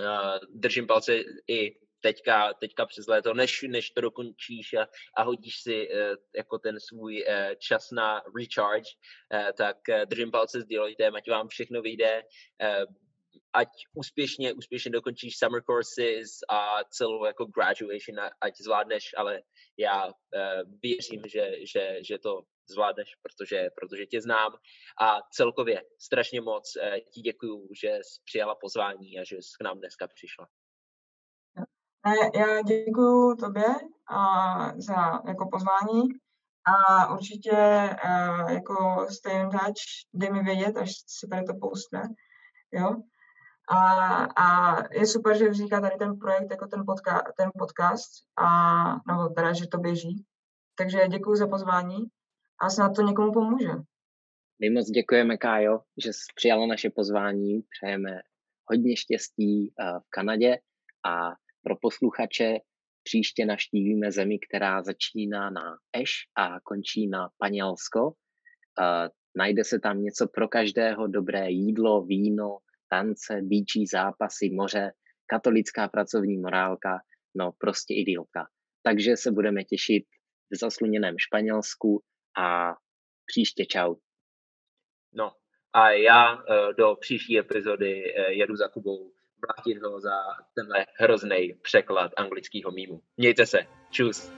Eh, 0.00 0.40
držím 0.54 0.86
palce 0.86 1.16
i 1.48 1.83
teďka, 2.04 2.54
teďka 2.54 2.86
přes 2.86 3.06
léto, 3.06 3.34
než, 3.34 3.62
než 3.68 3.90
to 3.90 4.00
dokončíš 4.00 4.74
a, 4.74 4.88
a 5.16 5.22
hodíš 5.22 5.62
si 5.62 5.88
uh, 5.88 6.16
jako 6.36 6.58
ten 6.58 6.80
svůj 6.80 7.24
uh, 7.24 7.54
čas 7.58 7.90
na 7.90 8.22
recharge, 8.38 8.90
uh, 9.34 9.52
tak 9.56 9.76
uh, 9.88 10.04
držím 10.04 10.30
palce 10.30 10.60
s 10.60 10.64
Deloitte, 10.64 11.06
ať 11.06 11.30
vám 11.30 11.48
všechno 11.48 11.82
vyjde, 11.82 12.22
uh, 12.22 12.84
ať 13.52 13.68
úspěšně, 13.94 14.52
úspěšně 14.52 14.90
dokončíš 14.90 15.38
summer 15.38 15.62
courses 15.62 16.30
a 16.48 16.84
celou 16.84 17.24
jako 17.24 17.44
graduation, 17.44 18.30
ať 18.40 18.56
zvládneš, 18.60 19.10
ale 19.16 19.42
já 19.78 20.06
uh, 20.06 20.12
věřím, 20.82 21.22
že, 21.26 21.50
že, 21.72 21.98
že 22.08 22.18
to 22.18 22.42
zvládneš, 22.70 23.14
protože, 23.22 23.68
protože 23.80 24.06
tě 24.06 24.20
znám 24.20 24.52
a 25.00 25.20
celkově 25.32 25.82
strašně 25.98 26.40
moc 26.40 26.72
ti 27.14 27.20
děkuju, 27.20 27.68
že 27.82 27.88
jsi 27.88 28.20
přijala 28.24 28.54
pozvání 28.54 29.18
a 29.18 29.24
že 29.24 29.36
jsi 29.36 29.56
k 29.60 29.64
nám 29.64 29.78
dneska 29.78 30.08
přišla. 30.08 30.46
Já 32.34 32.62
děkuji 32.62 33.36
tobě 33.36 33.64
a 34.10 34.72
za 34.76 35.20
jako 35.28 35.48
pozvání 35.52 36.02
a 36.66 37.12
určitě 37.14 37.50
uh, 38.04 38.50
jako 38.50 39.06
stay 39.10 39.40
in 39.40 39.50
touch, 39.50 39.84
dej 40.14 40.32
mi 40.32 40.42
vědět, 40.42 40.76
až 40.76 40.90
se 41.06 41.26
tady 41.26 41.44
to 41.44 41.54
postne, 41.54 42.02
jo. 42.72 42.96
A, 43.70 43.80
a 44.24 44.76
je 44.94 45.06
super, 45.06 45.38
že 45.38 45.48
vzniká 45.48 45.80
tady 45.80 45.96
ten 45.96 46.18
projekt, 46.18 46.50
jako 46.50 46.66
ten, 46.66 46.82
podka, 46.86 47.22
ten 47.36 47.50
podcast, 47.58 48.10
a, 48.36 48.46
nebo 48.92 49.28
teda, 49.28 49.52
že 49.52 49.66
to 49.66 49.78
běží. 49.78 50.24
Takže 50.78 51.08
děkuji 51.08 51.36
za 51.36 51.46
pozvání 51.46 51.98
a 52.60 52.70
snad 52.70 52.92
to 52.96 53.02
někomu 53.02 53.32
pomůže. 53.32 53.70
My 54.60 54.70
moc 54.70 54.86
děkujeme, 54.86 55.36
Kájo, 55.36 55.80
že 56.04 56.12
jsi 56.12 56.24
přijala 56.34 56.66
naše 56.66 56.90
pozvání. 56.90 57.62
Přejeme 57.62 58.10
hodně 58.70 58.96
štěstí 58.96 59.74
v 60.00 60.10
Kanadě 60.10 60.58
a 61.06 61.32
pro 61.64 61.76
posluchače 61.80 62.58
příště 63.02 63.46
navštívíme 63.46 64.12
zemi, 64.12 64.38
která 64.48 64.82
začíná 64.82 65.50
na 65.50 65.76
Eš 65.92 66.10
a 66.36 66.60
končí 66.60 67.08
na 67.08 67.28
Panělsko. 67.38 68.12
Najde 69.36 69.64
se 69.64 69.80
tam 69.80 70.02
něco 70.02 70.28
pro 70.34 70.48
každého, 70.48 71.06
dobré 71.06 71.50
jídlo, 71.50 72.04
víno, 72.04 72.58
tance, 72.88 73.40
bíčí 73.42 73.86
zápasy, 73.86 74.50
moře, 74.50 74.92
katolická 75.26 75.88
pracovní 75.88 76.36
morálka, 76.36 76.98
no 77.36 77.52
prostě 77.58 77.94
idylka. 77.94 78.46
Takže 78.82 79.16
se 79.16 79.32
budeme 79.32 79.64
těšit 79.64 80.04
v 80.50 80.58
zasluněném 80.60 81.14
Španělsku 81.18 82.02
a 82.38 82.74
příště 83.26 83.66
čau. 83.66 83.94
No 85.14 85.32
a 85.72 85.90
já 85.90 86.34
uh, 86.34 86.40
do 86.78 86.96
příští 87.00 87.38
epizody 87.38 88.02
uh, 88.04 88.24
jedu 88.24 88.56
za 88.56 88.68
Kubou 88.68 89.13
vrátit 89.46 89.82
ho 89.82 90.00
za 90.00 90.10
tenhle 90.54 90.86
hrozný 90.98 91.54
překlad 91.62 92.12
anglického 92.16 92.70
mýmu. 92.70 93.00
Mějte 93.16 93.46
se. 93.46 93.58
Čus. 93.90 94.32